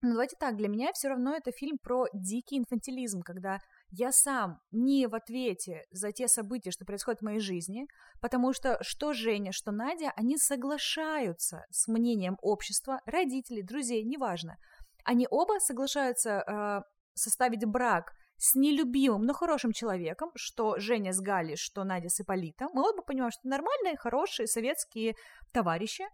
Но 0.00 0.10
давайте 0.10 0.36
так, 0.38 0.56
для 0.56 0.68
меня 0.68 0.92
все 0.92 1.08
равно 1.08 1.34
это 1.34 1.50
фильм 1.50 1.76
про 1.82 2.06
дикий 2.12 2.56
инфантилизм, 2.58 3.22
когда 3.22 3.58
я 3.90 4.12
сам 4.12 4.60
не 4.70 5.08
в 5.08 5.14
ответе 5.16 5.86
за 5.90 6.12
те 6.12 6.28
события, 6.28 6.70
что 6.70 6.84
происходят 6.84 7.18
в 7.18 7.24
моей 7.24 7.40
жизни, 7.40 7.88
потому 8.20 8.52
что 8.52 8.78
что 8.80 9.12
Женя, 9.12 9.50
что 9.50 9.72
Надя, 9.72 10.12
они 10.14 10.36
соглашаются 10.36 11.64
с 11.72 11.88
мнением 11.88 12.36
общества, 12.42 13.00
родителей, 13.06 13.64
друзей, 13.64 14.04
неважно. 14.04 14.56
Они 15.02 15.26
оба 15.28 15.58
соглашаются 15.58 16.44
э, 16.46 16.97
составить 17.18 17.64
брак 17.64 18.12
с 18.36 18.54
нелюбимым, 18.54 19.22
но 19.22 19.34
хорошим 19.34 19.72
человеком, 19.72 20.30
что 20.36 20.78
Женя 20.78 21.12
с 21.12 21.20
Галей, 21.20 21.56
что 21.56 21.84
Надя 21.84 22.08
с 22.08 22.20
Ипполитом. 22.20 22.68
Мы 22.72 22.88
оба 22.88 23.02
понимаем, 23.02 23.32
что 23.32 23.48
нормальные, 23.48 23.96
хорошие 23.96 24.46
советские 24.46 25.14
товарищи, 25.52 26.04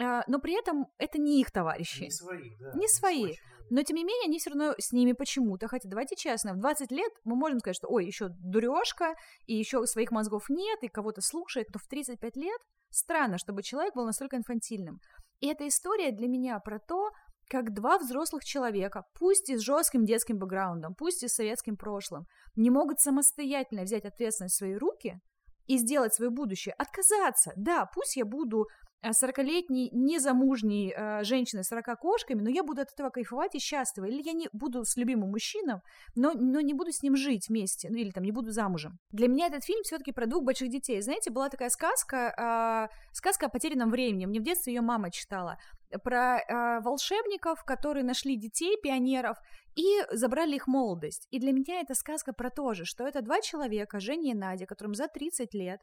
а, 0.00 0.22
но 0.26 0.38
при 0.38 0.58
этом 0.58 0.86
это 0.98 1.18
не 1.18 1.40
их 1.40 1.50
товарищи. 1.50 2.04
Не 2.04 2.10
свои, 2.10 2.56
да. 2.58 2.72
Не 2.74 2.88
свои. 2.88 3.34
Но, 3.70 3.82
тем 3.82 3.96
не 3.96 4.04
менее, 4.04 4.28
они 4.28 4.38
все 4.38 4.50
равно 4.50 4.74
с 4.78 4.92
ними 4.92 5.12
почему-то. 5.12 5.68
Хотя, 5.68 5.88
давайте 5.88 6.16
честно, 6.16 6.54
в 6.54 6.58
20 6.58 6.90
лет 6.90 7.12
мы 7.24 7.36
можем 7.36 7.58
сказать, 7.58 7.76
что, 7.76 7.88
ой, 7.88 8.06
еще 8.06 8.28
дурежка, 8.28 9.14
и 9.46 9.54
еще 9.54 9.84
своих 9.86 10.10
мозгов 10.10 10.48
нет, 10.48 10.78
и 10.82 10.88
кого-то 10.88 11.20
слушает, 11.20 11.66
но 11.74 11.78
в 11.78 11.86
35 11.86 12.36
лет 12.36 12.60
странно, 12.90 13.36
чтобы 13.36 13.62
человек 13.62 13.94
был 13.94 14.06
настолько 14.06 14.36
инфантильным. 14.36 15.00
И 15.40 15.48
эта 15.48 15.68
история 15.68 16.12
для 16.12 16.28
меня 16.28 16.58
про 16.60 16.78
то, 16.78 17.10
как 17.48 17.72
два 17.74 17.98
взрослых 17.98 18.44
человека, 18.44 19.04
пусть 19.18 19.48
и 19.50 19.56
с 19.56 19.60
жестким 19.60 20.04
детским 20.04 20.38
бэкграундом, 20.38 20.94
пусть 20.94 21.22
и 21.22 21.28
с 21.28 21.34
советским 21.34 21.76
прошлым, 21.76 22.26
не 22.56 22.70
могут 22.70 23.00
самостоятельно 23.00 23.82
взять 23.82 24.04
ответственность 24.04 24.54
в 24.54 24.58
свои 24.58 24.74
руки 24.74 25.18
и 25.66 25.76
сделать 25.76 26.14
свое 26.14 26.30
будущее, 26.30 26.74
отказаться. 26.78 27.52
Да, 27.56 27.86
пусть 27.94 28.16
я 28.16 28.24
буду 28.24 28.66
40-летней 29.04 29.90
незамужней 29.92 30.92
э, 30.94 31.22
женщиной 31.22 31.62
с 31.62 31.68
40 31.68 31.98
кошками, 32.00 32.42
но 32.42 32.50
я 32.50 32.64
буду 32.64 32.82
от 32.82 32.92
этого 32.92 33.10
кайфовать 33.10 33.54
и 33.54 33.58
счастлива. 33.58 34.06
Или 34.06 34.22
я 34.22 34.32
не 34.32 34.48
буду 34.52 34.84
с 34.84 34.96
любимым 34.96 35.30
мужчиной, 35.30 35.80
но, 36.16 36.32
но 36.32 36.60
не 36.60 36.74
буду 36.74 36.90
с 36.90 37.02
ним 37.02 37.16
жить 37.16 37.48
вместе, 37.48 37.88
ну 37.90 37.96
или 37.96 38.10
там 38.10 38.24
не 38.24 38.32
буду 38.32 38.50
замужем. 38.50 38.98
Для 39.10 39.28
меня 39.28 39.46
этот 39.46 39.64
фильм 39.64 39.82
все-таки 39.84 40.12
про 40.12 40.26
двух 40.26 40.44
больших 40.44 40.68
детей. 40.68 41.00
Знаете, 41.00 41.30
была 41.30 41.48
такая 41.48 41.70
сказка, 41.70 42.88
э, 42.90 42.94
сказка 43.12 43.46
о 43.46 43.50
потерянном 43.50 43.90
времени. 43.90 44.26
Мне 44.26 44.40
в 44.40 44.44
детстве 44.44 44.74
ее 44.74 44.80
мама 44.80 45.10
читала 45.10 45.58
про 46.02 46.38
э, 46.38 46.80
волшебников, 46.80 47.64
которые 47.64 48.04
нашли 48.04 48.36
детей, 48.36 48.76
пионеров, 48.82 49.36
и 49.74 50.04
забрали 50.10 50.56
их 50.56 50.66
молодость. 50.66 51.26
И 51.30 51.38
для 51.38 51.52
меня 51.52 51.80
это 51.80 51.94
сказка 51.94 52.32
про 52.32 52.50
то 52.50 52.74
же, 52.74 52.84
что 52.84 53.06
это 53.06 53.22
два 53.22 53.40
человека, 53.40 54.00
Женя 54.00 54.32
и 54.32 54.34
Надя, 54.34 54.66
которым 54.66 54.94
за 54.94 55.08
30 55.08 55.54
лет, 55.54 55.80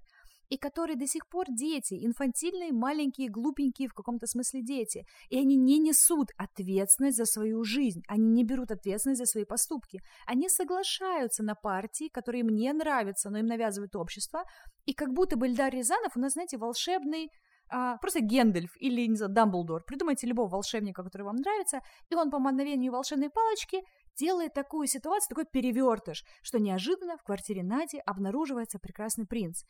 и 0.49 0.57
которые 0.57 0.95
до 0.95 1.07
сих 1.07 1.27
пор 1.27 1.45
дети, 1.49 2.05
инфантильные, 2.05 2.71
маленькие, 2.71 3.29
глупенькие 3.29 3.87
в 3.87 3.93
каком-то 3.93 4.27
смысле 4.27 4.61
дети. 4.61 5.05
И 5.29 5.39
они 5.39 5.55
не 5.55 5.79
несут 5.79 6.29
ответственность 6.37 7.17
за 7.17 7.25
свою 7.25 7.63
жизнь, 7.63 8.01
они 8.07 8.29
не 8.29 8.43
берут 8.43 8.71
ответственность 8.71 9.19
за 9.19 9.25
свои 9.25 9.45
поступки. 9.45 10.01
Они 10.27 10.49
соглашаются 10.49 11.43
на 11.43 11.55
партии, 11.55 12.09
которые 12.09 12.41
им 12.41 12.49
не 12.49 12.71
нравятся, 12.73 13.29
но 13.29 13.39
им 13.39 13.45
навязывает 13.45 13.95
общество. 13.95 14.43
И 14.85 14.93
как 14.93 15.13
будто 15.13 15.37
бы 15.37 15.47
Эльдар 15.47 15.73
Рязанов 15.73 16.15
у 16.15 16.19
нас, 16.19 16.33
знаете, 16.33 16.57
волшебный 16.57 17.29
а, 17.69 17.97
просто 17.97 18.21
Гендальф 18.21 18.71
или, 18.79 19.05
не 19.05 19.15
знаю, 19.15 19.31
Дамблдор. 19.33 19.83
Придумайте 19.85 20.27
любого 20.27 20.49
волшебника, 20.49 21.03
который 21.03 21.23
вам 21.23 21.37
нравится, 21.37 21.81
и 22.09 22.15
он 22.15 22.29
по 22.29 22.39
мановению 22.39 22.91
волшебной 22.91 23.29
палочки 23.29 23.81
делает 24.17 24.53
такую 24.53 24.87
ситуацию, 24.87 25.29
такой 25.29 25.45
перевертыш, 25.45 26.23
что 26.41 26.59
неожиданно 26.59 27.17
в 27.17 27.23
квартире 27.23 27.63
Нади 27.63 27.99
обнаруживается 28.05 28.79
прекрасный 28.79 29.25
принц. 29.25 29.63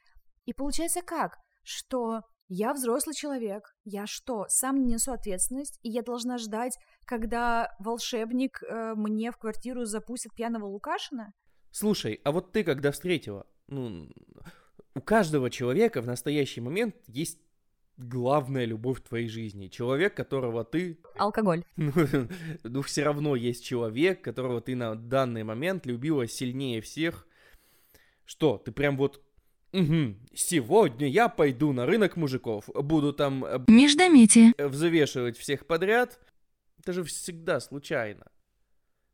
И 0.46 0.54
получается 0.54 1.02
как? 1.02 1.38
Что 1.64 2.22
я 2.48 2.74
взрослый 2.74 3.16
человек, 3.16 3.64
я 3.86 4.06
что, 4.06 4.46
сам 4.50 4.78
не 4.78 4.93
несу 4.93 5.12
ответственность, 5.12 5.80
и 5.82 5.89
я 5.89 6.04
должна 6.04 6.38
ждать, 6.38 6.78
когда 7.06 7.70
волшебник 7.80 8.62
э, 8.62 8.93
мне 8.96 9.32
в 9.32 9.38
квартиру 9.38 9.86
запустит 9.86 10.34
пьяного 10.36 10.66
Лукашина? 10.66 11.34
Слушай, 11.72 12.22
а 12.24 12.32
вот 12.32 12.52
ты 12.52 12.64
когда 12.64 12.91
встретила, 12.91 13.48
ну, 13.68 14.08
у 14.93 15.02
каждого 15.02 15.50
человека 15.50 16.02
в 16.02 16.08
настоящий 16.08 16.62
момент 16.62 16.96
есть 17.08 17.39
главная 17.98 18.66
любовь 18.66 19.00
в 19.00 19.08
твоей 19.08 19.28
жизни. 19.28 19.68
Человек, 19.68 20.16
которого 20.16 20.64
ты... 20.64 21.00
Алкоголь. 21.18 21.64
Ну, 21.76 21.91
ну, 22.64 22.82
все 22.82 23.04
равно 23.04 23.36
есть 23.36 23.66
человек, 23.66 24.22
которого 24.22 24.62
ты 24.62 24.76
на 24.76 24.96
данный 24.96 25.43
момент 25.43 25.86
любила 25.86 26.28
сильнее 26.28 26.82
всех. 26.82 27.28
Что, 28.26 28.58
ты 28.58 28.72
прям 28.72 28.98
вот 28.98 29.22
Угу. 29.74 30.16
Сегодня 30.34 31.10
я 31.10 31.28
пойду 31.28 31.74
на 31.74 31.86
рынок 31.86 32.16
мужиков, 32.16 32.70
буду 32.74 33.12
там... 33.12 33.43
Э, 33.43 33.60
Междометие. 33.68 34.54
Взвешивать 34.58 35.38
всех 35.38 35.68
подряд. 35.68 36.18
Это 36.80 36.93
же 36.93 37.04
всегда 37.04 37.60
случайно. 37.60 38.26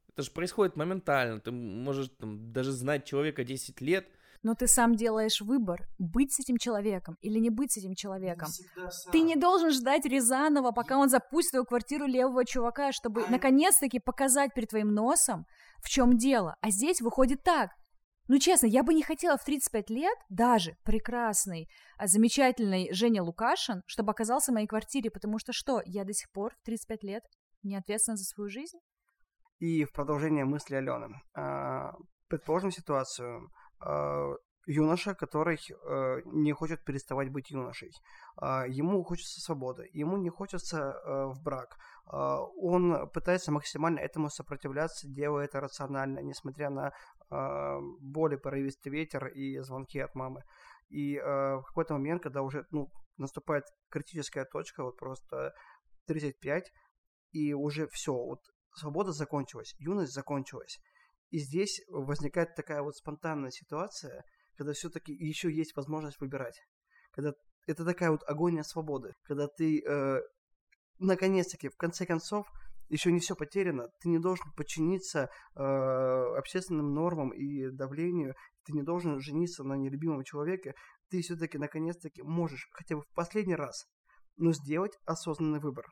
Это 0.10 0.22
же 0.22 0.30
происходит 0.30 0.76
моментально. 0.76 1.40
Ты 1.40 1.50
можешь 1.52 2.10
там, 2.20 2.54
даже 2.54 2.72
знать 2.72 3.06
человека 3.06 3.44
10 3.44 3.82
лет. 3.82 4.08
Но 4.44 4.56
ты 4.56 4.68
сам 4.68 4.96
делаешь 4.96 5.42
выбор, 5.42 5.88
быть 6.00 6.34
с 6.34 6.40
этим 6.40 6.58
человеком 6.58 7.16
или 7.22 7.38
не 7.38 7.50
быть 7.50 7.74
с 7.74 7.78
этим 7.78 7.94
человеком. 7.94 8.50
Не 8.76 9.12
ты 9.12 9.22
не 9.22 9.36
должен 9.36 9.72
ждать 9.72 10.06
Рязанова, 10.06 10.72
пока 10.72 10.98
он 10.98 11.10
запустит 11.10 11.52
твою 11.52 11.66
квартиру 11.66 12.06
левого 12.08 12.44
чувака, 12.44 12.92
чтобы 12.92 13.26
наконец-таки 13.30 14.00
показать 14.00 14.54
перед 14.54 14.70
твоим 14.70 14.94
носом, 14.94 15.46
в 15.84 15.90
чем 15.90 16.18
дело. 16.18 16.56
А 16.62 16.72
здесь 16.72 17.02
выходит 17.02 17.44
так. 17.44 17.72
Ну, 18.28 18.40
честно, 18.40 18.68
я 18.68 18.84
бы 18.84 18.94
не 18.94 19.04
хотела 19.04 19.38
в 19.38 19.44
35 19.44 19.90
лет 19.90 20.18
даже 20.30 20.78
прекрасный, 20.86 21.68
а, 21.98 22.08
замечательный 22.08 22.92
Женя 22.94 23.24
Лукашин, 23.24 23.84
чтобы 23.88 24.12
оказался 24.12 24.52
в 24.52 24.54
моей 24.54 24.68
квартире, 24.68 25.12
потому 25.12 25.38
что 25.38 25.54
что, 25.54 25.82
я 25.86 26.06
до 26.06 26.14
сих 26.14 26.32
пор 26.32 26.54
в 26.62 26.66
35 26.66 27.04
лет 27.04 27.24
не 27.62 27.76
ответственна 27.76 28.16
за 28.16 28.24
свою 28.24 28.50
жизнь? 28.50 28.78
И 29.60 29.84
в 29.84 29.92
продолжение 29.92 30.46
мысли 30.46 30.76
Алены. 30.76 31.20
А, 31.36 31.94
предположим 32.28 32.72
ситуацию. 32.72 33.50
А, 33.82 34.36
юноша, 34.68 35.14
который 35.16 35.58
э, 35.58 36.22
не 36.26 36.54
хочет 36.54 36.84
переставать 36.84 37.30
быть 37.30 37.52
юношей. 37.52 37.92
Э, 38.42 38.66
ему 38.68 39.04
хочется 39.04 39.42
свободы, 39.42 39.90
ему 39.94 40.18
не 40.18 40.30
хочется 40.30 40.78
э, 40.78 41.26
в 41.34 41.42
брак. 41.42 41.78
Э, 42.12 42.38
он 42.58 43.10
пытается 43.10 43.52
максимально 43.52 44.00
этому 44.00 44.30
сопротивляться, 44.30 45.08
делая 45.08 45.46
это 45.46 45.60
рационально, 45.62 46.20
несмотря 46.20 46.70
на 46.70 46.92
э, 47.32 47.80
более 48.00 48.38
порывистый 48.40 48.92
ветер 48.92 49.28
и 49.28 49.60
звонки 49.60 50.00
от 50.00 50.16
мамы. 50.16 50.44
И 50.90 51.18
э, 51.18 51.56
в 51.58 51.64
какой-то 51.64 51.94
момент, 51.94 52.24
когда 52.24 52.42
уже 52.42 52.66
ну, 52.72 52.92
наступает 53.18 53.66
критическая 53.90 54.46
точка, 54.46 54.84
вот 54.84 54.98
просто 54.98 55.54
35, 56.08 56.72
и 57.32 57.54
уже 57.54 57.88
все, 57.88 58.14
вот 58.14 58.40
свобода 58.76 59.12
закончилась, 59.12 59.76
юность 59.80 60.14
закончилась. 60.14 60.80
И 61.32 61.40
здесь 61.40 61.82
возникает 61.90 62.56
такая 62.56 62.82
вот 62.84 62.96
спонтанная 62.96 63.50
ситуация– 63.50 64.24
когда 64.62 64.74
все-таки 64.74 65.12
еще 65.12 65.52
есть 65.52 65.76
возможность 65.76 66.20
выбирать. 66.20 66.62
Когда 67.12 67.34
это 67.66 67.84
такая 67.84 68.12
вот 68.12 68.22
агония 68.28 68.62
свободы, 68.62 69.14
когда 69.24 69.48
ты 69.48 69.84
э, 69.84 70.22
наконец-таки, 71.00 71.70
в 71.70 71.78
конце 71.78 72.06
концов, 72.06 72.46
еще 72.88 73.12
не 73.12 73.20
все 73.20 73.36
потеряно, 73.36 73.88
ты 74.02 74.10
не 74.10 74.20
должен 74.20 74.52
подчиниться 74.56 75.32
э, 75.56 75.62
общественным 75.64 76.94
нормам 76.94 77.30
и 77.30 77.72
давлению, 77.72 78.36
ты 78.64 78.74
не 78.74 78.84
должен 78.84 79.20
жениться 79.20 79.64
на 79.64 79.74
нелюбимом 79.74 80.24
человеке, 80.24 80.76
ты 81.10 81.22
все-таки 81.22 81.58
наконец-таки 81.58 82.22
можешь 82.22 82.68
хотя 82.72 82.98
бы 82.98 83.02
в 83.02 83.10
последний 83.16 83.56
раз, 83.56 83.88
но 84.38 84.54
сделать 84.54 84.94
осознанный 85.06 85.60
выбор. 85.60 85.88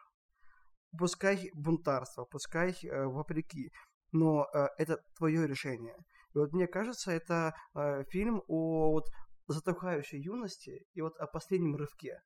Пускай 0.97 1.49
бунтарство, 1.53 2.25
пускай 2.25 2.75
э, 2.83 3.05
вопреки, 3.05 3.71
но 4.11 4.47
э, 4.53 4.67
это 4.77 5.03
твое 5.17 5.47
решение. 5.47 5.95
И 6.33 6.37
вот 6.37 6.53
мне 6.53 6.67
кажется, 6.67 7.11
это 7.11 7.53
э, 7.75 8.03
фильм 8.09 8.43
о 8.47 8.91
вот 8.91 9.05
затухающей 9.47 10.19
юности 10.19 10.85
и 10.93 11.01
вот 11.01 11.17
о 11.17 11.27
последнем 11.27 11.75
рывке, 11.75 12.21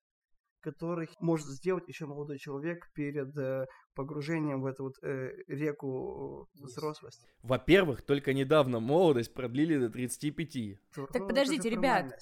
который 0.59 1.09
может 1.19 1.47
сделать 1.47 1.87
еще 1.87 2.05
молодой 2.05 2.37
человек 2.37 2.91
перед 2.93 3.35
э, 3.37 3.65
погружением 3.95 4.61
в 4.61 4.65
эту 4.65 4.83
вот 4.83 4.95
э, 5.01 5.31
реку 5.47 6.49
взрослости. 6.53 7.27
Во-первых, 7.41 8.01
только 8.01 8.33
недавно 8.33 8.79
молодость 8.79 9.33
продлили 9.33 9.77
до 9.77 9.89
35. 9.89 10.79
Так 10.95 11.21
ну, 11.21 11.27
подождите, 11.27 11.69
ребят. 11.69 12.13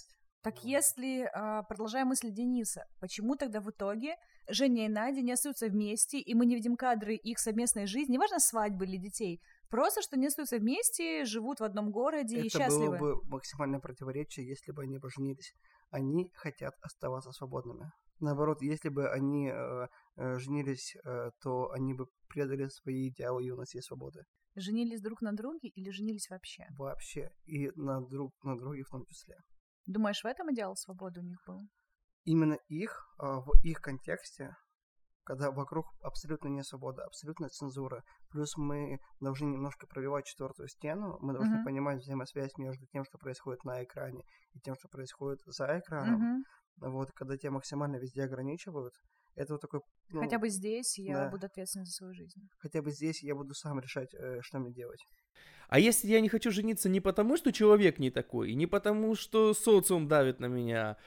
Так 0.41 0.63
если, 0.63 1.23
э, 1.23 1.63
продолжая 1.67 2.03
мысль 2.03 2.31
Дениса, 2.31 2.85
почему 2.99 3.35
тогда 3.35 3.61
в 3.61 3.69
итоге 3.69 4.15
Женя 4.47 4.85
и 4.85 4.89
Надя 4.89 5.21
не 5.21 5.33
остаются 5.33 5.67
вместе, 5.67 6.19
и 6.19 6.33
мы 6.33 6.45
не 6.45 6.55
видим 6.55 6.75
кадры 6.75 7.15
их 7.15 7.37
совместной 7.39 7.85
жизни, 7.85 8.13
неважно, 8.13 8.39
свадьбы 8.39 8.85
или 8.85 8.97
детей, 8.97 9.39
Просто, 9.71 10.01
что 10.01 10.17
они 10.17 10.27
остаются 10.27 10.57
вместе, 10.57 11.23
живут 11.23 11.61
в 11.61 11.63
одном 11.63 11.91
городе 11.91 12.35
Это 12.35 12.45
и 12.45 12.49
счастливы. 12.49 12.95
Это 12.95 12.99
было 12.99 13.15
бы 13.15 13.29
максимальное 13.29 13.79
противоречие, 13.79 14.45
если 14.45 14.73
бы 14.73 14.83
они 14.83 14.99
поженились. 14.99 15.53
Они 15.91 16.29
хотят 16.33 16.75
оставаться 16.81 17.31
свободными. 17.31 17.89
Наоборот, 18.19 18.61
если 18.61 18.89
бы 18.89 19.09
они 19.09 19.49
э, 19.49 19.87
э, 20.17 20.39
женились, 20.39 20.97
э, 21.05 21.31
то 21.41 21.71
они 21.71 21.93
бы 21.93 22.07
предали 22.27 22.67
свои 22.67 23.09
идеалы 23.09 23.43
юности 23.43 23.77
и 23.77 23.81
свободы. 23.81 24.23
Женились 24.55 25.01
друг 25.01 25.21
на 25.21 25.31
друге 25.31 25.69
или 25.69 25.89
женились 25.89 26.29
вообще? 26.29 26.67
Вообще. 26.77 27.31
И 27.45 27.71
на 27.75 28.01
друг 28.01 28.33
на 28.43 28.57
друге 28.57 28.83
в 28.83 28.89
том 28.89 29.05
числе. 29.05 29.37
Думаешь, 29.91 30.23
в 30.23 30.25
этом 30.25 30.53
идеал 30.53 30.75
свободы 30.75 31.19
у 31.19 31.23
них 31.23 31.37
был? 31.45 31.67
Именно 32.23 32.57
их, 32.69 32.91
э, 33.19 33.25
в 33.25 33.51
их 33.63 33.81
контексте 33.81 34.55
когда 35.23 35.51
вокруг 35.51 35.85
абсолютно 36.01 36.47
не 36.47 36.63
свобода, 36.63 37.05
абсолютная 37.05 37.49
цензура. 37.49 38.03
Плюс 38.29 38.57
мы 38.57 38.99
должны 39.19 39.45
немножко 39.45 39.87
пробивать 39.87 40.25
четвертую 40.25 40.67
стену, 40.67 41.17
мы 41.21 41.33
должны 41.33 41.57
mm-hmm. 41.57 41.63
понимать 41.63 41.99
взаимосвязь 41.99 42.57
между 42.57 42.85
тем, 42.87 43.05
что 43.05 43.17
происходит 43.17 43.63
на 43.63 43.83
экране, 43.83 44.23
и 44.53 44.59
тем, 44.59 44.75
что 44.75 44.87
происходит 44.89 45.39
за 45.45 45.79
экраном. 45.79 46.41
Mm-hmm. 46.41 46.89
Вот, 46.89 47.11
когда 47.11 47.37
тебя 47.37 47.51
максимально 47.51 47.97
везде 47.97 48.23
ограничивают, 48.23 48.93
Это 49.35 49.53
вот 49.53 49.61
такой... 49.61 49.81
ну, 50.09 50.21
Хотя 50.21 50.39
бы 50.39 50.49
здесь 50.49 50.97
я 50.99 51.15
да. 51.25 51.29
буду 51.29 51.45
ответственна 51.45 51.85
за 51.85 51.91
свою 51.91 52.13
жизнь. 52.13 52.41
хотя 52.59 52.81
бы 52.81 52.91
здесь 52.91 53.23
я 53.23 53.33
буду 53.35 53.53
сам 53.53 53.79
решать, 53.79 54.13
э, 54.13 54.39
что 54.41 54.59
мне 54.59 54.71
делать. 54.73 54.99
А 55.69 55.79
если 55.79 56.09
я 56.09 56.19
не 56.19 56.27
хочу 56.29 56.51
жениться 56.51 56.89
не 56.89 56.99
потому, 56.99 57.37
что 57.37 57.51
человек 57.53 57.97
не 57.99 58.11
такой, 58.11 58.51
и 58.51 58.55
не 58.55 58.67
потому, 58.67 59.15
что 59.15 59.53
социум 59.53 60.07
давит 60.07 60.39
на 60.39 60.47
меня, 60.47 60.97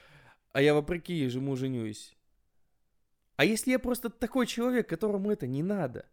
а 0.53 0.63
я 0.63 0.73
вопреки 0.75 1.13
ему 1.15 1.55
женюсь? 1.57 2.17
А 3.37 3.45
если 3.45 3.73
я 3.73 3.79
просто 3.79 4.09
такой 4.11 4.47
человек, 4.47 4.89
которому 4.89 5.31
это 5.31 5.47
не 5.47 5.63
надо? 5.63 6.09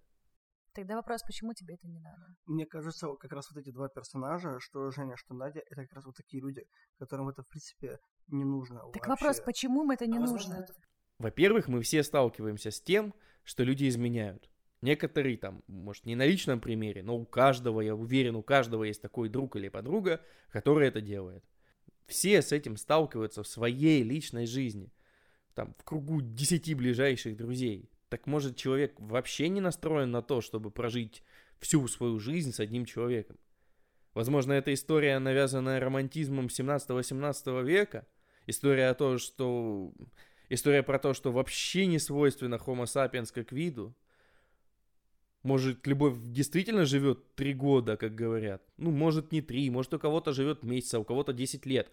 Тогда 0.74 0.96
вопрос, 0.96 1.22
почему 1.24 1.54
тебе 1.54 1.76
это 1.76 1.88
не 1.88 2.00
надо? 2.00 2.26
Мне 2.46 2.66
кажется, 2.66 3.08
как 3.20 3.32
раз 3.34 3.52
вот 3.52 3.60
эти 3.62 3.72
два 3.72 3.90
персонажа, 3.90 4.58
что 4.60 4.90
Женя, 4.92 5.16
что 5.18 5.34
Надя, 5.34 5.60
это 5.70 5.82
как 5.84 5.94
раз 5.94 6.06
вот 6.06 6.16
такие 6.16 6.42
люди, 6.42 6.64
которым 6.98 7.28
это, 7.30 7.44
в 7.44 7.48
принципе, 7.48 8.00
не 8.28 8.46
нужно 8.46 8.80
Так 8.80 9.08
вообще. 9.08 9.10
вопрос, 9.10 9.42
почему 9.42 9.84
им 9.84 9.92
это 9.92 10.08
не 10.08 10.18
А 10.18 10.22
возможно, 10.22 10.56
нужно? 10.56 10.64
это 10.64 10.74
Во-первых, 11.22 11.68
мы 11.68 11.82
все 11.82 12.02
сталкиваемся 12.02 12.72
с 12.72 12.82
тем, 12.82 13.14
что 13.44 13.64
люди 13.64 13.88
изменяют. 13.88 14.50
Некоторые 14.82 15.38
там, 15.38 15.64
может, 15.68 16.08
не 16.08 16.16
на 16.16 16.26
личном 16.26 16.60
примере, 16.60 17.04
но 17.04 17.16
у 17.16 17.26
каждого, 17.26 17.82
я 17.82 17.96
уверен, 17.96 18.36
у 18.36 18.42
каждого 18.42 18.84
есть 18.84 19.04
такой 19.04 19.30
друг 19.30 19.56
или 19.56 19.70
подруга, 19.70 20.22
который 20.50 20.88
это 20.88 21.00
делает. 21.00 21.44
Все 22.08 22.42
с 22.42 22.52
этим 22.52 22.76
сталкиваются 22.76 23.44
в 23.44 23.48
своей 23.48 24.02
личной 24.02 24.48
жизни. 24.48 24.92
Там, 25.54 25.76
в 25.78 25.84
кругу 25.84 26.22
десяти 26.22 26.74
ближайших 26.74 27.38
друзей. 27.38 27.92
Так 28.10 28.26
может, 28.26 28.56
человек 28.56 29.00
вообще 29.00 29.48
не 29.50 29.62
настроен 29.62 30.10
на 30.10 30.24
то, 30.24 30.42
чтобы 30.42 30.72
прожить 30.72 31.22
всю 31.60 31.88
свою 31.88 32.20
жизнь 32.20 32.52
с 32.52 32.60
одним 32.60 32.86
человеком? 32.86 33.38
Возможно, 34.16 34.54
это 34.54 34.74
история, 34.74 35.20
навязанная 35.20 35.80
романтизмом 35.80 36.48
17-18 36.48 37.64
века. 37.64 38.08
История 38.48 38.90
о 38.90 38.96
том, 38.96 39.20
что... 39.20 39.94
История 40.54 40.84
про 40.84 41.00
то, 41.00 41.14
что 41.14 41.32
вообще 41.32 41.86
не 41.86 41.98
свойственно 41.98 42.56
Homo 42.56 42.84
sapiens 42.84 43.32
как 43.34 43.54
виду. 43.54 43.96
Может, 45.44 45.88
любовь 45.88 46.18
действительно 46.20 46.84
живет 46.84 47.36
три 47.36 47.54
года, 47.54 47.96
как 47.96 48.16
говорят? 48.16 48.62
Ну, 48.76 48.92
может, 48.92 49.32
не 49.32 49.42
три, 49.42 49.70
может, 49.70 49.94
у 49.94 50.00
кого-то 50.00 50.34
живет 50.34 50.64
месяц, 50.64 50.94
а 50.96 51.00
у 51.00 51.06
кого-то 51.06 51.32
10 51.32 51.66
лет. 51.66 51.90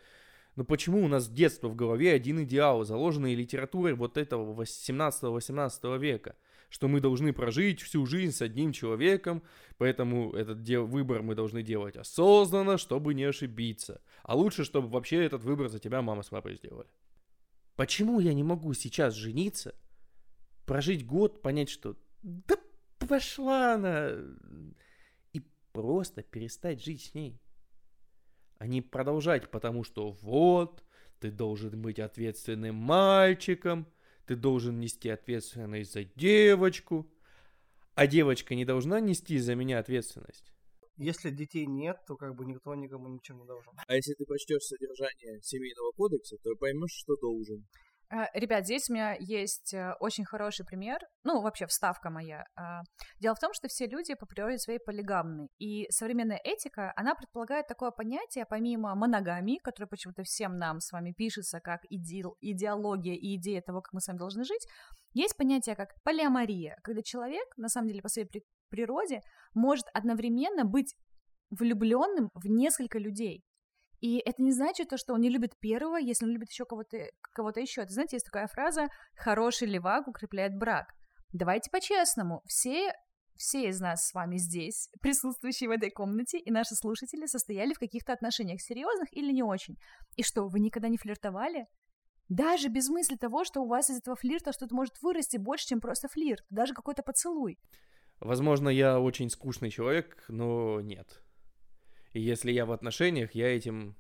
Но 0.57 0.65
почему 0.65 1.05
у 1.05 1.07
нас 1.07 1.27
с 1.27 1.29
детства 1.29 1.69
в 1.69 1.77
голове 1.77 2.13
один 2.13 2.43
идеал, 2.43 2.85
заложенный 2.85 3.37
литературой 3.37 3.95
вот 3.95 4.17
этого 4.17 4.61
17-18 4.65 5.97
века? 6.01 6.35
Что 6.69 6.89
мы 6.89 7.01
должны 7.01 7.33
прожить 7.33 7.81
всю 7.81 8.05
жизнь 8.07 8.33
с 8.33 8.43
одним 8.43 8.73
человеком, 8.73 9.45
поэтому 9.77 10.33
этот 10.33 10.65
де- 10.65 10.81
выбор 10.81 11.23
мы 11.23 11.37
должны 11.37 11.63
делать 11.63 11.95
осознанно, 11.95 12.77
чтобы 12.77 13.15
не 13.15 13.23
ошибиться. 13.23 14.01
А 14.25 14.35
лучше, 14.35 14.65
чтобы 14.65 14.89
вообще 14.89 15.25
этот 15.25 15.45
выбор 15.45 15.69
за 15.69 15.79
тебя 15.79 16.03
мама 16.03 16.25
с 16.25 16.31
папой 16.31 16.57
сделали. 16.57 16.89
Почему 17.79 18.19
я 18.19 18.35
не 18.35 18.43
могу 18.43 18.75
сейчас 18.75 19.15
жениться, 19.15 19.73
прожить 20.67 21.07
год, 21.07 21.43
понять, 21.43 21.71
что 21.71 21.97
да 22.23 22.57
пошла 22.99 23.75
она, 23.75 24.11
и 25.33 25.41
просто 25.71 26.23
перестать 26.25 26.83
жить 26.85 27.05
с 27.05 27.15
ней? 27.15 27.41
а 28.59 28.67
не 28.67 28.83
продолжать, 28.83 29.49
потому 29.53 29.85
что 29.85 30.11
вот, 30.11 30.83
ты 31.21 31.31
должен 31.31 31.81
быть 31.81 32.01
ответственным 32.01 32.75
мальчиком, 32.75 33.87
ты 34.27 34.35
должен 34.35 34.81
нести 34.81 35.09
ответственность 35.09 35.93
за 35.93 36.03
девочку, 36.03 37.09
а 37.95 38.09
девочка 38.09 38.57
не 38.57 38.65
должна 38.65 38.99
нести 38.99 39.39
за 39.39 39.55
меня 39.55 39.79
ответственность. 39.79 40.53
Если 40.99 41.31
детей 41.31 41.67
нет, 41.67 41.97
то 42.07 42.17
как 42.17 42.35
бы 42.35 42.45
никто 42.45 42.75
никому 42.75 43.09
ничем 43.09 43.39
не 43.39 43.47
должен. 43.47 43.73
А 43.87 43.95
если 43.95 44.15
ты 44.15 44.25
прочтешь 44.25 44.63
содержание 44.63 45.41
семейного 45.43 45.93
кодекса, 45.93 46.37
то 46.43 46.55
поймешь, 46.57 46.93
что 46.93 47.17
должен. 47.17 47.65
А, 48.11 48.27
Ребят, 48.33 48.65
здесь 48.65 48.89
у 48.89 48.95
меня 48.95 49.15
есть 49.21 49.75
э, 49.75 49.93
очень 50.01 50.25
хороший 50.25 50.65
пример, 50.65 50.99
ну, 51.25 51.43
вообще 51.43 51.67
вставка 51.67 52.09
моя. 52.09 52.45
А, 52.57 52.81
Дело 53.21 53.35
в 53.35 53.39
том, 53.39 53.53
что 53.53 53.69
все 53.69 53.87
люди 53.87 54.15
по 54.15 54.25
природе 54.25 54.59
своей 54.59 54.79
полигамны, 54.79 55.49
и 55.59 55.87
современная 55.91 56.41
этика, 56.43 56.93
она 56.97 57.15
предполагает 57.15 57.67
такое 57.67 57.91
понятие, 57.91 58.47
помимо 58.49 58.95
моногамии, 58.95 59.59
которое 59.63 59.89
почему-то 59.89 60.23
всем 60.23 60.57
нам 60.57 60.81
с 60.81 60.91
вами 60.91 61.13
пишется 61.13 61.61
как 61.61 61.81
иде- 61.91 62.35
идеология 62.41 63.15
и 63.15 63.37
идея 63.37 63.61
того, 63.61 63.83
как 63.83 63.93
мы 63.93 64.01
с 64.01 64.09
вами 64.09 64.19
должны 64.19 64.45
жить, 64.45 64.67
есть 65.13 65.37
понятие 65.37 65.77
как 65.77 65.91
полиамория, 66.03 66.79
когда 66.83 67.03
человек, 67.03 67.47
на 67.59 67.69
самом 67.69 67.89
деле, 67.89 68.01
по 68.01 68.09
своей 68.09 68.29
при- 68.69 68.79
природе 68.79 69.21
может 69.55 69.87
одновременно 69.93 70.65
быть 70.65 70.95
влюбленным 71.51 72.31
в 72.35 72.47
несколько 72.47 72.99
людей. 72.99 73.43
И 74.01 74.19
это 74.19 74.43
не 74.43 74.53
значит 74.53 74.89
то, 74.89 74.97
что 74.97 75.15
он 75.15 75.21
не 75.21 75.29
любит 75.29 75.59
первого, 75.59 75.97
если 75.97 76.25
он 76.25 76.31
любит 76.31 76.51
еще 76.51 76.65
кого-то 76.65 76.99
кого-то 77.33 77.61
еще. 77.61 77.83
Это, 77.83 77.93
знаете, 77.93 78.17
есть 78.17 78.27
такая 78.27 78.47
фраза 78.47 78.89
«хороший 79.17 79.67
левак 79.67 80.07
укрепляет 80.07 80.57
брак». 80.57 80.93
Давайте 81.33 81.71
по-честному, 81.71 82.43
все, 82.47 82.93
все 83.37 83.69
из 83.69 83.81
нас 83.81 84.07
с 84.07 84.15
вами 84.15 84.37
здесь, 84.37 84.89
присутствующие 85.03 85.69
в 85.69 85.73
этой 85.73 85.91
комнате, 85.91 86.39
и 86.39 86.51
наши 86.51 86.75
слушатели 86.77 87.27
состояли 87.27 87.75
в 87.75 87.79
каких-то 87.79 88.13
отношениях 88.13 88.61
серьезных 88.61 89.09
или 89.13 89.33
не 89.33 89.43
очень. 89.43 89.75
И 90.17 90.23
что, 90.23 90.47
вы 90.47 90.61
никогда 90.61 90.89
не 90.89 90.97
флиртовали? 90.97 91.67
Даже 92.29 92.69
без 92.69 92.89
мысли 92.89 93.17
того, 93.17 93.45
что 93.45 93.63
у 93.63 93.67
вас 93.67 93.91
из 93.91 93.99
этого 93.99 94.15
флирта 94.15 94.53
что-то 94.53 94.75
может 94.75 94.95
вырасти 95.01 95.39
больше, 95.39 95.67
чем 95.67 95.81
просто 95.81 96.09
флирт, 96.09 96.45
даже 96.51 96.75
какой-то 96.75 97.03
поцелуй. 97.03 97.59
Возможно, 98.21 98.69
я 98.69 99.01
очень 99.01 99.31
скучный 99.31 99.71
человек, 99.71 100.25
но 100.29 100.81
нет. 100.81 101.23
И 102.13 102.21
если 102.21 102.51
я 102.51 102.67
в 102.67 102.73
отношениях, 102.73 103.33
я 103.33 103.55
этим... 103.55 103.97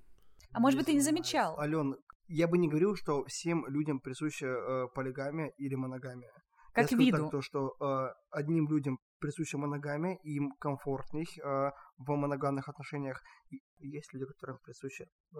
А 0.52 0.60
может 0.60 0.78
быть, 0.78 0.86
ты 0.86 0.94
не 0.94 1.00
замечал? 1.00 1.58
Ален, 1.60 1.96
я 2.26 2.48
бы 2.48 2.58
не 2.58 2.68
говорил, 2.68 2.96
что 2.96 3.24
всем 3.26 3.66
людям 3.68 4.00
присуща 4.00 4.46
э, 4.46 4.88
полигамия 4.94 5.48
или 5.58 5.74
моногамия. 5.74 6.32
Как 6.72 6.82
я 6.82 6.88
скажу 6.88 7.02
виду. 7.02 7.22
так, 7.24 7.30
то, 7.30 7.42
что 7.42 7.74
э, 7.80 8.14
одним 8.30 8.68
людям 8.68 8.98
присуща 9.18 9.58
моногамия, 9.58 10.16
и 10.22 10.34
им 10.34 10.52
комфортней 10.58 11.26
э, 11.42 11.70
в 11.98 12.10
моногамных 12.16 12.68
отношениях. 12.68 13.22
И 13.50 13.60
есть 13.78 14.12
люди, 14.12 14.26
которым 14.26 14.58
присуща 14.58 15.04
э, 15.04 15.38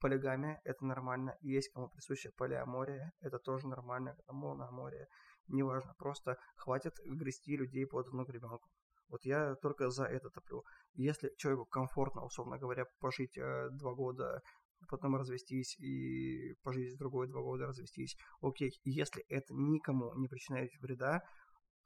полигамия, 0.00 0.60
это 0.64 0.84
нормально. 0.84 1.36
И 1.40 1.48
есть 1.48 1.72
кому 1.72 1.88
присуща 1.88 2.30
полиамория, 2.36 3.12
это 3.20 3.38
тоже 3.38 3.68
нормально, 3.68 4.16
это 4.18 4.32
моноамория. 4.32 5.08
Неважно, 5.48 5.94
просто 5.98 6.36
хватит 6.56 6.94
грести 7.04 7.56
людей 7.56 7.86
под 7.86 8.08
одну 8.08 8.24
гребенку. 8.24 8.68
Вот 9.08 9.24
я 9.24 9.54
только 9.56 9.90
за 9.90 10.04
это 10.04 10.30
топлю. 10.30 10.64
Если 10.94 11.30
человеку 11.36 11.66
комфортно, 11.66 12.24
условно 12.24 12.58
говоря, 12.58 12.86
пожить 12.98 13.36
э, 13.36 13.68
два 13.72 13.94
года, 13.94 14.40
потом 14.88 15.16
развестись 15.16 15.78
и 15.78 16.54
пожить 16.62 16.92
с 16.92 16.96
другой 16.96 17.28
два 17.28 17.42
года, 17.42 17.66
развестись, 17.66 18.16
окей. 18.40 18.72
Если 18.84 19.22
это 19.28 19.52
никому 19.52 20.14
не 20.14 20.28
причиняет 20.28 20.70
вреда, 20.80 21.22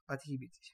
отъебитесь. 0.05 0.73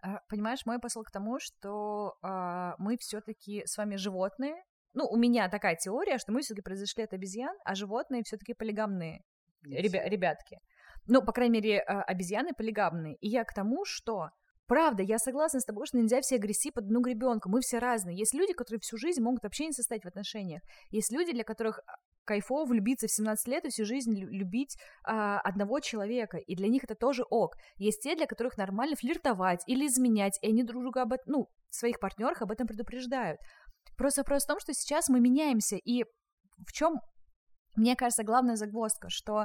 А, 0.00 0.20
Понимаешь, 0.28 0.64
мой 0.66 0.78
посыл 0.78 1.02
к 1.02 1.10
тому, 1.10 1.38
что 1.40 2.14
а, 2.22 2.74
мы 2.78 2.96
все-таки 2.98 3.62
с 3.66 3.76
вами 3.76 3.96
животные. 3.96 4.54
Ну, 4.92 5.06
у 5.06 5.16
меня 5.16 5.48
такая 5.48 5.76
теория, 5.76 6.18
что 6.18 6.32
мы 6.32 6.42
все-таки 6.42 6.62
произошли 6.62 7.02
от 7.02 7.12
обезьян, 7.12 7.56
а 7.64 7.74
животные 7.74 8.22
все-таки 8.24 8.54
полигамные 8.54 9.22
ребя- 9.64 10.08
ребятки. 10.08 10.58
Ну, 11.06 11.22
по 11.22 11.32
крайней 11.32 11.60
мере, 11.60 11.80
а, 11.80 12.02
обезьяны 12.02 12.52
полигамные. 12.56 13.16
И 13.16 13.28
я 13.28 13.44
к 13.44 13.54
тому, 13.54 13.84
что 13.84 14.30
Правда, 14.66 15.02
я 15.02 15.18
согласна 15.18 15.60
с 15.60 15.64
тобой, 15.66 15.86
что 15.86 15.98
нельзя 15.98 16.22
все 16.22 16.38
грести 16.38 16.70
под 16.70 16.84
одну 16.84 17.02
гребенку. 17.02 17.50
Мы 17.50 17.60
все 17.60 17.78
разные. 17.80 18.16
Есть 18.16 18.32
люди, 18.32 18.54
которые 18.54 18.80
всю 18.80 18.96
жизнь 18.96 19.20
могут 19.20 19.42
вообще 19.42 19.66
не 19.66 19.72
состоять 19.72 20.04
в 20.04 20.08
отношениях. 20.08 20.62
Есть 20.88 21.12
люди, 21.12 21.32
для 21.32 21.44
которых 21.44 21.80
а, 21.80 21.96
кайфово 22.24 22.64
влюбиться 22.64 23.06
в 23.06 23.10
17 23.10 23.46
лет 23.48 23.66
и 23.66 23.68
всю 23.68 23.84
жизнь 23.84 24.18
лю- 24.18 24.30
любить 24.30 24.78
а, 25.06 25.38
одного 25.40 25.80
человека. 25.80 26.38
И 26.38 26.56
для 26.56 26.68
них 26.68 26.84
это 26.84 26.94
тоже 26.94 27.24
ок. 27.28 27.56
Есть 27.76 28.00
те, 28.02 28.16
для 28.16 28.26
которых 28.26 28.56
нормально 28.56 28.96
флиртовать 28.96 29.62
или 29.66 29.86
изменять, 29.86 30.38
и 30.40 30.48
они 30.48 30.62
друг 30.62 30.82
друга 30.82 31.02
об 31.02 31.12
этом, 31.12 31.24
ну, 31.26 31.48
своих 31.68 32.00
партнерах 32.00 32.40
об 32.40 32.50
этом 32.50 32.66
предупреждают. 32.66 33.38
Просто 33.98 34.22
вопрос 34.22 34.44
в 34.44 34.48
том, 34.48 34.60
что 34.60 34.72
сейчас 34.72 35.08
мы 35.08 35.20
меняемся, 35.20 35.76
и 35.76 36.04
в 36.66 36.72
чем, 36.72 37.00
мне 37.76 37.96
кажется, 37.96 38.24
главная 38.24 38.56
загвоздка, 38.56 39.08
что 39.10 39.44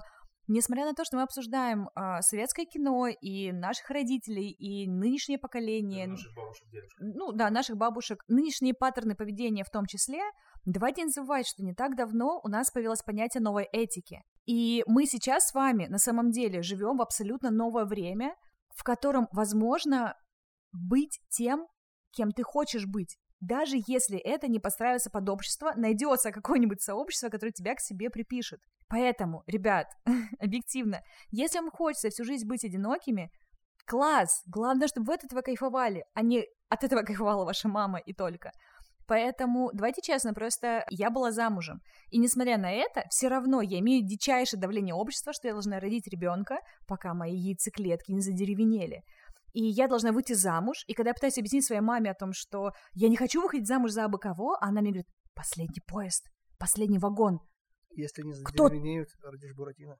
несмотря 0.49 0.85
на 0.85 0.93
то, 0.93 1.05
что 1.05 1.15
мы 1.15 1.23
обсуждаем 1.23 1.89
а, 1.95 2.21
советское 2.21 2.65
кино 2.65 3.07
и 3.07 3.51
наших 3.51 3.89
родителей, 3.89 4.49
и 4.49 4.89
нынешнее 4.89 5.37
поколение, 5.37 6.07
наших 6.07 6.35
бабушек, 6.35 6.67
дедушек. 6.69 6.99
ну 6.99 7.31
да, 7.31 7.49
наших 7.49 7.77
бабушек, 7.77 8.23
нынешние 8.27 8.73
паттерны 8.73 9.15
поведения 9.15 9.63
в 9.63 9.69
том 9.69 9.85
числе, 9.85 10.21
давайте 10.65 11.03
не 11.03 11.09
забывать, 11.09 11.47
что 11.47 11.63
не 11.63 11.73
так 11.73 11.95
давно 11.95 12.41
у 12.43 12.49
нас 12.49 12.71
появилось 12.71 13.03
понятие 13.03 13.41
новой 13.41 13.65
этики. 13.71 14.23
И 14.45 14.83
мы 14.87 15.05
сейчас 15.05 15.49
с 15.49 15.53
вами 15.53 15.85
на 15.85 15.99
самом 15.99 16.31
деле 16.31 16.63
живем 16.63 16.97
в 16.97 17.01
абсолютно 17.01 17.51
новое 17.51 17.85
время, 17.85 18.35
в 18.75 18.83
котором 18.83 19.27
возможно 19.31 20.15
быть 20.71 21.19
тем, 21.29 21.67
кем 22.11 22.31
ты 22.31 22.43
хочешь 22.43 22.87
быть. 22.87 23.17
Даже 23.39 23.77
если 23.87 24.17
это 24.17 24.47
не 24.47 24.59
подстраивается 24.59 25.09
под 25.09 25.29
общество, 25.29 25.73
найдется 25.75 26.31
какое-нибудь 26.31 26.81
сообщество, 26.81 27.29
которое 27.29 27.51
тебя 27.51 27.75
к 27.75 27.81
себе 27.81 28.09
припишет. 28.09 28.59
Поэтому, 28.89 29.43
ребят, 29.47 29.87
объективно, 30.39 31.01
если 31.29 31.59
вам 31.59 31.71
хочется 31.71 32.09
всю 32.09 32.23
жизнь 32.25 32.47
быть 32.47 32.65
одинокими, 32.65 33.31
класс! 33.85 34.41
Главное, 34.47 34.87
чтобы 34.87 35.07
вы 35.07 35.13
от 35.13 35.23
этого 35.23 35.41
кайфовали, 35.41 36.03
а 36.13 36.21
не 36.21 36.45
от 36.69 36.83
этого 36.83 37.03
кайфовала 37.03 37.45
ваша 37.45 37.67
мама 37.67 37.99
и 37.99 38.13
только. 38.13 38.51
Поэтому, 39.07 39.71
давайте 39.73 40.01
честно, 40.03 40.35
просто 40.35 40.85
я 40.91 41.09
была 41.09 41.31
замужем. 41.31 41.81
И 42.11 42.19
несмотря 42.19 42.59
на 42.59 42.71
это, 42.71 43.05
все 43.09 43.27
равно 43.27 43.61
я 43.61 43.79
имею 43.79 44.05
дичайшее 44.05 44.59
давление 44.59 44.93
общества, 44.93 45.33
что 45.33 45.47
я 45.47 45.53
должна 45.53 45.79
родить 45.79 46.07
ребенка, 46.07 46.59
пока 46.87 47.15
мои 47.15 47.35
яйцеклетки 47.35 48.11
не 48.11 48.21
задеревенели. 48.21 49.01
И 49.53 49.63
я 49.63 49.87
должна 49.87 50.11
выйти 50.11 50.33
замуж, 50.33 50.83
и 50.85 50.93
когда 50.93 51.09
я 51.09 51.13
пытаюсь 51.15 51.39
объяснить 51.39 51.65
своей 51.65 51.81
маме 51.81 52.11
о 52.11 52.13
том, 52.13 52.33
что 52.33 52.71
я 52.93 53.09
не 53.09 53.15
хочу 53.15 53.41
выходить 53.41 53.67
замуж 53.67 53.91
за 53.91 54.05
абы 54.05 54.19
кого, 54.19 54.57
она 54.61 54.81
мне 54.81 54.91
говорит, 54.91 55.07
последний 55.33 55.81
поезд, 55.87 56.27
последний 56.59 56.99
вагон. 56.99 57.39
Если 57.91 58.21
не 58.21 58.33
задеревенеют, 58.33 59.09
родишь 59.23 59.53
Буратино. 59.55 59.97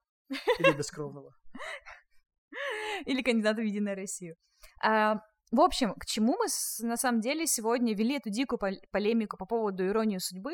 Или 0.60 0.78
бескровного. 0.78 1.34
Или 3.06 3.22
кандидата 3.22 3.62
в 3.62 3.66
Единую 3.66 3.96
Россию. 3.96 4.36
А, 4.84 5.22
в 5.52 5.62
общем, 5.62 5.94
к 5.96 6.06
чему 6.06 6.38
мы 6.38 6.46
на 6.88 6.98
самом 6.98 7.22
деле 7.22 7.48
сегодня 7.48 7.96
вели 7.96 8.18
эту 8.18 8.30
дикую 8.30 8.60
пол- 8.60 8.82
полемику 8.92 9.38
по 9.38 9.46
поводу 9.46 9.86
иронии 9.88 10.20
судьбы? 10.20 10.54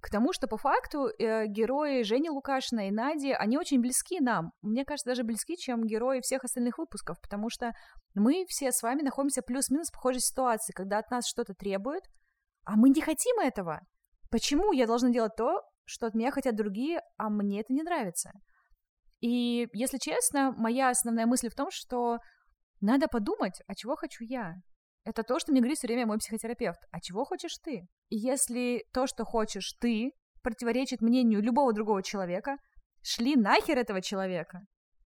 К 0.00 0.10
тому, 0.10 0.32
что 0.32 0.46
по 0.46 0.56
факту 0.56 1.08
э, 1.08 1.46
герои 1.46 2.02
Жени 2.02 2.30
Лукашина 2.30 2.88
и 2.88 2.90
Нади, 2.90 3.32
они 3.32 3.58
очень 3.58 3.80
близки 3.80 4.18
нам. 4.20 4.52
Мне 4.62 4.84
кажется, 4.84 5.10
даже 5.10 5.24
близки, 5.24 5.56
чем 5.56 5.86
герои 5.86 6.20
всех 6.20 6.42
остальных 6.44 6.78
выпусков, 6.78 7.20
потому 7.20 7.50
что 7.50 7.72
мы 8.14 8.46
все 8.48 8.72
с 8.72 8.82
вами 8.82 9.02
находимся 9.02 9.42
плюс-минус 9.42 9.88
в 9.88 9.92
похожей 9.92 10.20
ситуации, 10.20 10.72
когда 10.72 10.98
от 10.98 11.10
нас 11.10 11.26
что-то 11.26 11.52
требуют, 11.54 12.04
а 12.64 12.76
мы 12.76 12.88
не 12.88 13.02
хотим 13.02 13.38
этого. 13.40 13.80
Почему 14.30 14.72
я 14.72 14.86
должна 14.86 15.10
делать 15.10 15.36
то, 15.36 15.62
что 15.90 16.06
от 16.06 16.14
меня 16.14 16.30
хотят 16.30 16.56
другие, 16.56 17.00
а 17.18 17.28
мне 17.28 17.60
это 17.60 17.72
не 17.72 17.82
нравится? 17.82 18.30
И, 19.20 19.68
если 19.72 19.98
честно, 19.98 20.52
моя 20.56 20.90
основная 20.90 21.26
мысль 21.26 21.50
в 21.50 21.54
том, 21.54 21.68
что 21.70 22.18
надо 22.80 23.06
подумать, 23.08 23.60
а 23.66 23.74
чего 23.74 23.96
хочу 23.96 24.24
я. 24.24 24.54
Это 25.04 25.22
то, 25.22 25.38
что 25.38 25.52
мне 25.52 25.60
говорит 25.60 25.78
все 25.78 25.88
время 25.88 26.06
мой 26.06 26.18
психотерапевт. 26.18 26.78
А 26.90 27.00
чего 27.00 27.24
хочешь 27.24 27.56
ты? 27.62 27.86
И 28.08 28.16
если 28.16 28.84
то, 28.92 29.06
что 29.06 29.24
хочешь 29.24 29.74
ты, 29.80 30.12
противоречит 30.42 31.00
мнению 31.00 31.42
любого 31.42 31.72
другого 31.72 32.02
человека, 32.02 32.56
шли 33.02 33.36
нахер 33.36 33.78
этого 33.78 34.00
человека 34.00 34.60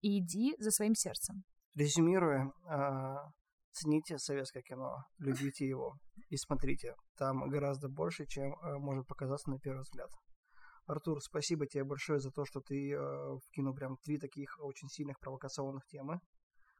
и 0.00 0.18
иди 0.18 0.54
за 0.58 0.70
своим 0.70 0.94
сердцем. 0.94 1.44
Резюмируя, 1.74 2.52
а, 2.68 3.30
цените 3.72 4.18
советское 4.18 4.62
кино, 4.62 5.04
любите 5.18 5.66
его 5.66 5.94
и 6.28 6.36
смотрите. 6.36 6.94
Там 7.16 7.48
гораздо 7.48 7.88
больше, 7.88 8.26
чем 8.26 8.54
а, 8.54 8.78
может 8.78 9.06
показаться 9.06 9.50
на 9.50 9.58
первый 9.58 9.82
взгляд. 9.82 10.10
Артур, 10.90 11.22
спасибо 11.22 11.66
тебе 11.66 11.84
большое 11.84 12.18
за 12.18 12.30
то, 12.30 12.44
что 12.44 12.60
ты 12.60 12.94
а, 12.94 13.36
вкинул 13.46 13.74
прям 13.74 13.96
три 13.98 14.18
таких 14.18 14.58
очень 14.58 14.88
сильных 14.88 15.20
провокационных 15.20 15.86
темы, 15.86 16.20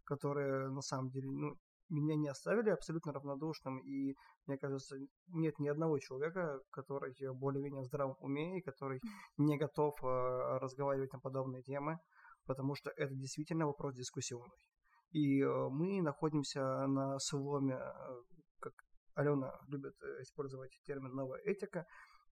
которые 0.04 0.68
на 0.70 0.82
самом 0.82 1.10
деле 1.10 1.28
ну, 1.30 1.54
меня 1.88 2.16
не 2.16 2.28
оставили 2.28 2.70
абсолютно 2.70 3.12
равнодушным. 3.12 3.78
И 3.78 4.16
мне 4.46 4.58
кажется, 4.58 4.96
нет 5.28 5.58
ни 5.60 5.68
одного 5.68 5.98
человека, 5.98 6.60
который 6.70 7.14
более-менее 7.34 7.84
здравом 7.84 8.16
уме 8.18 8.58
и 8.58 8.62
который 8.62 9.00
не 9.36 9.56
готов 9.56 9.94
а, 10.02 10.58
разговаривать 10.58 11.12
на 11.12 11.20
подобные 11.20 11.62
темы, 11.62 11.98
потому 12.46 12.74
что 12.74 12.90
это 12.96 13.14
действительно 13.14 13.66
вопрос 13.66 13.94
дискуссионный. 13.94 14.58
И 15.12 15.42
э, 15.42 15.68
мы 15.70 16.02
находимся 16.02 16.60
на 16.86 17.18
сломе, 17.18 17.74
э, 17.74 18.22
как 18.60 18.72
Алена 19.14 19.58
любит 19.66 19.94
э, 20.02 20.22
использовать 20.22 20.70
термин 20.84 21.12
«новая 21.14 21.40
этика». 21.40 21.84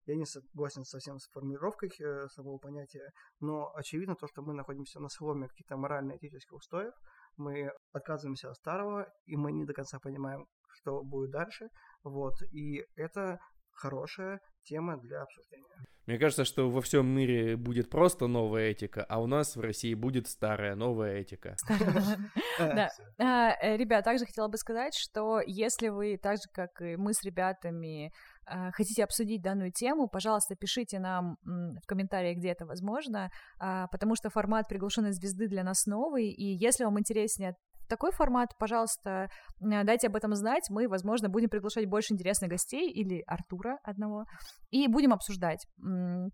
Я 0.06 0.16
не 0.16 0.24
согласен 0.24 0.84
совсем 0.84 1.18
с 1.18 1.28
формулировкой 1.28 1.90
э, 1.98 2.28
самого 2.28 2.58
понятия, 2.58 3.12
но 3.40 3.72
очевидно 3.74 4.14
то, 4.14 4.28
что 4.28 4.42
мы 4.42 4.54
находимся 4.54 5.00
на 5.00 5.08
сломе 5.08 5.48
каких-то 5.48 5.76
морально-этических 5.76 6.52
устоев, 6.52 6.94
мы 7.36 7.72
отказываемся 7.92 8.50
от 8.50 8.56
старого, 8.56 9.12
и 9.26 9.36
мы 9.36 9.52
не 9.52 9.64
до 9.64 9.74
конца 9.74 9.98
понимаем, 9.98 10.46
что 10.68 11.02
будет 11.02 11.30
дальше, 11.30 11.68
вот, 12.04 12.34
и 12.52 12.86
это 12.94 13.40
хорошая 13.72 14.40
тема 14.66 14.96
для 14.98 15.22
обсуждения. 15.22 15.66
Мне 16.06 16.18
кажется, 16.18 16.44
что 16.44 16.70
во 16.70 16.80
всем 16.82 17.08
мире 17.08 17.56
будет 17.56 17.90
просто 17.90 18.28
новая 18.28 18.70
этика, 18.70 19.04
а 19.08 19.20
у 19.20 19.26
нас 19.26 19.56
в 19.56 19.60
России 19.60 19.92
будет 19.94 20.28
старая 20.28 20.76
новая 20.76 21.20
этика. 21.20 21.56
Да. 22.58 22.88
А, 23.18 23.50
э, 23.60 23.76
Ребят, 23.76 24.02
также 24.04 24.24
хотела 24.24 24.48
бы 24.48 24.56
сказать, 24.56 24.94
что 24.96 25.42
если 25.46 25.88
вы, 25.88 26.16
так 26.16 26.36
же, 26.36 26.48
как 26.54 26.80
и 26.80 26.96
мы 26.96 27.12
с 27.12 27.22
ребятами, 27.22 28.10
а, 28.46 28.70
хотите 28.72 29.04
обсудить 29.04 29.42
данную 29.42 29.72
тему, 29.72 30.08
пожалуйста, 30.08 30.54
пишите 30.56 30.98
нам 30.98 31.36
в 31.44 31.86
комментариях, 31.86 32.38
где 32.38 32.48
это 32.48 32.64
возможно, 32.64 33.30
а, 33.58 33.88
потому 33.88 34.16
что 34.16 34.30
формат 34.30 34.68
приглушенной 34.68 35.12
звезды 35.12 35.48
для 35.48 35.64
нас 35.64 35.84
новый, 35.84 36.30
и 36.30 36.44
если 36.56 36.84
вам 36.84 36.98
интереснее 36.98 37.56
такой 37.88 38.12
формат, 38.12 38.56
пожалуйста, 38.58 39.28
м, 39.60 39.84
дайте 39.86 40.08
об 40.08 40.16
этом 40.16 40.34
знать. 40.34 40.64
Мы, 40.70 40.88
возможно, 40.88 41.28
будем 41.28 41.48
приглашать 41.48 41.86
больше 41.86 42.14
интересных 42.14 42.50
гостей 42.50 42.90
или 42.90 43.22
Артура 43.26 43.78
одного, 43.82 44.24
и 44.70 44.88
будем 44.88 45.12
обсуждать. 45.12 45.66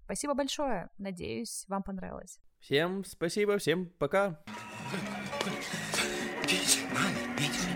Спасибо 0.05 0.35
большое. 0.35 0.89
Надеюсь, 0.99 1.65
вам 1.69 1.83
понравилось. 1.83 2.39
Всем 2.61 3.05
спасибо, 3.05 3.59
всем 3.59 3.91
пока. 3.99 4.41
Пить 6.47 6.79
надо 6.93 7.41
меньше. 7.41 7.69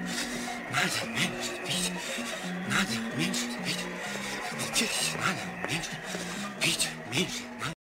Надо 0.70 1.10
меньше 1.10 1.52
пить. 1.66 1.92
Надо 2.68 3.16
меньше 3.16 3.46
пить. 3.64 3.84
Пить 4.74 5.16
надо 5.16 5.72
меньше. 5.72 5.90
Пить 6.60 6.88
меньше. 7.12 7.75